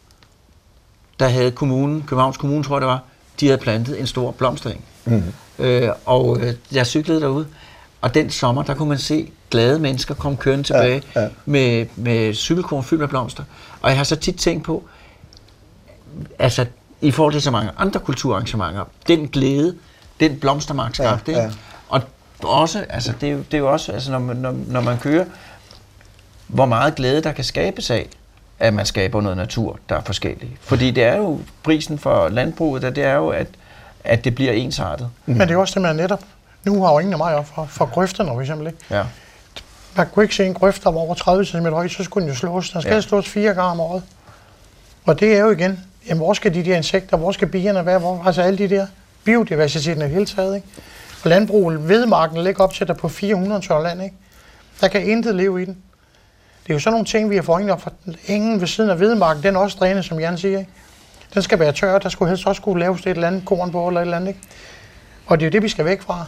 der 1.20 1.28
havde 1.28 1.50
kommunen, 1.50 2.04
Københavns 2.06 2.37
Kommune 2.37 2.64
tror 2.64 2.76
jeg 2.76 2.80
det 2.80 2.88
var, 2.88 3.02
de 3.40 3.46
havde 3.46 3.59
plantet 3.59 4.00
en 4.00 4.06
stor 4.06 4.30
blomstring. 4.30 4.85
Mm. 5.04 5.22
Øh, 5.59 5.88
og 6.04 6.40
øh, 6.40 6.54
jeg 6.72 6.87
cyklede 6.87 7.20
derude, 7.20 7.46
og 8.00 8.14
den 8.14 8.30
sommer, 8.30 8.62
der 8.62 8.74
kunne 8.74 8.88
man 8.88 8.98
se 8.98 9.30
glade 9.50 9.78
mennesker 9.78 10.14
komme 10.14 10.36
kørende 10.36 10.64
tilbage 10.64 11.02
ja, 11.16 11.20
ja. 11.20 11.28
med, 11.44 11.86
med 11.96 12.34
cykelkorn 12.34 12.84
fyldt 12.84 13.00
med 13.00 13.08
blomster. 13.08 13.44
Og 13.80 13.90
jeg 13.90 13.96
har 13.96 14.04
så 14.04 14.16
tit 14.16 14.36
tænkt 14.36 14.64
på, 14.64 14.84
altså 16.38 16.66
i 17.00 17.10
forhold 17.10 17.32
til 17.32 17.42
så 17.42 17.50
mange 17.50 17.70
andre 17.76 18.00
kulturarrangementer, 18.00 18.84
den 19.08 19.28
glæde, 19.28 19.76
den 20.20 20.40
blomstermark 20.40 20.94
skabte, 20.94 21.32
ja, 21.32 21.42
ja. 21.42 21.50
og 21.88 22.02
også, 22.42 22.84
altså 22.88 23.12
det 23.20 23.28
er 23.28 23.32
jo, 23.32 23.38
det 23.38 23.54
er 23.54 23.58
jo 23.58 23.72
også, 23.72 23.92
altså 23.92 24.10
når 24.10 24.18
man, 24.18 24.36
når, 24.36 24.54
når 24.66 24.80
man 24.80 24.98
kører, 24.98 25.24
hvor 26.46 26.66
meget 26.66 26.94
glæde 26.94 27.22
der 27.22 27.32
kan 27.32 27.44
skabes 27.44 27.90
af, 27.90 28.08
at 28.58 28.74
man 28.74 28.86
skaber 28.86 29.20
noget 29.20 29.36
natur, 29.36 29.78
der 29.88 29.96
er 29.96 30.02
forskellig. 30.02 30.56
Fordi 30.60 30.90
det 30.90 31.04
er 31.04 31.16
jo, 31.16 31.40
prisen 31.62 31.98
for 31.98 32.28
landbruget, 32.28 32.82
det 32.82 33.04
er 33.04 33.14
jo, 33.14 33.28
at, 33.28 33.46
at 34.04 34.24
det 34.24 34.34
bliver 34.34 34.52
ensartet. 34.52 35.10
Mm. 35.26 35.36
Men 35.36 35.48
det 35.48 35.54
er 35.54 35.58
også 35.58 35.74
det, 35.74 35.82
man 35.82 35.96
netop, 35.96 36.24
nu 36.64 36.82
har 36.82 36.92
jo 36.92 36.98
ingen 36.98 37.12
af 37.12 37.18
mig 37.18 37.34
op 37.34 37.46
for, 37.46 37.64
for 37.64 37.86
grøfterne 37.86 38.30
for 38.30 38.40
eksempel, 38.40 38.66
ikke? 38.66 38.78
Ja. 38.90 39.04
Man 39.96 40.06
kunne 40.12 40.22
ikke 40.24 40.34
se 40.34 40.46
en 40.46 40.54
grøft, 40.54 40.84
der 40.84 40.90
var 40.90 41.00
over 41.00 41.14
30 41.14 41.44
cm 41.44 41.66
høj, 41.66 41.88
så 41.88 42.04
skulle 42.04 42.26
den 42.26 42.34
jo 42.34 42.38
slås. 42.38 42.70
Den 42.70 42.82
skal 42.82 42.94
ja. 42.94 43.00
slås 43.00 43.28
fire 43.28 43.54
gange 43.54 43.70
om 43.70 43.80
året. 43.80 44.02
Og 45.04 45.20
det 45.20 45.36
er 45.36 45.40
jo 45.40 45.50
igen, 45.50 45.84
jamen 46.08 46.18
hvor 46.18 46.32
skal 46.32 46.54
de 46.54 46.64
der 46.64 46.76
insekter, 46.76 47.16
hvor 47.16 47.32
skal 47.32 47.48
bierne 47.48 47.86
være, 47.86 47.98
hvor, 47.98 48.22
altså 48.26 48.42
alle 48.42 48.58
de 48.58 48.68
der 48.68 48.86
biodiversiteten 49.24 50.02
i 50.02 50.04
det 50.04 50.10
hele 50.10 50.26
taget, 50.26 50.56
ikke? 50.56 50.66
Og 51.24 51.30
landbruget, 51.30 51.88
vedmarken 51.88 52.44
ligger 52.44 52.64
op 52.64 52.72
til 52.72 52.86
der 52.86 52.94
på 52.94 53.08
400 53.08 53.60
tør 53.60 53.82
land, 53.82 54.02
ikke? 54.02 54.16
Der 54.80 54.88
kan 54.88 55.06
intet 55.06 55.34
leve 55.34 55.62
i 55.62 55.64
den. 55.64 55.76
Det 56.62 56.70
er 56.70 56.74
jo 56.74 56.80
sådan 56.80 56.92
nogle 56.92 57.06
ting, 57.06 57.30
vi 57.30 57.36
har 57.36 57.42
forhængt 57.42 57.72
op 57.72 57.82
for 57.82 57.92
engen 58.26 58.60
ved 58.60 58.66
siden 58.66 58.90
af 58.90 59.00
vedmarken, 59.00 59.42
den 59.42 59.56
er 59.56 59.60
også 59.60 59.76
drænet, 59.80 60.04
som 60.04 60.20
Jan 60.20 60.38
siger. 60.38 60.58
Ikke? 60.58 60.70
Den 61.34 61.42
skal 61.42 61.58
være 61.58 61.72
tør, 61.72 61.98
der 61.98 62.08
skulle 62.08 62.28
helst 62.28 62.46
også 62.46 62.60
skulle 62.60 62.80
laves 62.80 63.00
et 63.00 63.10
eller 63.10 63.26
andet 63.26 63.44
korn 63.44 63.70
på 63.70 63.88
eller 63.88 64.00
et 64.00 64.04
eller 64.04 64.16
andet. 64.16 64.28
Ikke? 64.28 64.40
Og 65.26 65.40
det 65.40 65.46
er 65.46 65.48
jo 65.48 65.52
det, 65.52 65.62
vi 65.62 65.68
skal 65.68 65.84
væk 65.84 66.02
fra. 66.02 66.26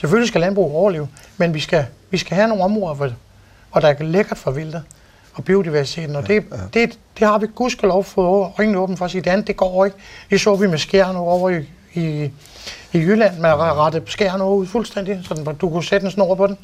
Selvfølgelig 0.00 0.28
skal 0.28 0.40
landbrug 0.40 0.74
overleve, 0.74 1.08
men 1.36 1.54
vi 1.54 1.60
skal, 1.60 1.86
vi 2.10 2.18
skal 2.18 2.36
have 2.36 2.48
nogle 2.48 2.64
områder, 2.64 2.94
hvor, 2.94 3.12
hvor 3.72 3.80
der 3.80 3.88
er 3.88 4.02
lækkert 4.02 4.38
for 4.38 4.50
vildt 4.50 4.76
og 5.34 5.44
biodiversiteten, 5.44 6.16
og 6.16 6.26
det, 6.28 6.44
ja, 6.50 6.56
ja. 6.56 6.62
det, 6.74 6.98
det 7.18 7.26
har 7.26 7.38
vi 7.38 7.46
gudskelov 7.54 8.04
fået 8.04 8.52
øjnene 8.58 8.78
åbent 8.78 8.98
for 8.98 9.04
at 9.04 9.10
sige, 9.10 9.22
det 9.22 9.30
andet, 9.30 9.46
det 9.46 9.56
går 9.56 9.84
ikke. 9.84 9.96
Det 10.30 10.40
så 10.40 10.56
vi 10.56 10.66
med 10.66 10.78
skærne 10.78 11.18
over 11.18 11.50
i, 11.50 11.68
i, 11.94 12.30
i 12.92 12.98
Jylland, 12.98 13.38
med 13.38 13.50
at 13.50 13.58
rette 13.58 14.02
skærne 14.06 14.44
ud 14.44 14.66
fuldstændig, 14.66 15.20
så 15.24 15.54
du 15.60 15.70
kunne 15.70 15.84
sætte 15.84 16.04
en 16.04 16.10
snor 16.10 16.34
på 16.34 16.46
den. 16.46 16.58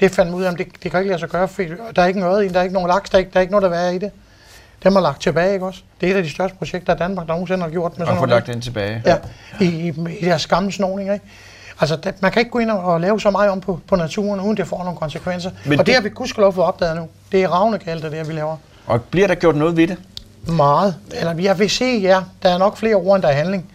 Det 0.00 0.10
fandt 0.10 0.34
ud 0.34 0.42
af, 0.42 0.52
at 0.52 0.58
det, 0.58 0.66
det 0.82 0.90
kan 0.90 1.00
ikke 1.00 1.08
lade 1.08 1.20
sig 1.20 1.28
gøre, 1.28 1.48
for 1.48 1.62
der 1.96 2.02
er 2.02 2.06
ikke 2.06 2.20
noget 2.20 2.44
i 2.44 2.48
der 2.48 2.58
er 2.58 2.62
ikke 2.62 2.74
nogen 2.74 2.88
laks, 2.88 3.10
der 3.10 3.16
er 3.16 3.20
ikke, 3.20 3.30
der 3.32 3.36
er 3.36 3.40
ikke 3.40 3.52
noget, 3.52 3.70
der 3.70 3.78
er 3.78 3.90
i 3.90 3.98
det. 3.98 4.10
Dem 4.82 4.92
har 4.92 5.00
lagt 5.00 5.20
tilbage, 5.20 5.52
ikke 5.52 5.66
også? 5.66 5.82
Det 6.00 6.06
er 6.06 6.12
et 6.12 6.16
af 6.16 6.22
de 6.22 6.30
største 6.30 6.56
projekter, 6.56 6.94
Danmark 6.94 7.26
der 7.26 7.32
nogensinde 7.32 7.62
har 7.62 7.70
gjort. 7.70 7.98
Med 7.98 8.06
sådan 8.06 8.18
og 8.18 8.22
få 8.22 8.26
lagt 8.26 8.46
den 8.46 8.60
tilbage. 8.60 9.02
Ja, 9.06 9.16
i, 9.60 9.64
i, 9.64 9.88
i 10.20 10.24
deres 10.24 10.46
gamle 10.46 10.72
snoning, 10.72 11.12
ikke? 11.12 11.24
Altså, 11.80 11.96
det, 11.96 12.22
man 12.22 12.32
kan 12.32 12.40
ikke 12.40 12.50
gå 12.50 12.58
ind 12.58 12.70
og 12.70 13.00
lave 13.00 13.20
så 13.20 13.30
meget 13.30 13.50
om 13.50 13.60
på, 13.60 13.80
på 13.88 13.96
naturen, 13.96 14.40
uden 14.40 14.56
det 14.56 14.66
får 14.66 14.84
nogle 14.84 14.98
konsekvenser. 14.98 15.50
Men 15.64 15.72
og 15.72 15.78
det, 15.78 15.86
det 15.86 15.94
har 15.94 16.02
vi 16.02 16.08
gudskelov 16.08 16.52
fået 16.52 16.66
opdaget 16.66 16.96
nu. 16.96 17.08
Det 17.32 17.42
er 17.42 17.48
ravne 17.48 17.78
galt, 17.78 18.02
det 18.02 18.12
der, 18.12 18.24
vi 18.24 18.32
laver. 18.32 18.56
Og 18.86 19.02
bliver 19.02 19.26
der 19.26 19.34
gjort 19.34 19.56
noget 19.56 19.76
ved 19.76 19.88
det? 19.88 19.98
Meget. 20.46 20.96
Eller 21.14 21.34
jeg 21.34 21.58
vil 21.58 21.70
se, 21.70 21.84
ja, 21.84 22.20
der 22.42 22.48
er 22.48 22.58
nok 22.58 22.76
flere 22.76 22.94
ord, 22.94 23.16
end 23.16 23.22
der 23.22 23.28
er 23.28 23.34
handling. 23.34 23.72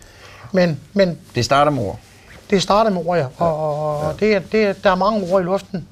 Men, 0.51 0.79
men 0.93 1.17
det 1.35 1.45
starter 1.45 1.71
med 1.71 1.83
ord. 1.83 1.99
Det 2.49 2.61
starter 2.61 2.91
med 2.91 3.01
ord, 3.05 3.17
ja. 3.17 3.25
Og, 3.37 3.79
og 3.99 4.15
ja. 4.21 4.37
Det, 4.37 4.51
det, 4.51 4.83
der 4.83 4.91
er 4.91 4.95
mange 4.95 5.33
ord 5.33 5.41
i 5.41 5.45
luften 5.45 5.87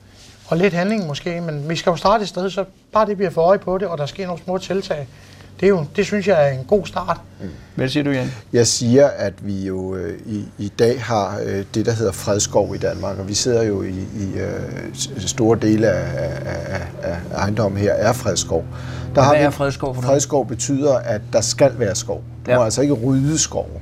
og 0.48 0.58
lidt 0.58 0.74
handling 0.74 1.08
måske, 1.08 1.42
men 1.42 1.70
vi 1.70 1.76
skal 1.76 1.90
jo 1.90 1.96
starte 1.96 2.22
et 2.22 2.30
sted, 2.30 2.50
så 2.50 2.66
bare 2.94 3.06
det, 3.06 3.18
har 3.18 3.30
for 3.30 3.42
øje 3.42 3.58
på 3.58 3.78
det, 3.78 3.88
og 3.88 3.98
der 3.98 4.06
sker 4.06 4.28
nogle 4.28 4.44
små 4.44 4.58
tiltag, 4.58 5.08
det, 5.60 5.66
er 5.66 5.70
jo, 5.70 5.86
det 5.96 6.06
synes 6.06 6.28
jeg 6.28 6.48
er 6.48 6.60
en 6.60 6.66
god 6.66 6.86
start. 6.86 7.18
Mm. 7.42 7.50
Hvad 7.76 7.90
siger 7.90 8.04
du, 8.04 8.10
Jan? 8.10 8.32
Jeg 8.54 8.68
siger, 8.68 9.08
at 9.08 9.34
vi 9.42 9.66
jo 9.66 9.96
øh, 9.96 10.20
i, 10.26 10.46
i 10.58 10.68
dag 10.80 11.02
har 11.02 11.40
øh, 11.46 11.64
det, 11.74 11.86
der 11.86 11.92
hedder 11.92 12.12
fredskov 12.12 12.76
i 12.76 12.78
Danmark, 12.78 13.20
og 13.20 13.28
vi 13.28 13.34
sidder 13.34 13.64
jo 13.64 13.84
i, 13.84 13.90
i 13.90 14.34
øh, 14.34 14.96
store 15.18 15.58
dele 15.62 15.88
af, 15.88 16.40
af, 16.46 16.88
af 17.02 17.18
ejendommen 17.36 17.82
her, 17.82 17.94
er 17.94 18.14
fredskov. 18.14 18.66
Der 19.06 19.14
Hvad 19.14 19.24
har 19.24 19.34
er 19.34 19.50
fredskov 19.50 19.96
for 19.96 20.02
noget? 20.02 20.14
Fredskov 20.14 20.48
betyder, 20.48 20.96
at 20.96 21.22
der 21.34 21.42
skal 21.42 21.72
være 21.80 21.96
skov. 21.96 22.24
Du 22.46 22.52
ja. 22.52 22.58
må 22.58 22.64
altså 22.64 22.82
ikke 22.82 22.94
rydde 22.94 23.40
skov. 23.40 23.82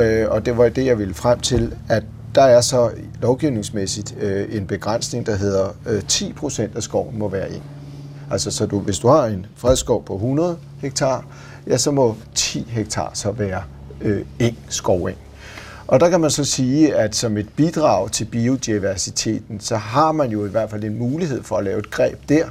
Øh, 0.00 0.30
og 0.30 0.46
det 0.46 0.58
var 0.58 0.68
det, 0.68 0.86
jeg 0.86 0.98
ville 0.98 1.14
frem 1.14 1.40
til, 1.40 1.74
at 1.88 2.02
der 2.34 2.42
er 2.42 2.60
så 2.60 2.90
lovgivningsmæssigt 3.22 4.14
øh, 4.20 4.56
en 4.56 4.66
begrænsning, 4.66 5.26
der 5.26 5.36
hedder 5.36 5.76
øh, 5.86 6.02
10% 6.12 6.76
af 6.76 6.82
skoven 6.82 7.18
må 7.18 7.28
være 7.28 7.50
eng. 7.50 7.62
Altså, 8.34 8.50
så 8.50 8.66
du, 8.66 8.80
hvis 8.80 8.98
du 8.98 9.08
har 9.08 9.24
en 9.24 9.46
fredskov 9.56 10.04
på 10.04 10.14
100 10.14 10.56
hektar, 10.80 11.24
ja, 11.66 11.76
så 11.76 11.90
må 11.90 12.16
10 12.34 12.66
hektar 12.68 13.10
så 13.14 13.30
være 13.30 13.62
øh, 14.00 14.24
eng, 14.38 14.58
skoveng. 14.68 15.18
Og 15.86 16.00
der 16.00 16.10
kan 16.10 16.20
man 16.20 16.30
så 16.30 16.44
sige, 16.44 16.94
at 16.94 17.16
som 17.16 17.36
et 17.36 17.48
bidrag 17.56 18.10
til 18.10 18.24
biodiversiteten, 18.24 19.60
så 19.60 19.76
har 19.76 20.12
man 20.12 20.30
jo 20.30 20.46
i 20.46 20.48
hvert 20.48 20.70
fald 20.70 20.84
en 20.84 20.98
mulighed 20.98 21.42
for 21.42 21.56
at 21.56 21.64
lave 21.64 21.78
et 21.78 21.90
greb 21.90 22.18
der, 22.28 22.46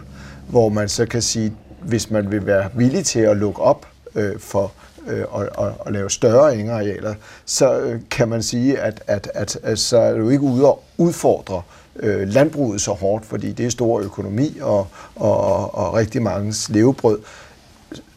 hvor 0.50 0.70
man 0.70 0.90
så 0.90 1.06
kan 1.06 1.22
sige, 1.22 1.54
hvis 1.82 2.12
man 2.12 2.32
vil 2.32 2.46
være 2.46 2.70
villig 2.76 3.06
til 3.06 3.20
at 3.20 3.38
lukke 3.38 3.62
op 3.62 3.88
øh, 4.16 4.40
for 4.40 4.72
øh, 5.08 5.24
og, 5.30 5.48
og, 5.56 5.74
og 5.80 5.92
lave 5.92 6.10
større 6.10 6.56
engarealer, 6.56 7.14
så 7.46 7.80
øh, 7.80 8.02
kan 8.12 8.30
man 8.30 8.44
sige, 8.44 8.80
at, 8.80 9.04
at, 9.08 9.32
at, 9.34 9.60
at 9.64 9.80
så 9.80 9.98
er 9.98 10.18
du 10.18 10.30
ikke 10.30 10.44
ude 10.44 10.66
og 10.66 10.84
udfordre 10.98 11.56
øh, 11.58 11.83
Øh, 12.00 12.28
landbruget 12.28 12.82
så 12.82 12.92
hårdt, 12.92 13.26
fordi 13.26 13.52
det 13.52 13.66
er 13.66 13.70
stor 13.70 14.00
økonomi 14.00 14.58
og, 14.62 14.88
og, 15.16 15.76
og 15.76 15.94
rigtig 15.94 16.22
mange 16.22 16.54
levebrød. 16.70 17.20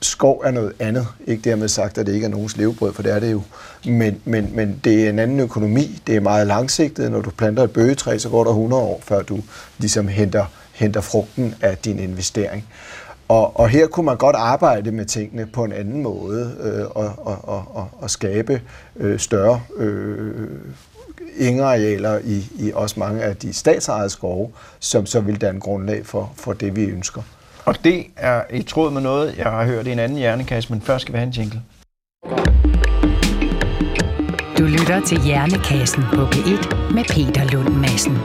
Skov 0.01 0.43
er 0.45 0.51
noget 0.51 0.72
andet. 0.79 1.07
Ikke 1.27 1.51
dermed 1.51 1.68
sagt, 1.68 1.99
at 1.99 2.07
det 2.07 2.14
ikke 2.14 2.24
er 2.24 2.31
nogens 2.31 2.57
levebrød, 2.57 2.93
for 2.93 3.03
det 3.03 3.12
er 3.12 3.18
det 3.18 3.33
jo. 3.33 3.43
Men, 3.85 4.20
men, 4.24 4.57
men 4.57 4.81
det 4.85 5.05
er 5.05 5.11
en 5.11 5.18
anden 5.18 5.41
økonomi. 5.41 6.03
Det 6.07 6.16
er 6.16 6.20
meget 6.20 6.47
langsigtet. 6.47 7.11
Når 7.11 7.20
du 7.20 7.31
planter 7.31 7.62
et 7.62 7.70
bøgetræ, 7.70 8.18
så 8.18 8.29
går 8.29 8.45
der 8.45 8.51
100 8.51 8.83
år, 8.83 9.01
før 9.05 9.22
du 9.22 9.41
ligesom 9.79 10.09
henter, 10.09 10.45
henter 10.72 11.01
frugten 11.01 11.55
af 11.61 11.79
din 11.79 11.99
investering. 11.99 12.66
Og, 13.29 13.61
og 13.61 13.68
her 13.68 13.87
kunne 13.87 14.07
man 14.07 14.16
godt 14.16 14.37
arbejde 14.37 14.93
med 14.93 15.05
tingene 15.05 15.47
på 15.47 15.64
en 15.64 15.72
anden 15.72 16.03
måde 16.03 16.57
øh, 16.61 16.87
og, 16.91 17.12
og, 17.16 17.39
og, 17.49 17.64
og, 17.74 17.89
og 17.93 18.11
skabe 18.11 18.62
øh, 18.97 19.18
større 19.18 19.61
øh, 19.77 20.49
ingearealer 21.39 22.18
i, 22.24 22.47
i 22.59 22.72
også 22.74 23.01
mange 23.01 23.22
af 23.22 23.37
de 23.37 23.53
statsejede 23.53 24.11
skove, 24.11 24.51
som 24.80 25.07
så 25.07 25.20
vil 25.20 25.41
danne 25.41 25.61
grundlag 25.61 26.07
for, 26.07 26.32
for 26.37 26.53
det, 26.53 26.76
vi 26.76 26.84
ønsker. 26.84 27.22
Og 27.64 27.84
det 27.84 28.07
er 28.16 28.43
i 28.51 28.62
tråd 28.62 28.91
med 28.91 29.01
noget, 29.01 29.39
jeg 29.39 29.45
har 29.45 29.64
hørt 29.64 29.87
i 29.87 29.93
en 29.93 29.99
anden 29.99 30.18
hjernekasse, 30.18 30.72
men 30.72 30.80
først 30.80 31.03
skal 31.03 31.12
vi 31.12 31.18
have 31.18 31.26
en 31.26 31.32
jingle. 31.32 31.62
Du 34.59 34.64
lytter 34.64 35.01
til 35.07 35.20
Hjernekassen 35.20 36.03
på 36.14 36.24
P1 36.24 36.93
med 36.95 37.05
Peter 37.05 37.45
Lund 37.53 37.68
Madsen. 37.68 38.18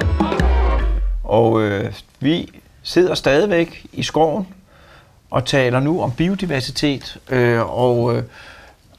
Og 1.24 1.62
øh, 1.62 1.94
vi 2.20 2.62
sidder 2.84 3.14
stadigvæk 3.14 3.86
i 3.94 4.04
skoven 4.04 4.48
og 5.30 5.46
taler 5.46 5.80
nu 5.80 6.02
om 6.02 6.12
biodiversitet. 6.12 7.18
Øh, 7.30 7.80
og 7.80 8.16
øh, 8.16 8.24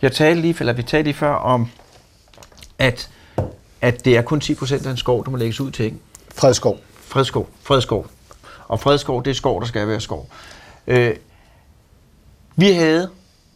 jeg 0.03 0.13
talte 0.13 0.41
lige, 0.41 0.57
eller 0.61 0.73
vi 0.73 0.83
talte 0.83 1.05
lige 1.05 1.15
før 1.15 1.35
om, 1.35 1.69
at, 2.79 3.11
at 3.83 4.05
det 4.05 4.17
er 4.17 4.23
kun 4.23 4.41
10 4.41 4.55
procent 4.55 4.87
af 4.87 4.91
en 4.91 4.97
skov, 4.97 5.25
der 5.25 5.31
må 5.31 5.37
lægges 5.37 5.61
ud 5.61 5.71
til. 5.71 5.85
Ikke? 5.85 5.97
Fredskov. 6.35 6.79
Fredskov. 7.01 7.49
Fredskov. 7.63 8.07
Og 8.69 8.81
fredskov, 8.81 9.25
det 9.25 9.31
er 9.31 9.35
skov, 9.35 9.61
der 9.61 9.67
skal 9.67 9.89
være 9.89 10.01
skov. 10.01 10.29
Øh, 10.87 11.15
vi 12.57 12.73
havde 12.73 13.11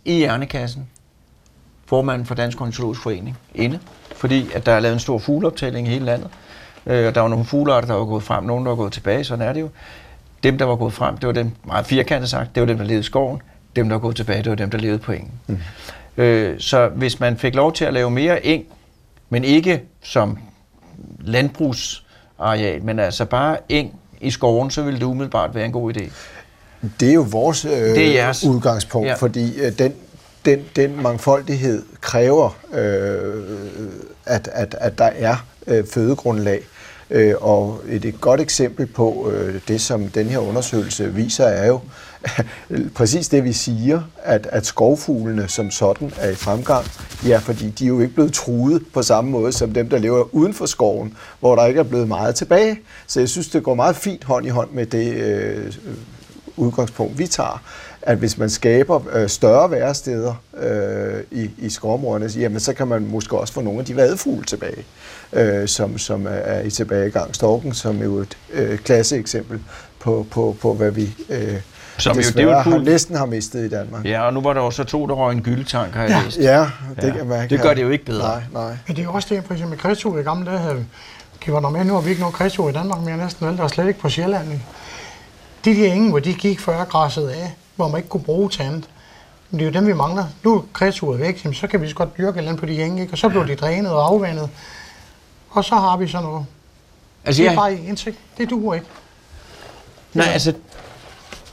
i 0.05 0.13
Hjernekassen 0.13 0.89
formanden 1.87 2.27
for 2.27 2.35
Dansk 2.35 2.61
Ornitologisk 2.61 3.03
Forening 3.03 3.39
inde, 3.55 3.79
fordi 4.17 4.53
at 4.53 4.67
der 4.67 4.73
er 4.73 4.81
lavet 4.81 4.95
en 4.95 5.01
stor 5.01 5.19
fugleoptælling 5.19 5.89
i 5.89 5.91
hele 5.91 6.05
landet. 6.05 6.29
Øh, 6.87 7.07
og 7.07 7.15
der 7.15 7.21
var 7.21 7.29
nogle 7.29 7.45
fuglearter, 7.45 7.89
der 7.89 7.95
var 7.95 8.05
gået 8.05 8.23
frem, 8.23 8.45
nogle 8.45 8.65
der 8.65 8.71
var 8.71 8.77
gået 8.77 8.93
tilbage, 8.93 9.25
sådan 9.25 9.49
er 9.49 9.53
det 9.53 9.61
jo. 9.61 9.69
Dem, 10.43 10.59
der 10.59 10.65
var 10.65 10.77
gået 10.77 10.93
frem, 10.93 11.17
det 11.17 11.27
var 11.27 11.33
dem, 11.33 11.51
meget 11.65 11.87
firkantet 11.87 12.31
sagt, 12.31 12.55
det 12.55 12.61
var 12.61 12.67
dem, 12.67 12.77
der 12.79 12.85
levede 12.85 13.01
i 13.01 13.03
skoven. 13.03 13.43
Dem, 13.77 13.89
der 13.89 13.95
var 13.95 14.01
gået 14.01 14.17
tilbage, 14.17 14.43
det 14.43 14.51
var 14.51 14.57
dem, 14.57 14.71
der 14.71 14.79
levede 14.79 14.99
på 14.99 15.13
engen. 15.13 15.33
Mm. 15.47 15.59
Øh, 16.17 16.61
så 16.61 16.89
hvis 16.89 17.21
man 17.21 17.37
fik 17.37 17.55
lov 17.55 17.73
til 17.73 17.85
at 17.85 17.93
lave 17.93 18.11
mere 18.11 18.47
eng, 18.47 18.65
men 19.31 19.45
ikke 19.45 19.83
som 20.03 20.39
landbrugsareal, 21.21 22.83
men 22.85 22.99
altså 22.99 23.25
bare 23.25 23.57
eng 23.69 23.95
i 24.21 24.31
skoven, 24.31 24.71
så 24.71 24.83
ville 24.83 25.01
det 25.01 25.07
umiddelbart 25.07 25.55
være 25.55 25.65
en 25.65 25.73
god 25.73 25.97
idé. 25.97 26.05
Det 27.01 27.09
er 27.11 27.15
jo 27.15 27.27
vores 27.31 27.65
øh, 27.65 27.71
Det 27.71 28.07
er 28.09 28.13
jeres. 28.13 28.45
udgangspunkt, 28.45 29.09
Ja. 29.09 29.15
fordi 29.15 29.61
øh, 29.61 29.79
den, 29.79 29.95
den, 30.45 30.65
den 30.77 31.03
mangfoldighed 31.03 31.83
kræver, 32.01 32.57
øh, 32.73 33.45
at, 34.27 34.49
at, 34.53 34.77
at 34.81 34.99
der 34.99 35.05
er 35.17 35.37
øh, 35.67 35.85
fødegrundlag. 35.87 36.61
Øh, 37.11 37.35
og 37.41 37.81
et, 37.89 38.05
et 38.05 38.21
godt 38.21 38.41
eksempel 38.41 38.87
på 38.87 39.31
øh, 39.31 39.61
det, 39.69 39.81
som 39.81 40.09
den 40.09 40.27
her 40.27 40.39
undersøgelse 40.39 41.15
viser, 41.15 41.45
er 41.45 41.67
jo 41.67 41.81
præcis 42.95 43.29
det, 43.29 43.45
vi 43.45 43.53
siger, 43.53 44.03
at, 44.23 44.49
at 44.53 44.67
skovfuglene 44.67 45.49
som 45.49 45.71
sådan 45.71 46.13
er 46.17 46.31
i 46.31 46.35
fremgang. 46.35 46.87
Ja, 47.27 47.39
fordi 47.39 47.71
de 47.71 47.85
er 47.85 47.89
jo 47.89 48.01
ikke 48.01 48.15
blevet 48.15 48.33
truet 48.33 48.83
på 48.95 49.03
samme 49.03 49.31
måde 49.31 49.53
som 49.53 49.73
dem, 49.73 49.89
der 49.89 49.99
lever 49.99 50.35
uden 50.35 50.55
for 50.55 50.67
skoven, 50.67 51.15
hvor 51.41 51.57
der 51.57 51.67
ikke 51.67 51.81
er 51.81 51.85
blevet 51.85 52.09
meget 52.09 52.35
tilbage. 52.35 52.79
Så 53.07 53.21
jeg 53.21 53.29
synes, 53.29 53.49
det 53.49 53.63
går 53.63 53.75
meget 53.75 53.97
fint 53.97 54.25
hånd 54.25 54.47
i 54.47 54.49
hånd 54.49 54.71
med 54.71 54.87
det 54.87 55.13
øh, 55.15 55.75
udgangspunkt, 56.57 57.19
vi 57.19 57.27
tager, 57.27 57.63
at 58.03 58.19
hvis 58.19 58.39
man 58.39 58.51
skaber 58.51 59.01
øh, 59.13 59.29
større 59.29 59.71
væresteder 59.71 60.35
øh, 60.59 61.23
i, 61.31 61.51
i 61.59 61.71
skovområderne, 61.71 62.27
jamen, 62.41 62.61
så 62.61 62.73
kan 62.73 62.89
man 62.89 63.07
måske 63.07 63.39
også 63.39 63.55
få 63.55 63.61
nogle 63.61 63.79
af 63.81 63.85
de 63.85 63.97
vadefugle 63.97 64.45
tilbage, 64.45 64.85
øh, 65.33 65.69
som, 65.69 65.99
som 65.99 66.27
er- 66.31 66.61
i 66.61 66.71
tilbagegang. 66.71 67.35
Storken 67.35 67.75
som 67.75 68.03
jo 68.03 68.17
et 68.19 68.37
øh, 68.53 68.79
klasseeksempel 68.79 69.61
på, 69.99 70.27
på, 70.31 70.57
på, 70.61 70.75
hvad 70.75 70.91
vi 70.91 71.15
øh, 71.29 71.55
som 71.99 72.17
jo- 72.17 72.23
det 72.23 72.37
er 72.39 72.43
jo 72.43 72.51
et 72.51 72.55
har, 72.57 72.63
fugl- 72.71 72.83
næsten 72.83 73.17
har 73.17 73.27
mistet 73.27 73.65
i 73.65 73.69
Danmark. 73.69 74.05
Ja, 74.05 74.21
og 74.23 74.33
nu 74.35 74.41
var 74.41 74.53
der 74.53 74.61
også 74.61 74.85
to, 74.85 75.07
der 75.07 75.15
røg 75.15 75.33
en 75.33 75.43
gyldetank, 75.43 75.95
har 75.95 76.03
jeg 76.03 76.11
Ja. 76.11 76.23
læst. 76.25 76.39
Ja, 76.39 76.61
det, 76.97 77.09
Ja. 77.09 77.11
kan 77.17 77.27
man 77.27 77.49
Det 77.51 77.61
gør 77.61 77.75
det 77.75 77.83
jo 77.83 77.91
ikke 77.91 78.05
bedre. 78.05 78.29
Nej, 78.29 78.43
nej. 78.53 78.77
Men 78.87 78.97
det 78.97 78.99
er 78.99 79.05
jo 79.05 79.13
også 79.13 79.35
det, 79.35 79.45
for 79.47 79.55
eksempel 79.55 79.79
kristue 79.79 80.21
i 80.21 80.23
gamle 80.23 80.47
dage 80.51 80.59
havde 80.59 80.85
de 81.47 81.53
var 81.53 81.61
normalt, 81.61 81.87
nu 81.87 81.95
har 81.95 82.01
vi 82.01 82.09
ikke 82.11 82.21
nogen 82.21 82.33
kristue 82.33 82.71
i 82.71 82.73
Danmark 82.73 83.01
mere 83.03 83.17
næsten, 83.17 83.47
vel? 83.47 83.57
der 83.57 83.65
er 83.65 83.69
slet 83.69 83.89
ikke 83.89 84.01
på 84.01 84.09
Sjælland. 84.09 84.61
De 85.65 85.75
der 85.75 85.93
enge, 85.93 86.11
hvor 86.11 86.19
de 86.19 86.35
gik 86.35 86.61
før 86.61 86.85
græsset 86.85 87.29
af, 87.29 87.53
hvor 87.77 87.89
man 87.89 87.97
ikke 87.99 88.09
kunne 88.09 88.23
bruge 88.23 88.51
til 88.51 88.63
andet. 88.63 88.85
Men 89.51 89.61
det 89.61 89.67
er 89.67 89.71
jo 89.71 89.79
dem, 89.81 89.87
vi 89.87 89.93
mangler. 89.93 90.25
Nu 90.45 90.57
er 90.57 90.61
kristuet 90.73 91.21
væk, 91.21 91.45
jamen, 91.45 91.55
så 91.55 91.67
kan 91.67 91.81
vi 91.83 91.89
så 91.89 91.95
godt 91.95 92.17
dyrke 92.19 92.31
et 92.31 92.37
eller 92.37 92.49
andet 92.51 92.61
på 92.61 92.67
de 92.67 92.83
enge, 92.83 93.01
ikke? 93.03 93.13
og 93.15 93.19
så 93.19 93.29
bliver 93.29 93.45
de 93.45 93.55
drænet 93.55 93.93
og 93.93 94.07
afvandet. 94.07 94.49
Og 95.51 95.65
så 95.65 95.75
har 95.75 95.97
vi 95.97 96.09
sådan 96.09 96.25
noget. 96.27 96.47
Altså, 97.25 97.43
Det 97.43 97.47
er 97.49 97.53
jeg, 97.53 97.59
bare 97.59 97.75
indsigt. 97.75 98.17
Det 98.39 98.51
duer 98.51 98.75
ikke. 98.75 98.87
nej, 100.15 100.27
altså, 100.27 100.55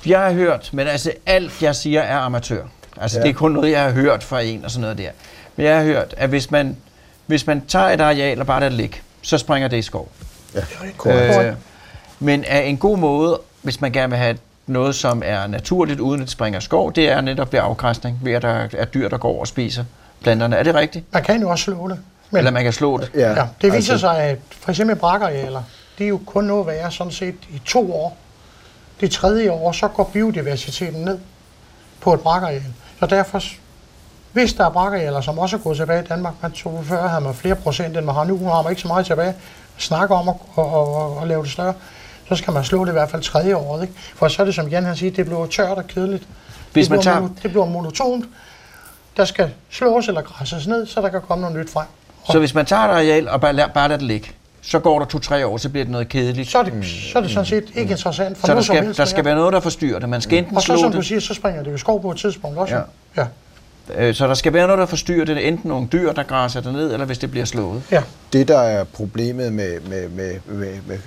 jeg 0.06 0.20
har 0.20 0.32
hørt, 0.32 0.70
men 0.74 0.88
altså 0.88 1.12
alt 1.26 1.62
jeg 1.62 1.76
siger 1.76 2.02
er 2.02 2.18
amatør. 2.18 2.64
Altså 3.02 3.18
Ja. 3.20 3.24
det 3.24 3.30
er 3.30 3.34
kun 3.34 3.52
noget, 3.52 3.72
jeg 3.72 3.84
har 3.84 3.92
hørt 3.92 4.24
fra 4.24 4.42
en 4.42 4.66
og 4.66 4.72
sådan 4.72 4.82
noget 4.82 4.98
der. 4.98 5.10
Men 5.56 5.66
jeg 5.66 5.78
har 5.78 5.84
hørt, 5.84 6.14
at 6.18 6.30
hvis 6.30 6.52
man, 6.52 6.78
hvis 7.26 7.48
man 7.48 7.62
tager 7.68 7.86
et 7.90 8.02
areal 8.02 8.40
og 8.40 8.46
bare 8.48 8.60
lader 8.60 8.70
det 8.70 8.78
ligge, 8.78 8.98
så 9.22 9.38
springer 9.38 9.68
det 9.68 9.78
i 9.78 9.82
skov. 9.82 10.12
Ja, 10.56 10.62
korrekt. 10.98 11.42
Øh, 11.48 11.54
men 12.20 12.44
er 12.48 12.60
en 12.62 12.78
god 12.78 12.98
måde, 12.98 13.40
hvis 13.62 13.82
man 13.82 13.92
gerne 13.92 14.10
vil 14.10 14.18
have 14.20 14.38
noget, 14.68 14.96
som 14.96 15.22
er 15.26 15.48
naturligt, 15.48 16.00
uden 16.00 16.22
at 16.22 16.26
det 16.26 16.32
springer 16.32 16.60
i 16.60 16.62
skov, 16.62 16.94
det 16.94 17.10
er 17.12 17.22
netop 17.22 17.54
ved 17.54 17.60
afgræsning, 17.60 18.20
ved 18.24 18.34
at 18.34 18.42
der 18.42 18.68
er 18.74 18.86
dyr, 18.86 19.10
der 19.10 19.18
går 19.18 19.40
og 19.40 19.48
spiser 19.48 19.84
planterne. 20.22 20.56
Er 20.56 20.64
det 20.64 20.76
rigtigt? 20.76 21.06
Man 21.14 21.24
kan 21.24 21.42
jo 21.42 21.50
også 21.50 21.64
slå 21.64 21.88
det. 21.88 22.00
Men, 22.32 22.38
Eller 22.38 22.52
man 22.52 22.64
kan 22.64 22.74
slå 22.74 22.98
det? 22.98 23.12
Ja, 23.16 23.30
Ja, 23.30 23.36
det 23.62 23.74
viser 23.74 23.76
altså, 23.94 23.98
sig, 23.98 24.18
at 24.18 24.38
for 24.52 24.70
eksempel 24.70 24.96
brakkearealer, 24.96 25.64
det 25.98 26.04
er 26.04 26.08
jo 26.10 26.20
kun 26.26 26.44
noget 26.44 26.68
værd 26.68 26.92
sådan 26.92 27.12
set 27.14 27.36
i 27.50 27.62
to 27.66 27.94
år. 27.94 28.18
Det 29.04 29.12
tredje 29.12 29.52
år, 29.52 29.72
så 29.72 29.88
går 29.88 30.04
biodiversiteten 30.14 31.02
ned 31.02 31.20
på 32.02 32.14
et 32.14 32.20
brakkeareal. 32.20 32.64
Så 33.00 33.06
derfor, 33.06 33.42
hvis 34.34 34.54
der 34.54 34.66
er 34.66 34.70
brakkearealer, 34.70 35.22
som 35.22 35.40
også 35.40 35.56
er 35.56 35.60
gået 35.62 35.78
tilbage 35.78 36.04
i 36.04 36.06
Danmark, 36.06 36.34
man 36.42 36.52
tog 36.52 36.82
før 36.86 37.08
havde 37.08 37.22
man 37.24 37.34
flere 37.34 37.56
procent, 37.56 37.98
end 37.98 38.06
man 38.06 38.16
har 38.16 38.24
nu, 38.24 38.38
nu 38.38 38.50
har 38.50 38.62
man 38.62 38.72
ikke 38.72 38.82
så 38.82 38.88
meget 38.88 39.06
tilbage, 39.06 39.34
snakker 39.78 40.16
om 40.16 40.30
at, 40.30 40.36
at, 40.58 40.64
at, 40.64 41.22
at 41.22 41.28
lave 41.28 41.44
det 41.44 41.52
større, 41.52 41.74
så 42.30 42.36
skal 42.36 42.54
man 42.54 42.64
slå 42.64 42.86
det 42.86 42.92
i 42.92 42.94
hvert 42.94 43.10
fald 43.10 43.22
tredje 43.22 43.56
år. 43.56 43.82
Ikke? 43.82 43.94
For 44.16 44.28
så 44.28 44.42
er 44.42 44.46
det, 44.46 44.56
som 44.56 44.68
Jan 44.68 44.84
han 44.86 44.96
siger, 44.96 45.12
det 45.12 45.26
bliver 45.26 45.46
tørt 45.46 45.78
og 45.78 45.88
kedeligt. 45.88 46.28
Hvis 46.74 46.86
det, 46.88 46.92
man 46.92 47.00
bliver 47.00 47.14
tager- 47.14 47.30
det 47.42 47.52
bliver 47.52 47.66
monotont. 47.66 48.26
Der 49.18 49.26
skal 49.26 49.52
slås 49.70 50.08
eller 50.08 50.22
græsses 50.22 50.68
ned, 50.68 50.88
så 50.88 51.02
der 51.02 51.10
kan 51.10 51.22
komme 51.22 51.42
noget 51.42 51.58
nyt 51.58 51.70
frem. 51.70 51.88
Så 52.32 52.40
hvis 52.40 52.54
man 52.54 52.66
tager 52.66 52.82
et 52.84 52.90
areal 52.90 53.30
og 53.30 53.42
bare, 53.42 53.70
bare 53.74 53.88
lader 53.88 53.98
det 54.00 54.08
ligge, 54.08 54.32
så 54.66 54.80
går 54.80 55.00
der 55.00 55.06
to-tre 55.06 55.48
år, 55.48 55.58
så 55.58 55.70
bliver 55.70 55.84
det 55.84 55.92
noget 55.92 56.10
kedeligt. 56.10 56.50
så 56.50 56.58
er 56.60 56.64
det, 56.64 56.74
så 57.14 57.18
er 57.18 57.22
det 57.22 57.32
sådan 57.32 57.46
set 57.46 57.64
ikke 57.76 57.92
interessant 57.92 58.38
for 58.38 58.48
så 58.48 58.52
der 58.52 58.54
noget 58.54 58.66
som 58.66 58.76
skal, 58.76 58.86
helst. 58.86 58.98
der 58.98 59.06
skal 59.06 59.26
være 59.26 59.36
noget, 59.36 59.54
der 59.54 59.60
forstyrrer 59.60 60.00
det. 60.00 60.10
Man 60.10 60.22
skal 60.22 60.38
enten 60.38 60.56
Og 60.56 60.62
så 60.62 60.66
slå 60.66 60.78
som 60.78 60.92
du 60.92 60.98
det, 60.98 61.06
siger, 61.06 61.20
så 61.20 61.34
springer 61.34 61.64
det 61.64 61.70
jo 61.72 61.76
i 61.76 61.80
skov 61.80 62.02
på 62.02 62.12
et 62.12 62.18
tidspunkt 62.18 62.58
også. 62.58 62.76
Ja. 62.76 62.82
Ja. 63.98 64.08
øh, 64.08 64.14
så 64.16 64.28
der 64.28 64.34
skal 64.34 64.54
være 64.54 64.68
noget, 64.68 64.80
der 64.80 64.86
forstyrrer 64.86 65.26
det. 65.26 65.48
Enten 65.48 65.70
nogle 65.70 65.88
dyr, 65.92 66.12
der 66.14 66.24
græsser 66.24 66.62
det 66.62 66.74
ned, 66.74 66.94
eller 66.94 67.06
hvis 67.06 67.18
det 67.18 67.32
bliver 67.32 67.46
slået. 67.46 67.82
ja. 67.92 68.04
Det, 68.34 68.48
der 68.48 68.60
er 68.60 68.84
problemet 68.84 69.54
med, 69.54 69.80
med, 69.90 70.10
med, 70.10 70.34
med, 70.48 70.74
med 70.88 70.98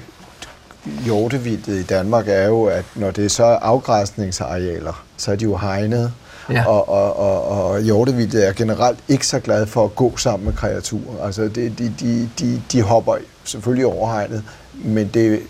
hjortevildet 1.05 1.75
i 1.81 1.83
Danmark, 1.83 2.25
er 2.29 2.47
jo, 2.47 2.65
at 2.65 2.85
når 2.95 3.11
det 3.11 3.31
så 3.31 3.45
er 3.45 3.57
afgræsningsarealer, 3.59 5.05
så 5.17 5.33
er 5.33 5.37
de 5.37 5.45
jo 5.45 5.57
hegnet. 5.57 6.13
Ja. 6.51 6.65
Og, 6.69 6.89
og, 6.89 7.17
og, 7.19 7.49
og 7.71 7.81
hjortevildet 7.81 8.49
er 8.49 8.53
generelt 8.53 8.99
ikke 9.09 9.27
så 9.27 9.41
glad 9.41 9.67
for 9.67 9.85
at 9.85 9.95
gå 9.97 10.17
sammen 10.17 10.45
med 10.47 10.55
kreaturer. 10.55 11.25
Altså, 11.25 11.43
det, 11.43 11.79
de, 11.79 11.93
de, 12.01 12.29
de, 12.41 12.63
de 12.73 12.83
hopper 12.83 13.15
selvfølgelig 13.45 13.87
over 13.87 14.13
hegnet, 14.13 14.43
men 14.75 15.11
det, 15.15 15.41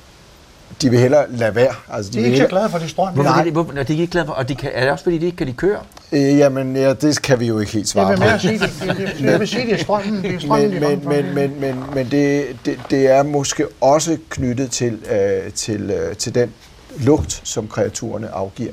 de 0.82 0.90
vil 0.90 0.98
hellere 0.98 1.24
lade 1.30 1.54
være. 1.54 1.74
Altså, 1.92 2.12
De 2.12 2.18
er 2.18 2.22
vil 2.22 2.26
ikke 2.26 2.36
så 2.36 2.42
hellere- 2.42 2.58
glade 2.58 2.70
for 2.70 2.78
det 2.78 2.90
strøm. 2.90 3.14
Hvorfor 3.14 3.30
Nej. 3.30 3.40
er 3.40 3.44
de, 3.44 3.50
hvorfor, 3.50 3.72
er 3.76 3.82
de 3.82 3.92
ikke 3.92 4.06
glade 4.06 4.26
for, 4.26 4.32
og 4.32 4.48
de 4.48 4.54
kan, 4.54 4.70
er 4.74 4.80
det 4.82 4.90
også 4.90 5.04
fordi, 5.04 5.18
de 5.18 5.26
ikke 5.26 5.36
kan 5.36 5.46
de 5.46 5.52
køre? 5.52 5.78
Øh, 6.12 6.20
jamen, 6.38 6.76
ja, 6.76 6.92
det 6.94 7.22
kan 7.22 7.40
vi 7.40 7.46
jo 7.46 7.58
ikke 7.58 7.72
helt 7.72 7.82
Jeg 7.84 7.88
svare 7.88 8.08
vil 8.10 8.16
på. 8.16 8.24
mere 8.24 8.38
sige, 8.40 8.58
det, 8.58 8.70
det, 8.96 8.96
det, 9.18 9.24
jeg 9.24 9.40
vil 9.40 9.48
sige, 9.48 9.66
det 9.66 9.72
er 9.74 9.82
strømmen. 9.82 10.22
Det 10.22 10.34
er 10.34 10.38
strømmen, 10.40 10.70
men, 10.70 10.82
de 10.82 10.86
er 10.86 10.96
men, 10.96 11.08
men, 11.08 11.34
men, 11.34 11.60
men, 11.60 11.82
men 11.94 12.10
det, 12.10 12.46
det, 12.66 12.78
det 12.90 13.06
er 13.10 13.22
måske 13.22 13.66
også 13.80 14.16
knyttet 14.30 14.70
til, 14.70 14.98
øh, 15.10 15.52
til, 15.52 15.90
øh, 15.90 16.16
til 16.16 16.34
den 16.34 16.52
lugt, 16.98 17.40
som 17.44 17.68
kreaturerne 17.68 18.28
afgiver. 18.34 18.72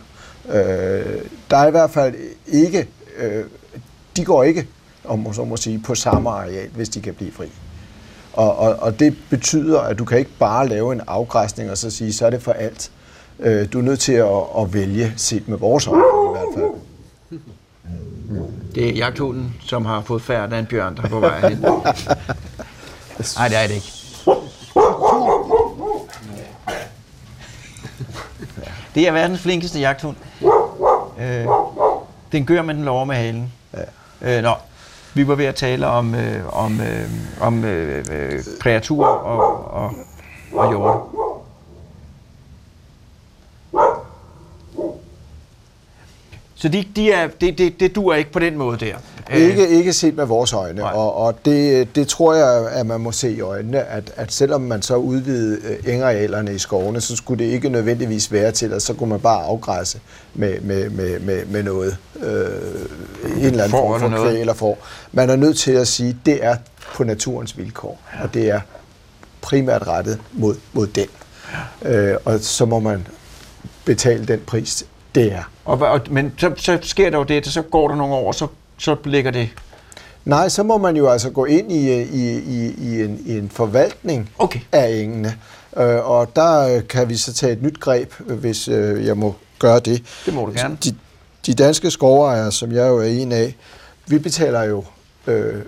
Øh, 0.49 1.21
der 1.51 1.57
er 1.57 1.67
i 1.67 1.71
hvert 1.71 1.91
fald 1.91 2.15
ikke, 2.47 2.87
øh, 3.17 3.45
de 4.17 4.25
går 4.25 4.43
ikke, 4.43 4.67
om 5.03 5.19
man 5.19 5.33
så 5.33 5.43
må 5.43 5.57
sige, 5.57 5.81
på 5.85 5.95
samme 5.95 6.29
areal, 6.29 6.69
hvis 6.75 6.89
de 6.89 7.01
kan 7.01 7.13
blive 7.13 7.31
fri. 7.31 7.45
Og, 8.33 8.57
og, 8.57 8.75
og 8.75 8.99
det 8.99 9.17
betyder, 9.29 9.79
at 9.79 9.99
du 9.99 10.05
kan 10.05 10.17
ikke 10.17 10.31
bare 10.39 10.67
lave 10.67 10.93
en 10.93 11.01
afgræsning 11.07 11.71
og 11.71 11.77
så 11.77 11.89
sige, 11.89 12.13
så 12.13 12.25
er 12.25 12.29
det 12.29 12.41
for 12.41 12.51
alt. 12.51 12.91
Øh, 13.39 13.73
du 13.73 13.79
er 13.79 13.83
nødt 13.83 13.99
til 13.99 14.13
at, 14.13 14.43
at 14.59 14.73
vælge, 14.73 15.13
set 15.17 15.47
med 15.47 15.57
vores 15.57 15.87
øjne 15.87 16.03
i 16.03 16.31
hvert 16.31 16.45
fald. 16.55 16.81
Det 18.75 18.89
er 18.89 18.93
jagthunden, 18.93 19.55
som 19.65 19.85
har 19.85 20.01
fået 20.01 20.21
færd 20.21 20.53
af 20.53 20.59
en 20.59 20.65
bjørn, 20.65 20.95
der 20.95 21.03
er 21.03 21.07
på 21.09 21.19
vej 21.19 21.49
hen. 21.49 21.59
Nej, 23.37 23.47
det 23.47 23.57
er 23.57 23.67
det 23.67 23.75
ikke. 23.75 24.02
Det 28.95 29.07
er 29.07 29.11
verdens 29.11 29.39
flinkeste 29.41 29.79
jagthund. 29.79 30.15
Øh, 31.19 31.45
den 32.31 32.45
gør, 32.45 32.61
men 32.61 32.75
den 32.75 32.85
lover 32.85 33.05
med 33.05 33.15
halen. 33.15 33.53
Ja. 34.21 34.37
Øh, 34.37 34.43
nå, 34.43 34.51
vi 35.13 35.27
var 35.27 35.35
ved 35.35 35.45
at 35.45 35.55
tale 35.55 35.87
om, 35.87 36.15
øh, 36.15 36.63
om, 36.63 36.81
øh, 36.81 37.09
om 37.41 37.63
øh, 37.65 38.05
øh, 38.11 38.39
kreaturer 38.59 39.07
og, 39.09 39.73
og, 39.73 39.91
og 40.53 40.69
hjorte. 40.69 40.99
Så 46.63 46.69
de, 46.69 46.85
de 46.95 47.11
er, 47.11 47.27
det, 47.41 47.57
det, 47.57 47.79
det 47.79 47.95
duer 47.95 48.15
ikke 48.15 48.31
på 48.31 48.39
den 48.39 48.57
måde 48.57 48.77
der. 48.85 48.95
Ikke, 49.35 49.69
ikke 49.69 49.93
set 49.93 50.15
med 50.15 50.25
vores 50.25 50.53
øjne, 50.53 50.85
og, 50.85 51.15
og 51.15 51.45
det, 51.45 51.95
det 51.95 52.07
tror 52.07 52.33
jeg, 52.33 52.71
at 52.71 52.85
man 52.85 52.99
må 53.01 53.11
se 53.11 53.31
i 53.31 53.41
øjnene, 53.41 53.79
at, 53.79 54.11
at 54.15 54.33
selvom 54.33 54.61
man 54.61 54.81
så 54.81 54.95
udvidede 54.95 55.77
engarealerne 55.87 56.55
i 56.55 56.57
skovene, 56.57 57.01
så 57.01 57.15
skulle 57.15 57.45
det 57.45 57.51
ikke 57.51 57.69
nødvendigvis 57.69 58.31
være 58.31 58.51
til, 58.51 58.73
at 58.73 58.81
så 58.81 58.93
kunne 58.93 59.09
man 59.09 59.19
bare 59.19 59.43
afgræsse 59.43 59.99
med, 60.33 60.61
med, 60.61 60.89
med, 60.89 61.19
med, 61.19 61.45
med 61.45 61.63
noget. 61.63 61.97
Øh, 62.15 62.25
en 63.37 63.45
eller 63.45 63.63
anden 63.63 63.69
form 63.69 63.99
for 63.99 64.09
kvæg 64.09 64.39
eller 64.39 64.53
for. 64.53 64.77
Man 65.11 65.29
er 65.29 65.35
nødt 65.35 65.57
til 65.57 65.71
at 65.71 65.87
sige, 65.87 66.09
at 66.09 66.15
det 66.25 66.45
er 66.45 66.55
på 66.95 67.03
naturens 67.03 67.57
vilkår, 67.57 68.01
og 68.23 68.33
det 68.33 68.49
er 68.49 68.59
primært 69.41 69.87
rettet 69.87 70.19
mod, 70.31 70.55
mod 70.73 70.87
den. 70.87 71.07
Øh, 71.85 72.15
og 72.25 72.39
så 72.39 72.65
må 72.65 72.79
man 72.79 73.07
betale 73.85 74.25
den 74.25 74.39
pris, 74.39 74.85
det 75.15 75.33
er. 75.33 75.43
Og, 75.65 75.79
og, 75.79 76.01
men 76.09 76.33
så, 76.37 76.51
så 76.57 76.79
sker 76.81 77.09
der 77.09 77.17
jo 77.17 77.23
det, 77.23 77.47
så 77.47 77.61
går 77.61 77.87
der 77.87 77.95
nogle 77.95 78.13
år, 78.13 78.31
så, 78.31 78.47
så 78.77 78.95
ligger 79.05 79.31
det... 79.31 79.49
Nej, 80.25 80.49
så 80.49 80.63
må 80.63 80.77
man 80.77 80.95
jo 80.95 81.09
altså 81.09 81.29
gå 81.29 81.45
ind 81.45 81.71
i, 81.71 82.01
i, 82.01 82.37
i, 82.37 82.73
i, 82.77 83.03
en, 83.03 83.19
i 83.25 83.37
en 83.37 83.49
forvaltning 83.49 84.29
okay. 84.37 84.59
af 84.71 84.89
engene. 84.89 85.35
Øh, 85.77 86.09
og 86.09 86.35
der 86.35 86.81
kan 86.81 87.09
vi 87.09 87.15
så 87.15 87.33
tage 87.33 87.53
et 87.53 87.61
nyt 87.61 87.79
greb, 87.79 88.13
hvis 88.13 88.67
øh, 88.67 89.05
jeg 89.05 89.17
må 89.17 89.35
gøre 89.59 89.79
det. 89.79 90.03
Det 90.25 90.33
må 90.33 90.45
du 90.45 90.51
gerne. 90.51 90.77
De, 90.83 90.95
de 91.45 91.53
danske 91.53 91.91
skovejere, 91.91 92.51
som 92.51 92.71
jeg 92.71 92.87
jo 92.87 92.97
er 92.97 93.03
en 93.03 93.31
af, 93.31 93.55
vi 94.07 94.19
betaler 94.19 94.63
jo 94.63 94.83
øh, 95.27 95.61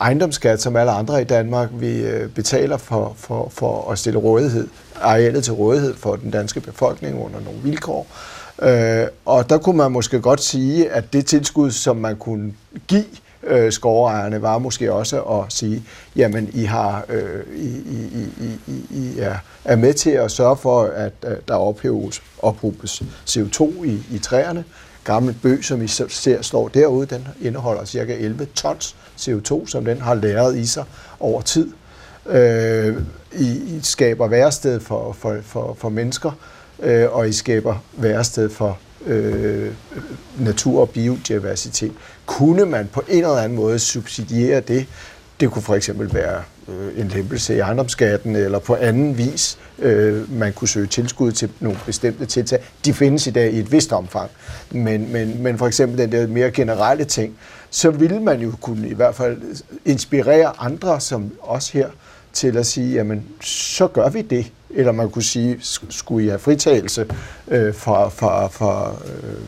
ejendomsskat 0.00 0.62
som 0.62 0.76
alle 0.76 0.92
andre 0.92 1.20
i 1.20 1.24
Danmark. 1.24 1.68
Vi 1.72 2.00
øh, 2.00 2.30
betaler 2.30 2.76
for, 2.76 3.14
for, 3.16 3.48
for 3.54 3.90
at 3.90 3.98
stille 3.98 4.18
rådighed, 4.18 4.68
arealet 5.00 5.44
til 5.44 5.52
rådighed 5.52 5.94
for 5.94 6.16
den 6.16 6.30
danske 6.30 6.60
befolkning 6.60 7.24
under 7.24 7.40
nogle 7.40 7.58
vilkår. 7.62 8.06
Øh, 8.10 8.37
Øh, 8.62 9.06
og 9.24 9.50
der 9.50 9.58
kunne 9.58 9.76
man 9.76 9.92
måske 9.92 10.20
godt 10.20 10.40
sige, 10.40 10.90
at 10.90 11.12
det 11.12 11.26
tilskud, 11.26 11.70
som 11.70 11.96
man 11.96 12.16
kunne 12.16 12.52
give 12.88 13.04
øh, 13.42 13.72
skovejerne, 13.72 14.42
var 14.42 14.58
måske 14.58 14.92
også 14.92 15.22
at 15.22 15.52
sige, 15.52 15.82
jamen 16.16 16.50
I, 16.52 16.64
har, 16.64 17.04
øh, 17.08 17.56
I, 17.56 17.68
I, 17.68 18.26
I, 18.40 18.72
I, 18.72 18.86
I 18.90 19.18
er, 19.18 19.36
er 19.64 19.76
med 19.76 19.94
til 19.94 20.10
at 20.10 20.30
sørge 20.30 20.56
for, 20.56 20.82
at 20.82 21.12
øh, 21.26 21.36
der 21.48 21.54
ophæves, 21.54 22.22
ophobes 22.42 23.02
CO2 23.26 23.84
i, 23.84 24.02
i 24.10 24.18
træerne. 24.18 24.64
Gammel 25.04 25.34
bøg, 25.42 25.64
som 25.64 25.82
I 25.82 25.86
ser 25.88 26.42
står 26.42 26.68
derude, 26.68 27.06
den 27.06 27.28
indeholder 27.40 27.84
ca. 27.84 27.98
11 27.98 28.44
tons 28.54 28.96
CO2, 29.18 29.66
som 29.66 29.84
den 29.84 30.00
har 30.00 30.14
læret 30.14 30.56
i 30.56 30.66
sig 30.66 30.84
over 31.20 31.40
tid. 31.40 31.68
Øh, 32.26 33.02
I, 33.32 33.46
I 33.46 33.80
skaber 33.82 34.28
værested 34.28 34.80
for, 34.80 35.12
for, 35.12 35.36
for, 35.42 35.76
for 35.78 35.88
mennesker, 35.88 36.30
øh, 36.30 36.57
øh, 36.82 37.12
og 37.12 37.28
I 37.28 37.32
skaber 37.32 37.84
værested 37.96 38.50
for 38.50 38.78
øh, 39.06 39.72
natur 40.38 40.80
og 40.80 40.90
biodiversitet. 40.90 41.92
Kunne 42.26 42.66
man 42.66 42.88
på 42.92 43.02
en 43.08 43.24
eller 43.24 43.36
anden 43.36 43.58
måde 43.58 43.78
subsidiere 43.78 44.60
det? 44.60 44.86
Det 45.40 45.50
kunne 45.50 45.62
for 45.62 45.74
eksempel 45.74 46.14
være 46.14 46.42
øh, 46.68 47.00
en 47.00 47.08
lempelse 47.08 47.56
i 47.56 47.58
ejendomsskatten, 47.58 48.36
eller 48.36 48.58
på 48.58 48.74
anden 48.74 49.18
vis, 49.18 49.58
øh, 49.78 50.32
man 50.32 50.52
kunne 50.52 50.68
søge 50.68 50.86
tilskud 50.86 51.32
til 51.32 51.50
nogle 51.60 51.78
bestemte 51.86 52.26
tiltag. 52.26 52.58
De 52.84 52.92
findes 52.92 53.26
i 53.26 53.30
dag 53.30 53.52
i 53.52 53.58
et 53.58 53.72
vist 53.72 53.92
omfang, 53.92 54.30
men, 54.70 55.12
men, 55.12 55.42
men 55.42 55.58
for 55.58 55.66
eksempel 55.66 55.98
den 55.98 56.12
der 56.12 56.26
mere 56.26 56.50
generelle 56.50 57.04
ting, 57.04 57.38
så 57.70 57.90
ville 57.90 58.20
man 58.20 58.40
jo 58.40 58.52
kunne 58.60 58.88
i 58.88 58.94
hvert 58.94 59.14
fald 59.14 59.42
inspirere 59.84 60.52
andre, 60.58 61.00
som 61.00 61.32
os 61.42 61.70
her, 61.70 61.88
til 62.32 62.56
at 62.56 62.66
sige, 62.66 62.94
jamen, 62.94 63.24
så 63.40 63.86
gør 63.86 64.08
vi 64.08 64.22
det. 64.22 64.52
Eller 64.70 64.92
man 64.92 65.10
kunne 65.10 65.22
sige, 65.22 65.58
skulle 65.90 66.26
I 66.26 66.28
have 66.28 66.38
fritagelse 66.38 67.06
øh, 67.48 67.74
for, 67.74 68.08
for, 68.08 68.48
for 68.52 69.02
øh, 69.06 69.38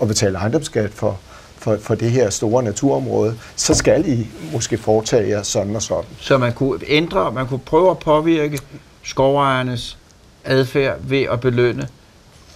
at 0.00 0.08
betale 0.08 0.38
ejendomsskat 0.38 0.90
for, 0.90 1.18
for, 1.58 1.76
for 1.80 1.94
det 1.94 2.10
her 2.10 2.30
store 2.30 2.62
naturområde, 2.62 3.38
så 3.56 3.74
skal 3.74 4.08
I 4.08 4.28
måske 4.52 4.78
foretage 4.78 5.28
jer 5.28 5.42
sådan 5.42 5.76
og 5.76 5.82
sådan. 5.82 6.10
Så 6.18 6.38
man 6.38 6.52
kunne 6.52 6.78
ændre, 6.86 7.32
man 7.32 7.46
kunne 7.46 7.58
prøve 7.58 7.90
at 7.90 7.98
påvirke 7.98 8.58
skovejernes 9.02 9.98
adfærd 10.44 10.98
ved 11.02 11.22
at 11.22 11.40
belønne 11.40 11.88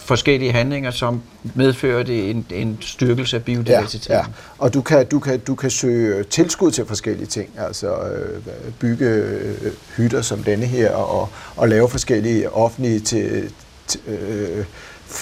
forskellige 0.05 0.53
handlinger, 0.53 0.91
som 0.91 1.23
medfører 1.55 2.03
det 2.03 2.31
en, 2.31 2.47
en 2.51 2.79
styrkelse 2.81 3.37
af 3.37 3.45
biodiversiteten. 3.45 4.13
Ja, 4.13 4.19
ja. 4.19 4.25
og 4.59 4.75
du 4.75 4.83
kan, 4.83 5.07
du, 5.07 5.19
kan, 5.19 5.41
du 5.41 5.55
kan 5.55 5.71
søge 5.71 6.25
tilskud 6.25 6.71
til 6.71 6.87
forskellige 6.87 7.27
ting, 7.27 7.51
altså 7.59 7.95
øh, 7.95 8.43
bygge 8.79 9.07
øh, 9.07 9.73
hytter 9.97 10.23
som 10.23 10.43
denne 10.43 10.67
her, 10.67 10.91
og, 10.91 11.29
og 11.57 11.69
lave 11.69 11.89
forskellige 11.89 12.51
offentlige 12.51 13.01
til, 13.01 13.53
til, 13.87 14.01
øh, 14.07 14.65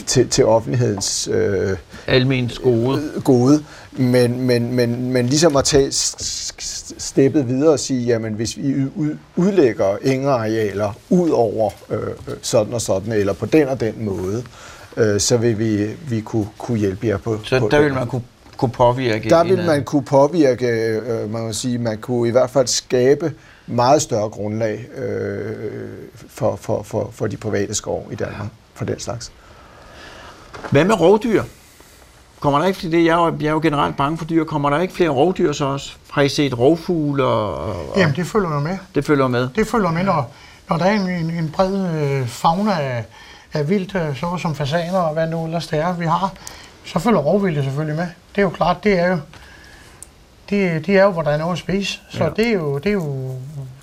til, 0.06 0.28
til 0.28 0.44
offentlighedens 0.44 1.28
øh, 1.32 1.76
almens 2.06 2.58
gode. 2.58 3.12
gode. 3.24 3.64
Men, 3.92 4.40
men, 4.40 4.74
men, 4.74 5.12
men 5.12 5.26
ligesom 5.26 5.56
at 5.56 5.64
tage 5.64 5.92
steppet 6.98 7.48
videre 7.48 7.72
og 7.72 7.80
sige, 7.80 8.04
jamen 8.04 8.34
hvis 8.34 8.56
vi 8.56 8.74
udlægger 9.36 9.96
engearealer 10.02 10.98
ud 11.10 11.30
over 11.30 11.70
øh, 11.90 11.98
sådan 12.42 12.74
og 12.74 12.80
sådan, 12.80 13.12
eller 13.12 13.32
på 13.32 13.46
den 13.46 13.68
og 13.68 13.80
den 13.80 14.04
måde, 14.04 14.38
øh, 14.38 14.71
så 15.18 15.36
vil 15.36 15.58
vi, 15.58 15.86
vi 16.08 16.20
kunne, 16.20 16.48
kunne 16.58 16.78
hjælpe 16.78 17.06
jer 17.06 17.18
på 17.18 17.38
Så 17.44 17.58
på 17.58 17.68
der 17.70 17.80
vil 17.80 17.94
man 17.94 18.06
kunne, 18.06 18.22
kunne 18.56 18.70
påvirke? 18.70 19.30
Der 19.30 19.44
vil 19.44 19.66
man 19.66 19.84
kunne 19.84 20.04
påvirke, 20.04 20.66
øh, 20.66 21.32
man 21.32 21.42
må 21.42 21.52
sige, 21.52 21.78
man 21.78 21.98
kunne 21.98 22.28
i 22.28 22.30
hvert 22.30 22.50
fald 22.50 22.66
skabe 22.66 23.32
meget 23.66 24.02
større 24.02 24.28
grundlag 24.28 24.86
øh, 24.96 25.88
for, 26.28 26.56
for, 26.56 26.82
for, 26.82 27.10
for 27.12 27.26
de 27.26 27.36
private 27.36 27.74
skov 27.74 28.08
i 28.12 28.14
Danmark, 28.14 28.48
for 28.74 28.84
den 28.84 29.00
slags. 29.00 29.32
Hvad 30.70 30.84
med 30.84 31.00
rovdyr? 31.00 31.42
Kommer 32.40 32.58
der 32.58 32.66
ikke 32.66 32.78
flere, 32.78 33.04
jeg 33.04 33.22
er, 33.22 33.26
jo, 33.26 33.36
jeg 33.40 33.46
er 33.46 33.52
jo 33.52 33.60
generelt 33.62 33.96
bange 33.96 34.18
for 34.18 34.24
dyr, 34.24 34.44
kommer 34.44 34.70
der 34.70 34.80
ikke 34.80 34.94
flere 34.94 35.10
rovdyr 35.10 35.52
så 35.52 35.64
også? 35.64 35.92
Har 36.10 36.22
I 36.22 36.28
set 36.28 36.58
rovfugle? 36.58 37.24
Og, 37.24 37.54
og, 37.54 37.76
Jamen, 37.96 38.16
det 38.16 38.26
følger 38.26 38.54
jo 38.54 38.60
med. 38.60 38.78
Det 38.94 39.04
følger 39.04 39.28
med? 39.28 39.48
Det 39.56 39.66
følger 39.66 39.90
med, 39.90 40.04
når, 40.04 40.32
når 40.68 40.76
der 40.76 40.84
er 40.84 40.92
en, 40.92 41.10
en, 41.10 41.30
en 41.30 41.50
bred 41.50 42.02
øh, 42.02 42.26
fauna 42.26 42.72
af, 42.72 43.04
af 43.52 43.68
vildt, 43.68 43.94
øh, 43.94 44.16
så 44.16 44.38
som 44.42 44.54
fasaner 44.54 44.98
og 44.98 45.12
hvad 45.12 45.28
nu 45.28 45.44
ellers 45.44 45.66
det 45.66 45.78
er, 45.78 45.92
vi 45.92 46.06
har, 46.06 46.32
så 46.84 46.98
følger 46.98 47.20
rovvildet 47.20 47.64
selvfølgelig 47.64 47.96
med. 47.96 48.06
Det 48.06 48.38
er 48.38 48.42
jo 48.42 48.50
klart, 48.50 48.84
det 48.84 48.98
er 48.98 49.06
jo, 49.06 49.18
det, 50.50 50.86
det 50.86 50.98
er 50.98 51.02
jo, 51.02 51.10
hvor 51.10 51.22
der 51.22 51.30
er 51.30 51.36
noget 51.38 51.52
at 51.52 51.58
spise. 51.58 52.00
Så 52.10 52.24
ja. 52.24 52.30
det, 52.30 52.48
er 52.48 52.52
jo, 52.52 52.78
det, 52.78 52.86
er 52.86 52.92
jo, 52.92 53.30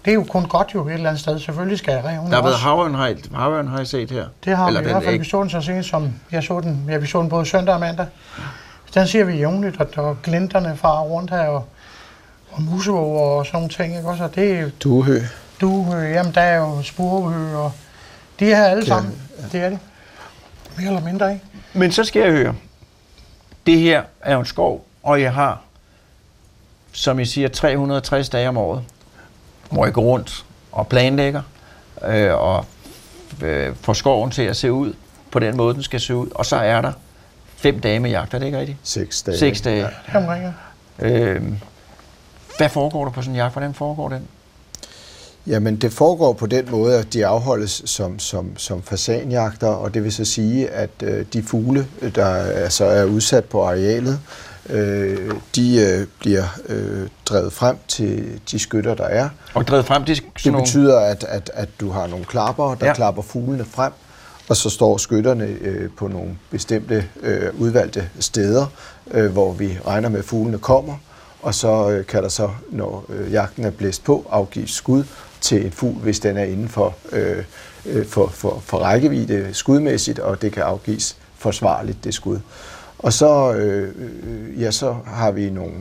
det 0.06 0.12
er 0.12 0.16
jo 0.16 0.24
kun 0.24 0.46
godt 0.46 0.72
jo 0.76 0.88
et 0.88 0.94
eller 0.94 1.10
andet 1.10 1.22
sted. 1.22 1.40
Selvfølgelig 1.40 1.78
skal 1.78 1.94
reven 1.94 2.30
Der 2.30 2.36
har 2.36 2.44
været 2.44 2.56
havørn, 2.56 2.96
har, 2.96 3.16
havørn, 3.34 3.68
har 3.68 3.80
I 3.80 3.86
set 3.86 4.12
her? 4.12 4.26
Det 4.46 4.58
har 4.58 4.68
eller 4.68 4.82
vi 4.82 4.88
i 4.88 4.92
hvert 4.92 5.04
fald. 5.04 5.20
Vi 5.20 5.26
så 5.26 5.42
den 5.42 5.50
så 5.50 5.62
sent 5.62 5.86
som, 5.86 6.14
jeg 6.32 6.44
så 6.44 6.60
den, 6.60 6.86
ja, 6.90 6.98
vi 6.98 7.08
så 7.08 7.22
den 7.22 7.30
både 7.30 7.46
søndag 7.46 7.74
og 7.74 7.80
mandag. 7.80 8.06
Den 8.94 9.08
ser 9.08 9.24
vi 9.24 9.34
jævnligt, 9.38 9.82
og 9.82 9.96
der 9.96 10.16
glinterne 10.24 10.78
far 10.78 11.00
rundt 11.00 11.32
her, 11.32 11.48
og, 11.48 11.66
og 12.52 12.62
musevåg 12.62 13.22
og 13.22 13.46
sådan 13.46 13.58
nogle 13.58 13.70
ting. 13.70 13.98
Ikke? 13.98 14.10
Også, 14.10 14.24
og 14.24 14.36
det 14.36 14.74
Duehø. 14.84 15.20
Duehø, 15.62 15.98
jamen 15.98 16.34
der 16.34 16.42
er 16.42 16.58
jo 16.58 16.82
spurehø, 16.84 17.56
og 17.56 17.72
de 18.40 18.52
er 18.52 18.64
alle 18.64 18.86
sammen. 18.86 19.14
Det 19.52 19.62
er 19.62 19.70
det. 19.70 19.80
Mere 20.78 20.88
eller 20.88 21.02
mindre, 21.02 21.34
ikke? 21.34 21.46
Men 21.74 21.92
så 21.92 22.04
skal 22.04 22.22
jeg 22.22 22.32
høre. 22.32 22.56
Det 23.66 23.80
her 23.80 24.04
er 24.22 24.34
jo 24.34 24.40
en 24.40 24.46
skov, 24.46 24.86
og 25.04 25.22
jeg 25.22 25.34
har, 25.34 25.62
som 26.92 27.20
I 27.20 27.26
siger, 27.26 27.48
360 27.48 28.30
dage 28.30 28.50
om 28.50 28.58
året, 28.58 28.84
hvor 29.70 29.86
jeg 29.86 29.94
går 29.94 30.02
rundt 30.02 30.46
og 30.72 30.88
planlægger, 30.88 31.42
øh, 32.06 32.34
og 32.34 32.66
øh, 33.42 33.76
får 33.82 33.94
skoven 33.94 34.32
til 34.32 34.42
at 34.42 34.58
se 34.58 34.72
ud 34.72 34.94
på 35.32 35.40
den 35.40 35.58
måde, 35.58 35.74
den 35.74 35.84
skal 35.84 36.00
se 36.00 36.16
ud. 36.16 36.28
Og 36.36 36.46
så 36.46 36.56
er 36.56 36.82
der 36.82 36.92
fem 37.56 37.80
dage 37.80 38.00
med 38.00 38.10
jagt, 38.10 38.34
er 38.34 38.40
det 38.40 38.46
ikke 38.46 38.60
rigtigt? 38.60 38.78
Seks 38.84 39.22
dage. 39.22 39.38
Seks 39.38 39.62
dage. 39.62 39.88
Ja. 40.14 40.20
Øh, 41.00 41.44
hvad 42.58 42.70
foregår 42.70 43.04
der 43.06 43.12
på 43.12 43.22
sådan 43.22 43.34
en 43.34 43.38
jagt? 43.38 43.54
Hvordan 43.54 43.74
foregår 43.74 44.10
den? 44.10 44.28
Jamen, 45.50 45.76
det 45.76 45.94
foregår 45.94 46.34
på 46.34 46.46
den 46.46 46.72
måde, 46.72 46.98
at 46.98 47.14
de 47.14 47.26
afholdes 47.26 47.82
som, 47.86 48.20
som, 48.20 48.58
som 48.58 48.82
fasanjagter, 48.82 49.68
og 49.68 49.94
det 49.94 50.04
vil 50.04 50.14
så 50.14 50.26
sige, 50.26 50.70
at 50.70 50.90
øh, 51.04 51.26
de 51.34 51.44
fugle, 51.44 51.88
der 52.16 52.26
altså 52.36 52.86
er 52.86 53.04
udsat 53.04 53.46
på 53.46 53.64
arealet, 53.64 54.20
øh, 54.70 55.32
de 55.56 55.80
øh, 55.80 56.08
bliver 56.20 56.44
øh, 56.70 57.08
drevet 57.26 57.54
frem 57.54 57.78
til 57.88 58.40
de 58.52 58.60
skytter, 58.60 58.96
der 58.96 59.04
er. 59.04 59.30
Og 59.54 59.68
drevet 59.68 59.86
frem 59.86 60.06
til 60.06 60.22
Det 60.44 60.54
betyder, 60.54 61.00
at, 61.00 61.24
at, 61.24 61.52
at 61.54 61.70
du 61.80 61.92
har 61.92 62.08
nogle 62.08 62.26
klapper, 62.26 62.76
der 62.76 62.88
ja. 62.88 62.94
klapper 62.94 63.22
fuglene 63.22 63.66
frem, 63.66 63.92
og 64.50 64.56
så 64.56 64.70
står 64.70 64.98
skytterne 64.98 65.46
øh, 65.62 65.90
på 65.98 66.08
nogle 66.08 66.38
bestemte 66.52 67.06
øh, 67.22 67.50
udvalgte 67.60 68.10
steder, 68.20 68.66
øh, 69.12 69.32
hvor 69.32 69.54
vi 69.54 69.78
regner 69.88 70.10
med, 70.10 70.20
at 70.20 70.26
fuglene 70.26 70.58
kommer, 70.58 70.96
og 71.42 71.56
så 71.56 71.90
øh, 71.90 72.06
kan 72.06 72.24
der 72.24 72.30
så, 72.30 72.50
når 72.70 73.06
øh, 73.10 73.32
jagten 73.34 73.66
er 73.66 73.72
blæst 73.72 74.04
på, 74.04 74.28
afgives 74.32 74.72
skud 74.72 75.04
til 75.42 75.66
en 75.66 75.72
fugl, 75.72 76.00
hvis 76.00 76.20
den 76.20 76.38
er 76.38 76.44
inden 76.44 76.70
for, 76.70 76.96
øh, 77.12 77.44
øh, 77.86 78.06
for, 78.06 78.28
for, 78.28 78.62
for 78.66 78.78
rækkevidde 78.78 79.54
skudmæssigt, 79.54 80.20
og 80.20 80.42
det 80.42 80.52
kan 80.52 80.64
afgives 80.64 81.18
forsvarligt, 81.38 82.04
det 82.04 82.14
skud. 82.14 82.40
Og 83.00 83.14
så, 83.14 83.54
øh, 83.54 83.94
øh, 83.98 84.62
ja, 84.62 84.72
så 84.72 84.96
har 85.06 85.32
vi 85.32 85.50
nogle, 85.50 85.74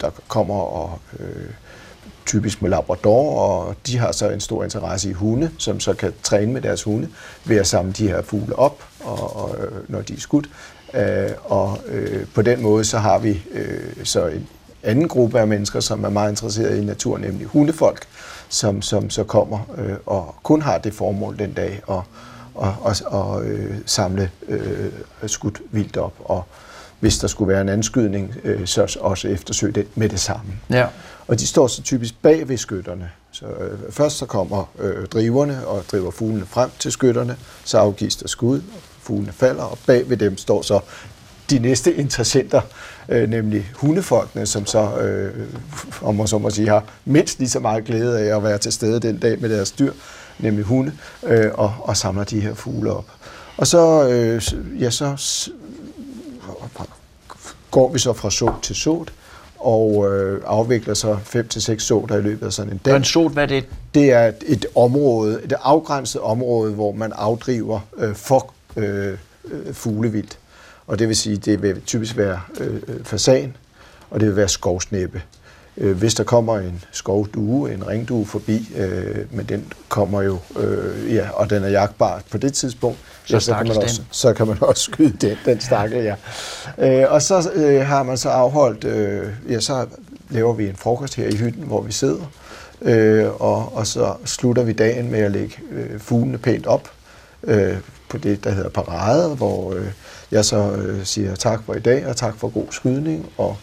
der 0.00 0.10
kommer 0.28 0.54
og 0.54 0.98
øh, 1.20 1.50
typisk 2.26 2.62
med 2.62 2.70
Labrador, 2.70 3.40
og 3.40 3.74
de 3.86 3.98
har 3.98 4.12
så 4.12 4.30
en 4.30 4.40
stor 4.40 4.64
interesse 4.64 5.10
i 5.10 5.12
hunde, 5.12 5.50
som 5.58 5.80
så 5.80 5.92
kan 5.94 6.12
træne 6.22 6.52
med 6.52 6.60
deres 6.60 6.82
hunde 6.82 7.08
ved 7.44 7.56
at 7.56 7.66
samle 7.66 7.92
de 7.92 8.08
her 8.08 8.22
fugle 8.22 8.58
op, 8.58 8.84
og, 9.00 9.36
og, 9.36 9.56
øh, 9.58 9.90
når 9.90 10.00
de 10.00 10.14
er 10.14 10.20
skudt. 10.20 10.48
Øh, 10.94 11.30
og 11.44 11.78
øh, 11.88 12.26
på 12.34 12.42
den 12.42 12.62
måde 12.62 12.84
så 12.84 12.98
har 12.98 13.18
vi 13.18 13.42
øh, 13.52 14.04
så 14.04 14.26
en 14.26 14.48
anden 14.82 15.08
gruppe 15.08 15.40
af 15.40 15.46
mennesker, 15.48 15.80
som 15.80 16.04
er 16.04 16.08
meget 16.08 16.30
interesserede 16.30 16.82
i 16.82 16.84
natur, 16.84 17.18
nemlig 17.18 17.46
hundefolk, 17.46 18.06
som, 18.48 18.82
som 18.82 19.10
så 19.10 19.24
kommer 19.24 19.58
øh, 19.78 19.96
og 20.06 20.34
kun 20.42 20.62
har 20.62 20.78
det 20.78 20.94
formål 20.94 21.38
den 21.38 21.52
dag 21.52 21.82
at 21.90 22.00
og, 22.58 22.74
og, 22.80 22.96
og 23.06 23.44
øh, 23.44 23.76
samle 23.86 24.30
øh, 24.48 24.90
skudt 25.26 25.60
vildt 25.70 25.96
op, 25.96 26.14
og 26.24 26.44
hvis 27.00 27.18
der 27.18 27.28
skulle 27.28 27.48
være 27.48 27.60
en 27.60 27.68
anskydning, 27.68 28.34
øh, 28.44 28.66
så 28.66 28.98
også 29.00 29.28
eftersøge 29.28 29.72
det 29.72 29.86
med 29.94 30.08
det 30.08 30.20
samme. 30.20 30.52
Ja. 30.70 30.86
Og 31.28 31.40
de 31.40 31.46
står 31.46 31.66
så 31.66 31.82
typisk 31.82 32.22
bag 32.22 32.48
ved 32.48 32.56
skytterne. 32.56 33.10
Så 33.32 33.46
øh, 33.46 33.92
først 33.92 34.16
så 34.16 34.26
kommer 34.26 34.70
øh, 34.78 35.06
driverne 35.06 35.66
og 35.66 35.84
driver 35.92 36.10
fuglene 36.10 36.46
frem 36.46 36.70
til 36.78 36.92
skytterne, 36.92 37.36
så 37.64 37.78
afgives 37.78 38.16
der 38.16 38.28
skud, 38.28 38.60
fuglene 39.00 39.32
falder, 39.32 39.62
og 39.62 39.78
bag 39.86 40.10
ved 40.10 40.16
dem 40.16 40.38
står 40.38 40.62
så 40.62 40.80
de 41.50 41.58
næste 41.58 41.94
interessenter, 41.94 42.60
øh, 43.08 43.30
nemlig 43.30 43.70
hundefolkene, 43.74 44.46
som 44.46 44.66
så, 44.66 44.98
øh, 44.98 45.46
om 46.02 46.14
man 46.14 46.26
så 46.26 46.38
må 46.38 46.50
sige, 46.50 46.68
har 46.68 46.84
mindst 47.04 47.38
lige 47.38 47.48
så 47.48 47.60
meget 47.60 47.84
glæde 47.84 48.20
af 48.20 48.36
at 48.36 48.42
være 48.42 48.58
til 48.58 48.72
stede 48.72 49.00
den 49.00 49.18
dag 49.18 49.40
med 49.40 49.48
deres 49.48 49.70
dyr, 49.70 49.92
nemlig 50.38 50.64
hunde, 50.64 50.92
øh, 51.22 51.50
og, 51.54 51.74
og 51.78 51.96
samler 51.96 52.24
de 52.24 52.40
her 52.40 52.54
fugle 52.54 52.92
op. 52.92 53.04
Og 53.56 53.66
så, 53.66 54.08
øh, 54.08 54.42
ja, 54.82 54.90
så 54.90 55.16
går 57.70 57.92
vi 57.92 57.98
så 57.98 58.12
fra 58.12 58.30
så 58.30 58.52
til 58.62 58.76
sot, 58.76 59.12
og 59.58 60.12
øh, 60.12 60.42
afvikler 60.46 60.94
så 60.94 61.14
5-6 61.14 61.78
såter 61.78 62.16
i 62.16 62.22
løbet 62.22 62.46
af 62.46 62.52
sådan 62.52 62.72
en 62.72 62.78
dag. 62.78 62.96
en 62.96 63.04
sot, 63.04 63.32
hvad 63.32 63.42
er 63.42 63.46
det? 63.46 63.64
Det 63.94 64.12
er 64.12 64.32
et 64.46 64.66
område, 64.74 65.40
et 65.44 65.52
afgrænset 65.62 66.20
område, 66.20 66.72
hvor 66.72 66.92
man 66.92 67.12
afdriver 67.14 67.80
øh, 67.96 68.14
for 68.14 68.52
øh, 68.76 69.18
øh, 69.44 69.74
fuglevildt. 69.74 70.38
Og 70.88 70.98
det 70.98 71.08
vil 71.08 71.16
sige, 71.16 71.36
det 71.36 71.62
vil 71.62 71.80
typisk 71.86 72.16
være 72.16 72.40
øh, 72.60 72.74
øh 72.74 73.04
fasan, 73.04 73.56
og 74.10 74.20
det 74.20 74.28
vil 74.28 74.36
være 74.36 74.48
skovsnæppe. 74.48 75.22
Øh, 75.76 75.96
hvis 75.96 76.14
der 76.14 76.24
kommer 76.24 76.58
en 76.58 76.84
skovdue, 76.92 77.72
en 77.72 77.88
ringdue 77.88 78.26
forbi, 78.26 78.68
øh, 78.76 79.16
men 79.30 79.46
den 79.46 79.72
kommer 79.88 80.22
jo, 80.22 80.38
øh, 80.58 81.14
ja, 81.14 81.30
og 81.30 81.50
den 81.50 81.64
er 81.64 81.68
jagtbar 81.68 82.22
på 82.30 82.38
det 82.38 82.52
tidspunkt, 82.52 82.98
så, 83.24 83.34
ja, 83.34 83.40
så, 83.40 83.54
kan, 83.54 83.68
man 83.68 83.76
også, 83.76 84.02
så 84.10 84.32
kan 84.32 84.46
man 84.46 84.56
også 84.70 84.82
skyde 84.82 85.16
den, 85.20 85.36
den 85.44 85.60
stakkel, 85.60 86.04
ja. 86.04 86.14
Øh, 86.78 87.12
og 87.12 87.22
så 87.22 87.50
øh, 87.54 87.86
har 87.86 88.02
man 88.02 88.18
så 88.18 88.28
afholdt, 88.28 88.84
øh, 88.84 89.32
ja, 89.48 89.60
så 89.60 89.86
laver 90.30 90.52
vi 90.52 90.68
en 90.68 90.76
frokost 90.76 91.14
her 91.14 91.28
i 91.28 91.36
hytten, 91.36 91.62
hvor 91.62 91.82
vi 91.82 91.92
sidder, 91.92 92.32
øh, 92.82 93.40
og, 93.40 93.76
og 93.76 93.86
så 93.86 94.14
slutter 94.24 94.62
vi 94.62 94.72
dagen 94.72 95.10
med 95.10 95.20
at 95.20 95.30
lægge 95.30 95.56
øh, 95.70 96.00
fuglene 96.00 96.38
pænt 96.38 96.66
op 96.66 96.90
øh, 97.44 97.76
på 98.08 98.18
det, 98.18 98.44
der 98.44 98.50
hedder 98.50 98.70
parade, 98.70 99.34
hvor 99.34 99.74
øh, 99.74 99.86
jeg 100.30 100.44
så 100.44 100.72
øh, 100.72 101.04
siger 101.04 101.34
tak 101.34 101.60
for 101.66 101.74
i 101.74 101.80
dag, 101.80 102.06
og 102.06 102.16
tak 102.16 102.36
for 102.36 102.48
god 102.48 102.66
skydning, 102.70 103.26
og 103.38 103.56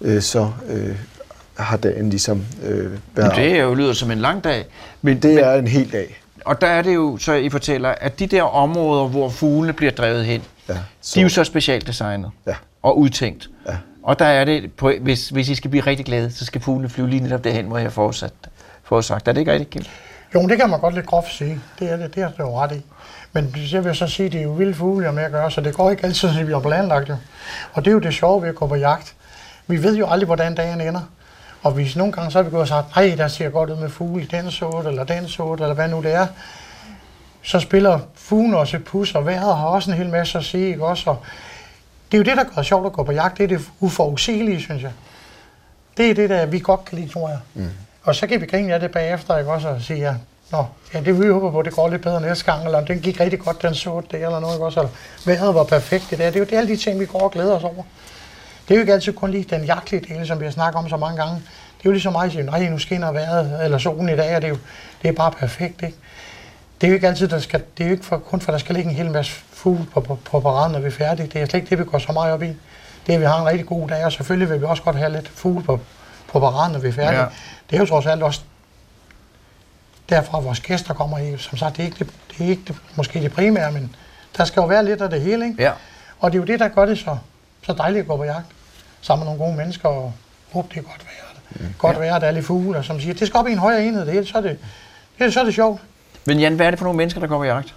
øh, 0.00 0.22
så 0.22 0.50
øh, 0.68 0.96
har 1.56 1.76
dagen 1.76 2.10
ligesom 2.10 2.44
øh, 2.62 2.68
været... 2.68 2.98
Men 3.16 3.30
det 3.30 3.58
er 3.58 3.62
jo 3.62 3.74
lyder 3.74 3.92
som 3.92 4.10
en 4.10 4.18
lang 4.18 4.44
dag. 4.44 4.64
Men, 5.02 5.22
det 5.22 5.34
men, 5.34 5.44
er 5.44 5.54
en 5.54 5.66
hel 5.66 5.92
dag. 5.92 6.20
Og 6.44 6.60
der 6.60 6.66
er 6.66 6.82
det 6.82 6.94
jo, 6.94 7.16
så 7.16 7.32
I 7.32 7.48
fortæller, 7.48 7.88
at 7.88 8.18
de 8.18 8.26
der 8.26 8.42
områder, 8.42 9.08
hvor 9.08 9.28
fuglene 9.28 9.72
bliver 9.72 9.92
drevet 9.92 10.24
hen, 10.24 10.42
ja, 10.68 10.76
så... 11.00 11.14
de 11.14 11.20
er 11.20 11.22
jo 11.22 11.28
så 11.28 11.44
specielt 11.44 11.86
designet 11.86 12.30
ja. 12.46 12.54
og 12.82 12.98
udtænkt. 12.98 13.50
Ja. 13.68 13.76
Og 14.02 14.18
der 14.18 14.24
er 14.24 14.44
det, 14.44 14.72
på, 14.72 14.92
hvis, 15.00 15.28
hvis 15.28 15.48
I 15.48 15.54
skal 15.54 15.70
blive 15.70 15.86
rigtig 15.86 16.06
glade, 16.06 16.30
så 16.32 16.44
skal 16.44 16.60
fuglene 16.60 16.88
flyve 16.88 17.10
lige 17.10 17.22
netop 17.22 17.44
derhen, 17.44 17.66
hvor 17.66 17.76
jeg 17.76 17.84
har 17.84 17.90
forudsat, 17.90 18.32
forudsagt. 18.82 19.28
Er 19.28 19.32
det 19.32 19.40
ikke 19.40 19.52
rigtigt, 19.52 19.70
Kim? 19.70 19.82
Jo, 20.34 20.46
det 20.46 20.58
kan 20.58 20.70
man 20.70 20.80
godt 20.80 20.94
lidt 20.94 21.06
groft 21.06 21.32
sige. 21.32 21.60
Det 21.78 21.92
er 21.92 21.96
det, 21.96 22.14
det 22.14 22.22
er 22.22 22.28
det 22.28 22.38
jo 22.38 22.60
ret 22.60 22.72
i. 22.72 22.82
Men 23.32 23.54
jeg 23.72 23.84
vil 23.84 23.94
så 23.94 24.06
sige, 24.06 24.26
at 24.26 24.32
det 24.32 24.40
er 24.40 24.44
jo 24.44 24.50
vilde 24.50 24.74
fugle, 24.74 25.12
med 25.12 25.22
at 25.22 25.30
gøre, 25.30 25.50
så 25.50 25.60
det 25.60 25.74
går 25.74 25.90
ikke 25.90 26.04
altid, 26.04 26.32
som 26.32 26.46
vi 26.46 26.52
har 26.52 26.60
planlagt 26.60 27.08
jo. 27.08 27.16
Og 27.72 27.84
det 27.84 27.90
er 27.90 27.94
jo 27.94 27.98
det 27.98 28.14
sjove 28.14 28.42
ved 28.42 28.48
at 28.48 28.54
gå 28.54 28.66
på 28.66 28.74
jagt. 28.74 29.14
Vi 29.66 29.82
ved 29.82 29.96
jo 29.96 30.10
aldrig, 30.10 30.26
hvordan 30.26 30.54
dagen 30.54 30.80
ender. 30.80 31.00
Og 31.62 31.72
hvis 31.72 31.96
nogle 31.96 32.12
gange 32.12 32.30
så 32.30 32.38
har 32.38 32.42
vi 32.42 32.50
gået 32.50 32.60
og 32.60 32.68
sagt, 32.68 32.96
nej, 32.96 33.14
der 33.16 33.28
ser 33.28 33.50
godt 33.50 33.70
ud 33.70 33.76
med 33.76 33.88
fugle, 33.88 34.26
den 34.30 34.50
sort, 34.50 34.86
eller 34.86 35.04
den 35.04 35.28
sort, 35.28 35.60
eller 35.60 35.74
hvad 35.74 35.88
nu 35.88 36.02
det 36.02 36.14
er, 36.14 36.26
så 37.42 37.60
spiller 37.60 37.98
fuglen 38.14 38.54
også 38.54 38.76
et 38.76 38.84
pus, 38.84 39.14
og 39.14 39.26
vejret 39.26 39.56
har 39.56 39.66
også 39.66 39.90
en 39.90 39.96
hel 39.96 40.08
masse 40.08 40.38
at 40.38 40.44
sige, 40.44 40.68
ikke 40.68 40.86
også? 40.86 41.10
Og 41.10 41.18
det 42.12 42.16
er 42.16 42.18
jo 42.18 42.24
det, 42.24 42.36
der 42.36 42.54
gør 42.54 42.62
sjovt 42.62 42.86
at 42.86 42.92
gå 42.92 43.02
på 43.02 43.12
jagt, 43.12 43.38
det 43.38 43.44
er 43.44 43.48
det 43.48 43.60
uforudsigelige, 43.80 44.60
synes 44.60 44.82
jeg. 44.82 44.92
Det 45.96 46.10
er 46.10 46.14
det, 46.14 46.30
der 46.30 46.46
vi 46.46 46.58
godt 46.58 46.84
kan 46.84 46.98
lide, 46.98 47.12
tror 47.12 47.28
jeg. 47.28 47.38
Mm. 47.54 47.70
Og 48.04 48.14
så 48.14 48.26
kan 48.26 48.40
vi 48.40 48.46
grine 48.46 48.74
af 48.74 48.80
det 48.80 48.90
bagefter, 48.90 49.38
ikke 49.38 49.52
også, 49.52 49.68
og 49.68 49.80
sige, 49.80 50.00
ja, 50.00 50.14
Nå, 50.52 50.64
ja, 50.94 51.00
det 51.00 51.20
vi 51.20 51.26
håber 51.28 51.50
på, 51.50 51.62
det 51.62 51.72
går 51.72 51.88
lidt 51.88 52.02
bedre 52.02 52.20
næste 52.20 52.44
gang, 52.44 52.64
eller 52.64 52.80
den 52.80 53.00
gik 53.00 53.20
rigtig 53.20 53.40
godt, 53.40 53.62
den 53.62 53.74
så 53.74 54.02
det, 54.10 54.22
eller 54.22 54.40
noget, 54.40 54.54
ikke 54.54 54.64
også, 54.64 54.80
eller 54.80 54.92
vejret 55.26 55.54
var 55.54 55.64
perfekt 55.64 56.06
det 56.10 56.18
der. 56.18 56.26
Det 56.26 56.36
er 56.36 56.40
jo 56.40 56.46
det, 56.46 56.56
alle 56.56 56.70
de 56.70 56.76
ting, 56.76 57.00
vi 57.00 57.06
går 57.06 57.20
og 57.20 57.30
glæder 57.30 57.56
os 57.56 57.64
over. 57.64 57.82
Det 58.68 58.70
er 58.70 58.74
jo 58.74 58.80
ikke 58.80 58.92
altid 58.92 59.12
kun 59.12 59.30
lige 59.30 59.46
den 59.50 59.64
jagtlige 59.64 60.14
del, 60.14 60.26
som 60.26 60.40
vi 60.40 60.44
har 60.44 60.52
snakket 60.52 60.78
om 60.78 60.88
så 60.88 60.96
mange 60.96 61.16
gange. 61.16 61.34
Det 61.34 61.80
er 61.80 61.84
jo 61.84 61.90
ligesom 61.90 62.12
mig, 62.12 62.24
at 62.24 62.32
sige, 62.32 62.44
nej, 62.44 62.68
nu 62.68 62.78
skinner 62.78 63.12
vejret, 63.12 63.64
eller 63.64 63.78
solen 63.78 64.08
i 64.08 64.16
dag, 64.16 64.36
og 64.36 64.42
det 64.42 64.48
er 64.48 64.52
jo 64.52 64.58
det 65.02 65.08
er 65.08 65.12
bare 65.12 65.30
perfekt, 65.30 65.82
ikke? 65.82 65.96
Det 66.80 66.86
er 66.86 66.88
jo 66.88 66.94
ikke 66.94 67.08
altid, 67.08 67.28
der 67.28 67.38
skal, 67.38 67.62
det 67.78 67.84
er 67.84 67.88
jo 67.88 67.92
ikke 67.92 68.04
for, 68.04 68.18
kun 68.18 68.40
for, 68.40 68.52
der 68.52 68.58
skal 68.58 68.74
ligge 68.74 68.90
en 68.90 68.96
hel 68.96 69.10
masse 69.10 69.32
fugle 69.32 69.86
på, 69.94 70.00
på, 70.00 70.18
på 70.24 70.40
paraden, 70.40 70.72
når 70.72 70.80
vi 70.80 70.86
er 70.86 70.90
færdige. 70.90 71.26
Det 71.26 71.42
er 71.42 71.46
slet 71.46 71.54
ikke 71.54 71.70
det, 71.70 71.78
vi 71.78 71.84
går 71.84 71.98
så 71.98 72.12
meget 72.12 72.32
op 72.32 72.42
i. 72.42 72.46
Det 72.46 72.56
er, 73.08 73.14
at 73.14 73.20
vi 73.20 73.26
har 73.26 73.40
en 73.40 73.46
rigtig 73.46 73.66
god 73.66 73.88
dag, 73.88 74.04
og 74.04 74.12
selvfølgelig 74.12 74.50
vil 74.50 74.60
vi 74.60 74.66
også 74.66 74.82
godt 74.82 74.96
have 74.96 75.12
lidt 75.12 75.28
fugle 75.28 75.62
på, 75.64 75.80
på 76.34 76.40
paraden, 76.40 76.72
når 76.72 76.80
vi 76.80 76.88
er 76.88 76.92
færdige. 76.92 77.20
Ja. 77.20 77.26
Det 77.70 77.76
er 77.76 77.80
jo 77.80 77.86
trods 77.86 78.06
alt 78.06 78.22
også 78.22 78.40
derfra, 80.08 80.40
vores 80.40 80.60
gæster 80.60 80.94
kommer 80.94 81.18
i. 81.18 81.38
Som 81.38 81.58
sagt, 81.58 81.76
det 81.76 81.82
er 81.82 81.86
ikke, 81.86 81.98
det, 81.98 82.10
det 82.30 82.46
er 82.46 82.50
ikke 82.50 82.62
det, 82.66 82.76
måske 82.96 83.20
det 83.20 83.32
primære, 83.32 83.72
men 83.72 83.96
der 84.36 84.44
skal 84.44 84.60
jo 84.60 84.66
være 84.66 84.84
lidt 84.84 85.02
af 85.02 85.10
det 85.10 85.20
hele, 85.20 85.46
ikke? 85.46 85.62
Ja. 85.62 85.72
Og 86.20 86.32
det 86.32 86.38
er 86.38 86.42
jo 86.42 86.46
det, 86.46 86.60
der 86.60 86.68
gør 86.68 86.86
det 86.86 86.98
så, 86.98 87.16
så 87.62 87.72
dejligt 87.72 88.00
at 88.00 88.06
gå 88.08 88.16
på 88.16 88.24
jagt 88.24 88.46
sammen 89.00 89.26
med 89.26 89.34
nogle 89.34 89.44
gode 89.44 89.56
mennesker, 89.56 89.88
og 89.88 90.12
håbe, 90.52 90.68
det 90.70 90.78
er 90.78 90.82
godt 90.82 91.04
vejr. 91.04 91.40
Mm. 91.50 91.74
Godt 91.78 91.96
ja. 91.96 92.02
vejr, 92.02 92.18
der 92.18 92.26
er 92.26 92.30
lidt 92.30 92.46
fugle, 92.46 92.82
som 92.82 93.00
siger, 93.00 93.14
det 93.14 93.26
skal 93.26 93.38
op 93.38 93.48
i 93.48 93.52
en 93.52 93.58
højere 93.58 93.84
enhed, 93.84 94.04
det 94.04 94.12
hele, 94.12 94.26
så 94.26 94.38
er 94.38 94.42
det, 94.42 94.58
det, 95.18 95.32
så 95.32 95.40
er 95.40 95.44
det 95.44 95.54
sjovt. 95.54 95.80
Men 96.24 96.38
Jan, 96.38 96.56
hvad 96.56 96.66
er 96.66 96.70
det 96.70 96.78
for 96.78 96.84
nogle 96.84 96.96
mennesker, 96.96 97.20
der 97.20 97.26
går 97.26 97.38
på 97.38 97.44
jagt? 97.44 97.74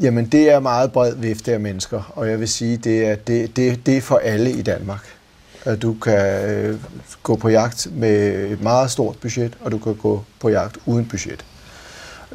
Jamen, 0.00 0.28
det 0.28 0.50
er 0.50 0.60
meget 0.60 0.92
bred 0.92 1.14
vifte 1.14 1.52
af 1.52 1.60
mennesker, 1.60 2.12
og 2.16 2.30
jeg 2.30 2.40
vil 2.40 2.48
sige, 2.48 2.76
det 2.76 3.06
er, 3.06 3.16
det, 3.16 3.56
det, 3.56 3.86
det 3.86 3.96
er 3.96 4.00
for 4.00 4.16
alle 4.16 4.50
i 4.50 4.62
Danmark. 4.62 5.17
At 5.64 5.82
du 5.82 5.94
kan 5.94 6.50
øh, 6.50 6.76
gå 7.22 7.36
på 7.36 7.48
jagt 7.48 7.88
med 7.92 8.50
et 8.50 8.60
meget 8.60 8.90
stort 8.90 9.16
budget, 9.20 9.58
og 9.60 9.72
du 9.72 9.78
kan 9.78 9.94
gå 9.94 10.24
på 10.40 10.48
jagt 10.48 10.78
uden 10.86 11.06
budget. 11.06 11.44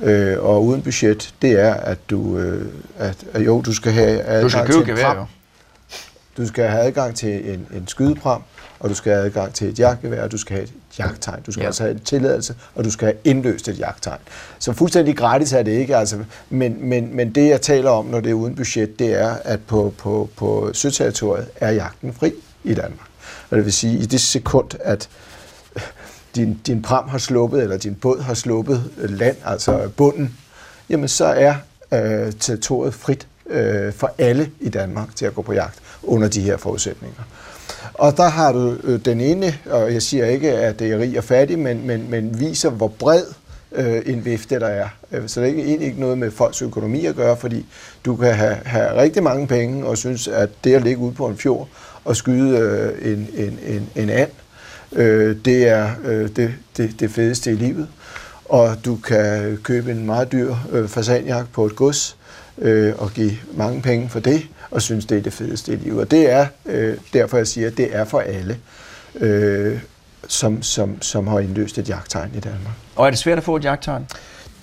Øh, 0.02 0.44
og 0.44 0.66
uden 0.66 0.82
budget, 0.82 1.34
det 1.42 1.52
er, 1.52 1.74
at 1.74 2.10
du, 2.10 2.38
øh, 2.38 2.68
at, 2.98 3.18
at 3.34 3.46
jo, 3.46 3.62
du 3.62 3.74
skal 3.74 3.92
have 3.92 4.22
adgang 4.22 4.68
du 4.68 4.74
skal 4.74 4.86
til 4.86 4.92
en 4.92 4.98
pram. 5.02 5.28
Du 6.38 6.48
skal 6.48 6.68
have 6.68 6.84
adgang 6.84 7.16
til 7.16 7.54
en, 7.54 7.68
en 7.74 7.88
skydepram, 7.88 8.44
og 8.80 8.90
du 8.90 8.96
skal 8.96 9.14
have 9.14 9.26
adgang 9.26 9.54
til 9.54 9.70
et 9.70 9.80
jagtgevær, 9.80 10.24
og 10.24 10.32
du 10.32 10.38
skal 10.38 10.56
have 10.56 10.64
et 10.64 10.74
jagttegn. 11.00 11.42
Du 11.42 11.52
skal 11.52 11.62
ja. 11.62 11.68
også 11.68 11.84
have 11.84 11.92
en 11.92 12.00
tilladelse, 12.00 12.56
og 12.76 12.84
du 12.84 12.92
skal 12.92 13.06
have 13.06 13.18
indløst 13.24 13.68
et 13.68 13.80
jagttegn. 13.80 14.20
Så 14.60 14.74
fuldstændig 14.74 15.18
gratis 15.18 15.54
er 15.54 15.64
det 15.64 15.72
ikke, 15.72 15.98
altså, 15.98 16.18
men, 16.50 16.90
men, 16.90 17.16
men 17.16 17.36
det 17.36 17.50
jeg 17.50 17.62
taler 17.62 17.90
om, 17.90 18.06
når 18.06 18.20
det 18.20 18.30
er 18.30 18.34
uden 18.34 18.56
budget, 18.56 19.00
det 19.00 19.22
er, 19.22 19.36
at 19.44 19.60
på, 19.62 19.94
på, 19.98 20.30
på 20.36 20.70
søterritoriet 20.74 21.48
er 21.56 21.72
jagten 21.72 22.14
fri 22.14 22.34
i 22.64 22.74
Danmark. 22.74 23.13
Og 23.50 23.58
det 23.58 23.66
vil 23.66 23.74
sige, 23.74 23.98
i 23.98 24.06
det 24.06 24.22
sekund, 24.22 24.70
at 24.80 25.10
din, 26.36 26.60
din 26.68 26.82
pram 26.82 27.10
har 27.10 27.18
sluppet, 27.18 27.64
eller 27.64 27.78
din 27.78 27.96
båd 27.96 28.22
har 28.22 28.34
sluppet 28.34 28.92
øh, 28.98 29.10
land, 29.10 29.38
altså 29.46 29.90
bunden, 29.98 30.38
jamen 30.90 31.08
så 31.08 31.26
er 31.26 31.56
øh, 31.94 32.34
territoriet 32.40 32.94
frit 32.94 33.28
øh, 33.50 33.94
for 33.94 34.12
alle 34.18 34.50
i 34.60 34.70
Danmark 34.70 35.16
til 35.16 35.26
at 35.26 35.36
gå 35.36 35.42
på 35.42 35.54
jagt 35.54 35.80
under 36.04 36.28
de 36.28 36.42
her 36.42 36.58
forudsætninger. 36.58 37.24
Og 37.94 38.18
der 38.18 38.30
har 38.30 38.52
du 38.52 38.78
øh, 38.84 39.06
den 39.06 39.22
ene, 39.22 39.58
og 39.66 39.94
jeg 39.94 40.02
siger 40.02 40.26
ikke, 40.26 40.52
at 40.52 40.80
det 40.80 40.92
er 40.92 41.00
rig 41.00 41.18
og 41.18 41.24
fattig, 41.24 41.60
men, 41.60 41.88
men, 41.88 42.10
men 42.10 42.40
viser, 42.40 42.70
hvor 42.70 42.88
bred 42.88 43.24
øh, 43.72 44.02
en 44.06 44.26
vifte 44.26 44.60
der 44.60 44.68
er. 44.68 44.88
Øh, 45.12 45.28
så 45.28 45.40
det 45.40 45.46
er 45.46 45.50
ikke, 45.50 45.64
egentlig 45.64 45.88
ikke 45.88 46.00
noget 46.00 46.18
med 46.18 46.32
folks 46.32 46.62
økonomi 46.62 47.06
at 47.06 47.16
gøre, 47.16 47.38
fordi 47.38 47.66
du 48.06 48.16
kan 48.16 48.34
have, 48.34 48.56
have 48.66 49.02
rigtig 49.02 49.24
mange 49.24 49.48
penge 49.48 49.86
og 49.86 49.98
synes, 49.98 50.28
at 50.28 50.50
det 50.64 50.74
at 50.74 50.84
ligge 50.84 50.98
ude 51.02 51.14
på 51.14 51.28
en 51.28 51.38
fjord 51.38 51.68
at 52.10 52.18
skyde 52.18 52.58
øh, 52.58 53.12
en, 53.12 53.28
en, 53.34 53.60
en, 53.66 53.90
en 53.96 54.10
and, 54.10 54.30
øh, 54.92 55.38
det 55.46 55.68
er 55.68 55.92
øh, 56.06 56.30
det, 56.36 56.54
det, 56.78 57.00
det 57.00 57.12
fedeste 57.12 57.52
i 57.52 57.56
livet. 57.56 57.88
Og 58.46 58.86
du 58.86 58.96
kan 58.96 59.60
købe 59.64 59.92
en 59.92 60.06
meget 60.06 60.32
dyr 60.32 60.56
øh, 60.72 60.88
fasanjagt 60.88 61.54
på 61.54 61.66
et 61.66 61.76
gods, 61.76 62.18
øh, 62.58 62.94
og 62.98 63.12
give 63.12 63.32
mange 63.54 63.82
penge 63.82 64.10
for 64.10 64.20
det, 64.20 64.48
og 64.72 64.82
synes, 64.82 65.06
det 65.06 65.18
er 65.18 65.22
det 65.22 65.34
fedeste 65.34 65.74
i 65.74 65.76
livet. 65.76 66.00
Og 66.00 66.12
det 66.12 66.32
er 66.32 66.48
øh, 66.66 66.98
derfor, 67.14 67.38
jeg 67.38 67.48
siger, 67.48 67.68
at 67.68 67.78
det 67.78 67.96
er 67.96 68.06
for 68.06 68.20
alle, 68.20 68.58
øh, 69.16 69.80
som, 70.28 70.64
som, 70.64 71.02
som 71.02 71.28
har 71.28 71.40
indløst 71.40 71.78
et 71.78 71.90
jagttegn 71.90 72.32
i 72.36 72.40
Danmark. 72.40 72.76
Og 72.96 73.06
er 73.06 73.10
det 73.10 73.20
svært 73.20 73.38
at 73.38 73.44
få 73.44 73.56
et 73.56 73.64
jagttegn? 73.64 74.08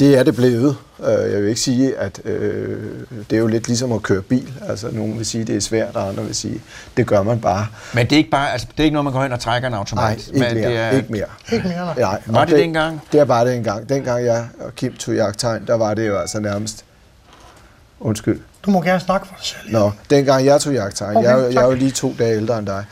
Det 0.01 0.19
er 0.19 0.23
det 0.23 0.35
blevet. 0.37 0.77
Øh, 1.01 1.33
jeg 1.33 1.41
vil 1.41 1.49
ikke 1.49 1.61
sige, 1.61 1.97
at 1.97 2.21
øh, 2.25 2.91
det 3.31 3.37
er 3.37 3.41
jo 3.41 3.47
lidt 3.47 3.67
ligesom 3.67 3.93
at 3.93 4.03
køre 4.03 4.23
bil. 4.23 4.53
Altså, 4.69 4.89
nogen 4.93 5.17
vil 5.19 5.27
sige, 5.27 5.41
at 5.43 5.47
det 5.47 5.57
er 5.57 5.61
svært, 5.61 5.97
og 5.97 6.09
andre 6.09 6.25
vil 6.25 6.35
sige, 6.35 6.61
det 6.97 7.07
gør 7.07 7.23
man 7.23 7.41
bare. 7.41 7.67
Men 7.95 8.05
det 8.07 8.13
er 8.13 8.17
ikke 8.17 8.31
bare, 8.31 8.53
altså, 8.53 8.67
det 8.77 8.81
er 8.81 8.85
ikke 8.85 8.95
noget, 8.95 9.05
man 9.05 9.13
går 9.13 9.23
hen 9.23 9.33
og 9.33 9.41
trækker 9.41 9.69
en 9.69 9.75
automat. 9.75 10.03
Nej, 10.05 10.13
ikke 10.13 10.55
men 10.55 10.55
mere. 10.55 10.71
Det 10.71 10.79
er, 10.79 10.91
Ikke 10.91 11.13
mere. 11.13 11.25
Ikke 11.53 11.69
mere, 11.69 11.85
nej. 11.85 11.95
Nej, 11.99 12.23
Var 12.27 12.41
og 12.41 12.47
det 12.49 12.59
dengang? 12.59 13.01
Det 13.13 13.29
var 13.29 13.45
det 13.45 13.55
engang. 13.57 13.89
Dengang 13.89 14.25
jeg 14.25 14.49
og 14.61 14.75
Kim 14.75 14.93
tog 14.97 15.15
jagttegn, 15.15 15.67
der 15.67 15.75
var 15.75 15.95
det 15.95 16.09
jo 16.09 16.19
altså 16.19 16.41
nærmest... 16.41 16.85
Undskyld. 18.01 18.41
Du 18.67 18.71
må 18.71 18.81
gerne 18.83 19.01
snakke 19.01 19.27
for 19.27 19.35
dig 19.39 19.47
selv. 19.47 19.73
Nå, 19.73 19.91
dengang 20.11 20.45
jeg 20.47 20.61
tog 20.61 20.73
jagttegn, 20.73 21.17
Okay, 21.17 21.29
jeg, 21.29 21.39
er 21.39 21.45
jo- 21.45 21.51
jeg 21.51 21.63
er 21.63 21.67
jo 21.67 21.73
lige 21.75 21.91
to 21.91 22.15
dage 22.19 22.37
ældre 22.37 22.59
end 22.59 22.67
dig, 22.67 22.85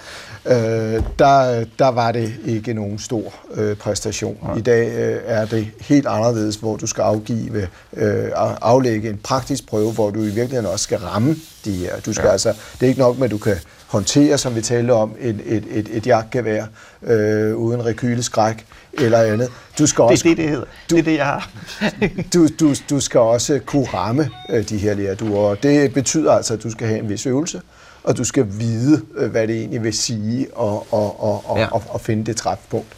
øh, 0.47 1.03
der, 1.19 1.65
der 1.79 1.89
var 1.89 2.13
det 2.13 2.33
ikke 2.47 2.75
nogen 2.75 2.99
stor 2.99 3.35
øh, 3.55 3.77
præstation. 3.77 4.37
I 4.59 4.61
dag 4.61 4.89
øh, 4.89 5.21
er 5.25 5.45
det 5.45 5.67
helt 5.81 6.07
anderledes, 6.07 6.57
hvor 6.57 6.77
du 6.77 6.87
skal 6.87 7.03
afgive, 7.03 7.63
øh, 7.97 8.25
af- 8.37 8.59
aflægge 8.63 9.11
en 9.11 9.17
praktisk 9.25 9.67
prøve, 9.67 9.93
hvor 9.93 10.11
du 10.11 10.21
i 10.21 10.25
virkeligheden 10.25 10.67
også 10.67 10.83
skal 10.83 10.99
ramme 10.99 11.37
de 11.65 11.73
her. 11.73 12.01
Du 12.01 12.13
skal 12.13 12.27
ja. 12.27 12.33
altså, 12.33 12.49
det 12.49 12.83
er 12.83 12.89
ikke 12.89 13.01
nok 13.01 13.19
med, 13.19 13.25
at 13.25 13.31
du 13.31 13.39
kan 13.39 13.57
håndtere, 13.87 14.39
som 14.39 14.55
vi 14.55 14.61
talte 14.61 14.91
om, 14.93 15.15
et, 15.21 15.41
et, 15.47 15.65
et, 15.71 15.89
et 15.93 16.07
jagtgevær 16.07 16.65
øh, 17.03 17.57
uden 17.57 17.85
rekyleskræk 17.85 18.67
eller 18.93 19.19
andet. 19.19 19.49
Du 19.79 19.87
skal 19.87 20.03
det 20.03 20.11
også 20.11 20.29
er 20.29 20.35
det, 20.35 20.39
det 20.39 20.49
hedder. 20.49 20.65
Det 20.91 20.99
er 20.99 21.03
det, 21.03 21.17
jeg 21.17 21.27
har. 21.27 21.51
du, 22.35 22.49
du, 22.61 22.75
du 22.91 23.01
skal 23.01 23.21
også 23.21 23.61
kunne 23.67 23.87
ramme 23.95 24.31
øh, 24.51 24.69
de 24.69 24.79
her 24.79 24.95
lærduer, 24.95 25.39
og 25.39 25.63
det 25.63 25.95
betyder 25.95 26.33
altså, 26.33 26.55
at 26.55 26.63
du 26.63 26.71
skal 26.71 26.87
have 26.87 27.01
en 27.01 27.09
vis 27.09 27.27
øvelse, 27.27 27.61
og 28.09 28.17
du 28.17 28.25
skal 28.25 28.47
vide, 28.59 29.03
øh, 29.17 29.31
hvad 29.31 29.49
det 29.49 29.57
egentlig 29.59 29.83
vil 29.83 29.93
sige, 29.93 30.47
og, 30.55 30.87
og, 30.93 31.23
og, 31.23 31.51
og, 31.51 31.59
Ja. 31.59 31.67
og, 31.67 31.83
og 31.89 32.01
finde 32.01 32.25
det 32.25 32.37
træfpunkt. 32.37 32.89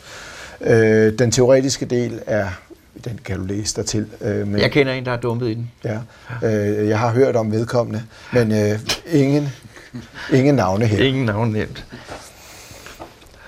Øh, 0.60 1.18
den 1.18 1.30
teoretiske 1.30 1.86
del 1.86 2.20
er, 2.26 2.48
den 3.04 3.20
kan 3.24 3.38
du 3.38 3.44
læse 3.44 3.76
dig 3.76 3.86
til, 3.86 4.06
øh, 4.20 4.48
men, 4.48 4.60
Jeg 4.60 4.70
kender 4.72 4.92
en, 4.92 5.04
der 5.04 5.12
er 5.12 5.16
dumpet 5.20 5.48
i 5.48 5.54
den. 5.54 5.70
ja, 5.84 5.98
øh, 6.42 6.88
jeg 6.88 6.98
har 6.98 7.10
hørt 7.12 7.36
om 7.36 7.52
vedkommende, 7.52 8.02
men 8.32 8.52
øh, 8.52 8.78
ingen, 9.12 9.48
ingen 10.32 10.54
navne 10.54 10.86
her. 10.86 11.04
Ingen 11.04 11.24
navn 11.26 11.50
nævnt. 11.52 11.84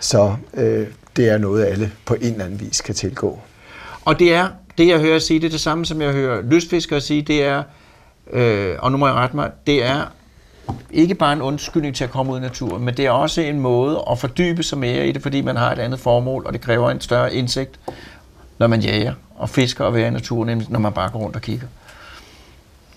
Så 0.00 0.34
øh, 0.54 0.86
det 1.16 1.28
er 1.28 1.38
noget, 1.38 1.64
alle 1.64 1.92
på 2.04 2.14
en 2.14 2.32
eller 2.32 2.44
anden 2.44 2.60
vis 2.60 2.80
kan 2.80 2.94
tilgå. 2.94 3.40
Og 4.04 4.18
det 4.18 4.34
er, 4.34 4.48
det 4.78 4.88
jeg 4.88 5.00
hører 5.00 5.18
sige, 5.18 5.40
det 5.40 5.46
er 5.46 5.50
det 5.50 5.60
samme, 5.60 5.86
som 5.86 6.02
jeg 6.02 6.12
hører 6.12 6.42
lystfiskere 6.42 7.00
sige, 7.00 7.22
det 7.22 7.44
er, 7.44 7.62
øh, 8.32 8.76
og 8.78 8.92
nu 8.92 8.98
må 8.98 9.06
jeg 9.06 9.14
rette 9.16 9.36
mig, 9.36 9.50
det 9.66 9.84
er 9.84 10.12
ikke 10.90 11.14
bare 11.14 11.32
en 11.32 11.42
undskyldning 11.42 11.96
til 11.96 12.04
at 12.04 12.10
komme 12.10 12.32
ud 12.32 12.38
i 12.38 12.40
naturen, 12.40 12.84
men 12.84 12.96
det 12.96 13.06
er 13.06 13.10
også 13.10 13.40
en 13.40 13.60
måde 13.60 14.04
at 14.10 14.18
fordybe 14.18 14.62
sig 14.62 14.78
mere 14.78 15.08
i 15.08 15.12
det, 15.12 15.22
fordi 15.22 15.40
man 15.40 15.56
har 15.56 15.72
et 15.72 15.78
andet 15.78 16.00
formål, 16.00 16.46
og 16.46 16.52
det 16.52 16.60
kræver 16.60 16.90
en 16.90 17.00
større 17.00 17.34
indsigt, 17.34 17.80
når 18.58 18.66
man 18.66 18.80
jager 18.80 19.14
og 19.34 19.50
fisker 19.50 19.84
og 19.84 19.94
være 19.94 20.08
i 20.08 20.10
naturen, 20.10 20.48
end 20.48 20.62
når 20.68 20.78
man 20.78 20.92
bare 20.92 21.10
går 21.10 21.18
rundt 21.18 21.36
og 21.36 21.42
kigger. 21.42 21.66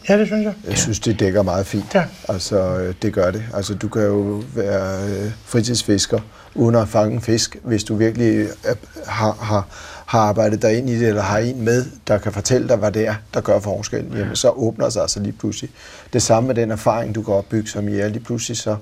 Ja, 0.09 0.17
det 0.19 0.27
synes 0.27 0.43
jeg. 0.43 0.53
Jeg 0.67 0.77
synes, 0.77 0.99
det 0.99 1.19
dækker 1.19 1.43
meget 1.43 1.65
fint. 1.65 1.95
Ja. 1.95 2.05
Altså, 2.29 2.79
øh, 2.79 2.93
det 3.01 3.13
gør 3.13 3.31
det. 3.31 3.43
Altså, 3.53 3.73
du 3.73 3.87
kan 3.87 4.01
jo 4.01 4.43
være 4.55 5.09
øh, 5.09 5.31
fritidsfisker 5.45 6.19
uden 6.55 6.75
at 6.75 6.87
fange 6.87 7.13
en 7.13 7.21
fisk, 7.21 7.57
hvis 7.63 7.83
du 7.83 7.95
virkelig 7.95 8.35
øh, 8.35 8.75
har, 9.07 9.31
har, 9.31 9.67
har 10.05 10.19
arbejdet 10.19 10.61
dig 10.61 10.77
ind 10.77 10.89
i 10.89 10.99
det, 10.99 11.07
eller 11.07 11.21
har 11.21 11.37
en 11.37 11.61
med, 11.61 11.85
der 12.07 12.17
kan 12.17 12.31
fortælle 12.31 12.67
dig, 12.67 12.77
hvad 12.77 12.91
det 12.91 13.07
er, 13.07 13.15
der 13.33 13.41
gør 13.41 13.59
forskellen. 13.59 14.17
Jamen, 14.17 14.35
så 14.35 14.49
åbner 14.49 14.89
sig 14.89 15.01
altså 15.01 15.19
lige 15.19 15.33
pludselig. 15.33 15.71
Det 16.13 16.21
samme 16.21 16.47
med 16.47 16.55
den 16.55 16.71
erfaring, 16.71 17.15
du 17.15 17.23
kan 17.23 17.33
opbygge 17.33 17.69
som 17.69 17.89
jæger. 17.89 18.07
Lige 18.07 18.23
pludselig 18.23 18.57
så, 18.57 18.75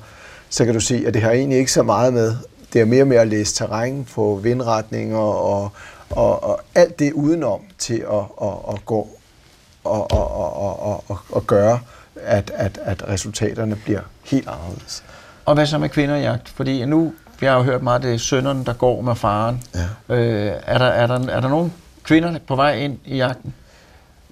så 0.50 0.66
kan 0.66 0.74
du 0.74 0.80
se, 0.80 1.04
at 1.08 1.14
det 1.14 1.22
har 1.22 1.32
egentlig 1.32 1.60
ikke 1.60 1.72
så 1.72 1.84
meget 1.84 2.14
med. 2.14 2.36
Det 2.74 2.82
er 2.82 2.86
mere 2.86 3.06
med 3.06 3.18
at 3.18 3.28
læse 3.28 3.56
terræn 3.56 4.08
på 4.14 4.40
vindretninger 4.44 5.18
og, 5.18 5.72
og, 6.10 6.44
og 6.44 6.60
alt 6.76 7.00
det 7.00 7.14
udenom 7.14 7.62
til 7.78 8.06
at, 8.12 8.48
at, 8.48 8.54
at 8.74 8.86
gå 8.86 9.08
og, 9.84 10.12
og, 10.12 10.32
og, 10.32 10.56
og, 10.56 10.80
og, 10.80 11.04
og, 11.08 11.18
og 11.32 11.48
gøre, 11.48 11.80
at, 12.16 12.52
at, 12.56 12.80
at 12.84 13.08
resultaterne 13.08 13.76
bliver 13.76 14.02
helt 14.24 14.48
anderledes. 14.48 15.04
Og 15.46 15.54
hvad 15.54 15.66
så 15.66 15.78
med 15.78 15.90
kvinderjagt? 15.90 16.50
Fordi 16.50 16.86
nu, 16.86 17.14
jeg 17.44 17.52
har 17.52 17.58
jo 17.58 17.64
hørt 17.64 17.84
meget, 17.84 18.04
det 18.04 18.14
er 18.14 18.18
sønnerne, 18.18 18.66
der 18.66 18.74
går 18.74 19.02
med 19.02 19.16
faren. 19.16 19.64
Ja. 20.10 20.16
Øh, 20.16 20.54
er, 20.66 20.78
der, 20.78 20.86
er, 20.86 21.08
der, 21.08 21.28
er 21.28 21.42
der 21.42 21.50
nogle 21.50 21.72
kvinder 22.04 22.40
på 22.48 22.56
vej 22.56 22.76
ind 22.76 22.98
i 23.06 23.16
jagten? 23.18 23.54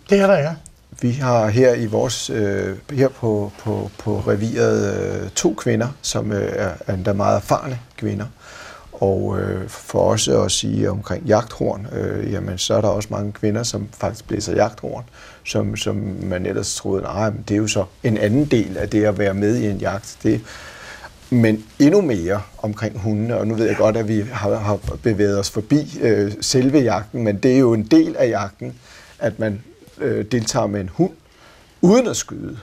Det 0.09 0.20
er 0.20 0.28
der, 0.28 0.38
ja. 0.38 0.55
Vi 1.01 1.12
har 1.12 1.47
her 1.47 1.74
i 1.74 1.86
vores 1.86 2.30
øh, 2.30 2.78
her 2.93 3.07
på, 3.07 3.51
på, 3.59 3.91
på 3.97 4.24
reviret 4.28 4.95
øh, 4.95 5.30
to 5.30 5.53
kvinder, 5.53 5.88
som 6.01 6.32
øh, 6.32 6.51
er, 6.55 6.72
er 6.88 6.93
endda 6.93 7.14
meget 7.14 7.36
erfarne 7.36 7.80
kvinder. 7.97 8.26
Og 8.91 9.39
øh, 9.39 9.70
for 9.70 9.99
også 9.99 10.41
at 10.41 10.51
sige 10.51 10.89
omkring 10.89 11.26
jagthorn, 11.26 11.88
øh, 11.91 12.32
jamen 12.32 12.57
så 12.57 12.74
er 12.74 12.82
der 12.82 12.88
også 12.88 13.07
mange 13.12 13.32
kvinder, 13.32 13.64
som 13.64 13.88
faktisk 13.97 14.28
blæser 14.28 14.55
jagthorn, 14.55 15.03
som, 15.45 15.76
som 15.76 15.95
man 16.24 16.45
ellers 16.45 16.76
troede, 16.76 17.03
nej, 17.03 17.30
men 17.30 17.43
det 17.47 17.53
er 17.53 17.57
jo 17.57 17.68
så 17.68 17.86
en 18.03 18.18
anden 18.18 18.45
del 18.45 18.78
af 18.78 18.89
det 18.89 19.03
at 19.03 19.18
være 19.18 19.34
med 19.34 19.55
i 19.55 19.70
en 19.70 19.78
jagt. 19.78 20.18
Det, 20.24 20.41
men 21.32 21.66
endnu 21.80 22.02
mere 22.02 22.42
omkring 22.58 23.00
hundene, 23.00 23.38
og 23.38 23.48
nu 23.48 23.56
ved 23.56 23.66
jeg 23.68 23.78
godt, 23.78 23.98
at 23.98 24.08
vi 24.08 24.26
har, 24.32 24.56
har 24.56 24.80
bevæget 25.04 25.40
os 25.40 25.50
forbi 25.50 26.00
øh, 26.02 26.32
selve 26.42 26.80
jagten, 26.80 27.24
men 27.24 27.38
det 27.38 27.54
er 27.54 27.60
jo 27.60 27.74
en 27.74 27.84
del 27.84 28.16
af 28.16 28.30
jagten, 28.30 28.74
at 29.20 29.40
man 29.40 29.64
øh, 29.98 30.26
deltager 30.32 30.68
med 30.68 30.82
en 30.82 30.90
hund 30.94 31.12
uden 31.82 32.08
at 32.08 32.18
skyde. 32.18 32.58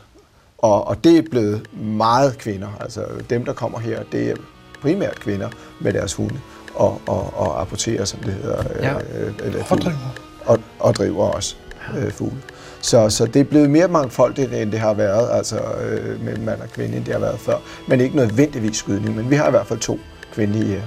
Og, 0.59 0.87
og 0.87 1.05
det 1.05 1.19
er 1.19 1.23
blevet 1.31 1.67
meget 1.83 2.39
kvinder. 2.39 2.69
Altså 2.81 3.05
dem, 3.31 3.45
der 3.45 3.53
kommer 3.53 3.79
her, 3.79 4.03
det 4.13 4.31
er 4.31 4.35
primært 4.83 5.21
kvinder 5.21 5.49
med 5.81 5.93
deres 5.93 6.15
hunde 6.15 6.41
og, 6.75 7.01
og, 7.07 7.35
og 7.37 7.61
apporterer, 7.61 8.05
som 8.05 8.21
det 8.21 8.33
hedder. 8.35 8.65
Ja. 8.83 8.95
Øh, 8.95 9.35
eller 9.45 9.65
Og 9.71 9.79
driver. 9.79 10.15
Og, 10.45 10.61
og 10.79 10.95
driver 10.95 11.25
også 11.25 11.57
øh, 11.99 12.13
fugle. 12.13 12.43
Så, 12.81 13.11
så 13.11 13.27
det 13.27 13.41
er 13.41 13.45
blevet 13.45 13.71
mere 13.71 13.89
mangfoldigt, 13.89 14.55
end 14.55 14.73
det 14.73 14.81
har 14.81 14.95
været, 14.95 15.29
altså 15.37 15.57
øh, 15.81 16.25
mellem 16.25 16.45
mand 16.45 16.61
og 16.61 16.69
kvinde, 16.71 16.97
end 16.97 17.05
det 17.05 17.15
har 17.15 17.21
været 17.21 17.41
før. 17.41 17.57
Men 17.87 18.01
ikke 18.01 18.17
nødvendigvis 18.17 18.77
skydning, 18.77 19.17
men 19.17 19.31
vi 19.31 19.37
har 19.37 19.47
i 19.49 19.51
hvert 19.51 19.67
fald 19.67 19.79
to 19.79 19.99
kvindelige 20.35 20.65
her. 20.65 20.81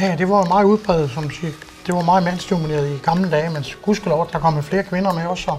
Ja, 0.00 0.06
ja, 0.10 0.16
det 0.18 0.28
var 0.28 0.44
meget 0.44 0.64
udbredt, 0.64 1.10
som 1.10 1.22
du 1.22 1.30
siger. 1.30 1.52
Det 1.86 1.94
var 1.94 2.02
meget 2.02 2.24
mandsdomineret 2.24 2.88
i 2.88 2.98
gamle 3.04 3.30
dage, 3.30 3.50
men 3.50 3.64
gudskelov, 3.82 4.28
der 4.32 4.38
kommer 4.38 4.62
flere 4.62 4.82
kvinder 4.82 5.12
med 5.12 5.26
også. 5.26 5.42
så- 5.44 5.56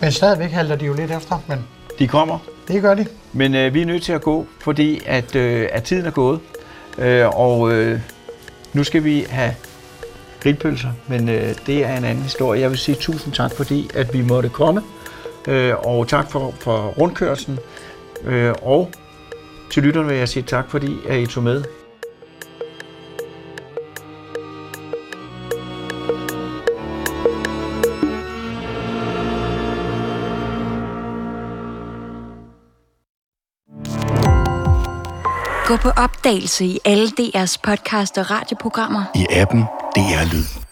Men 0.00 0.12
stadigvæk 0.12 0.50
halter 0.50 0.76
de 0.76 0.84
jo 0.86 0.92
lidt 0.94 1.10
efter, 1.10 1.42
men 1.46 1.58
De 1.98 2.08
kommer, 2.08 2.38
det 2.68 2.82
gør 2.82 2.94
de. 2.94 3.06
men 3.32 3.54
øh, 3.54 3.74
vi 3.74 3.82
er 3.82 3.86
nødt 3.86 4.02
til 4.02 4.12
at 4.12 4.22
gå, 4.22 4.46
fordi 4.60 5.00
at, 5.06 5.34
øh, 5.34 5.68
at 5.72 5.82
tiden 5.82 6.06
er 6.06 6.10
gået. 6.10 6.40
Øh, 6.98 7.28
og 7.28 7.72
øh, 7.72 8.00
nu 8.72 8.84
skal 8.84 9.04
vi 9.04 9.26
have 9.30 9.54
grillpølser, 10.46 10.88
men 11.08 11.28
øh, 11.28 11.54
det 11.66 11.84
er 11.84 11.96
en 11.96 12.04
anden 12.04 12.22
historie. 12.22 12.60
Jeg 12.60 12.70
vil 12.70 12.78
sige 12.78 12.94
tusind 12.94 13.32
tak, 13.32 13.52
fordi 13.56 13.90
at 13.94 14.14
vi 14.14 14.22
måtte 14.22 14.48
komme. 14.48 14.82
Øh, 15.48 15.74
og 15.86 16.08
tak 16.08 16.30
for, 16.30 16.54
for 16.60 16.86
rundkørslen. 16.86 17.58
Øh, 18.24 18.54
og 18.62 18.90
til 19.70 19.82
lytterne 19.82 20.08
vil 20.08 20.16
jeg 20.16 20.28
sige 20.28 20.42
tak, 20.42 20.70
fordi 20.70 20.96
at 21.08 21.18
I 21.18 21.26
tog 21.26 21.42
med. 21.42 21.64
Gå 35.66 35.76
på 35.76 35.88
opdagelse 35.88 36.64
i 36.64 36.78
alle 36.84 37.08
DR's 37.20 37.56
podcast 37.62 38.18
og 38.18 38.30
radioprogrammer. 38.30 39.04
I 39.14 39.26
appen 39.30 39.64
DR 39.96 40.26
Lyd. 40.28 40.65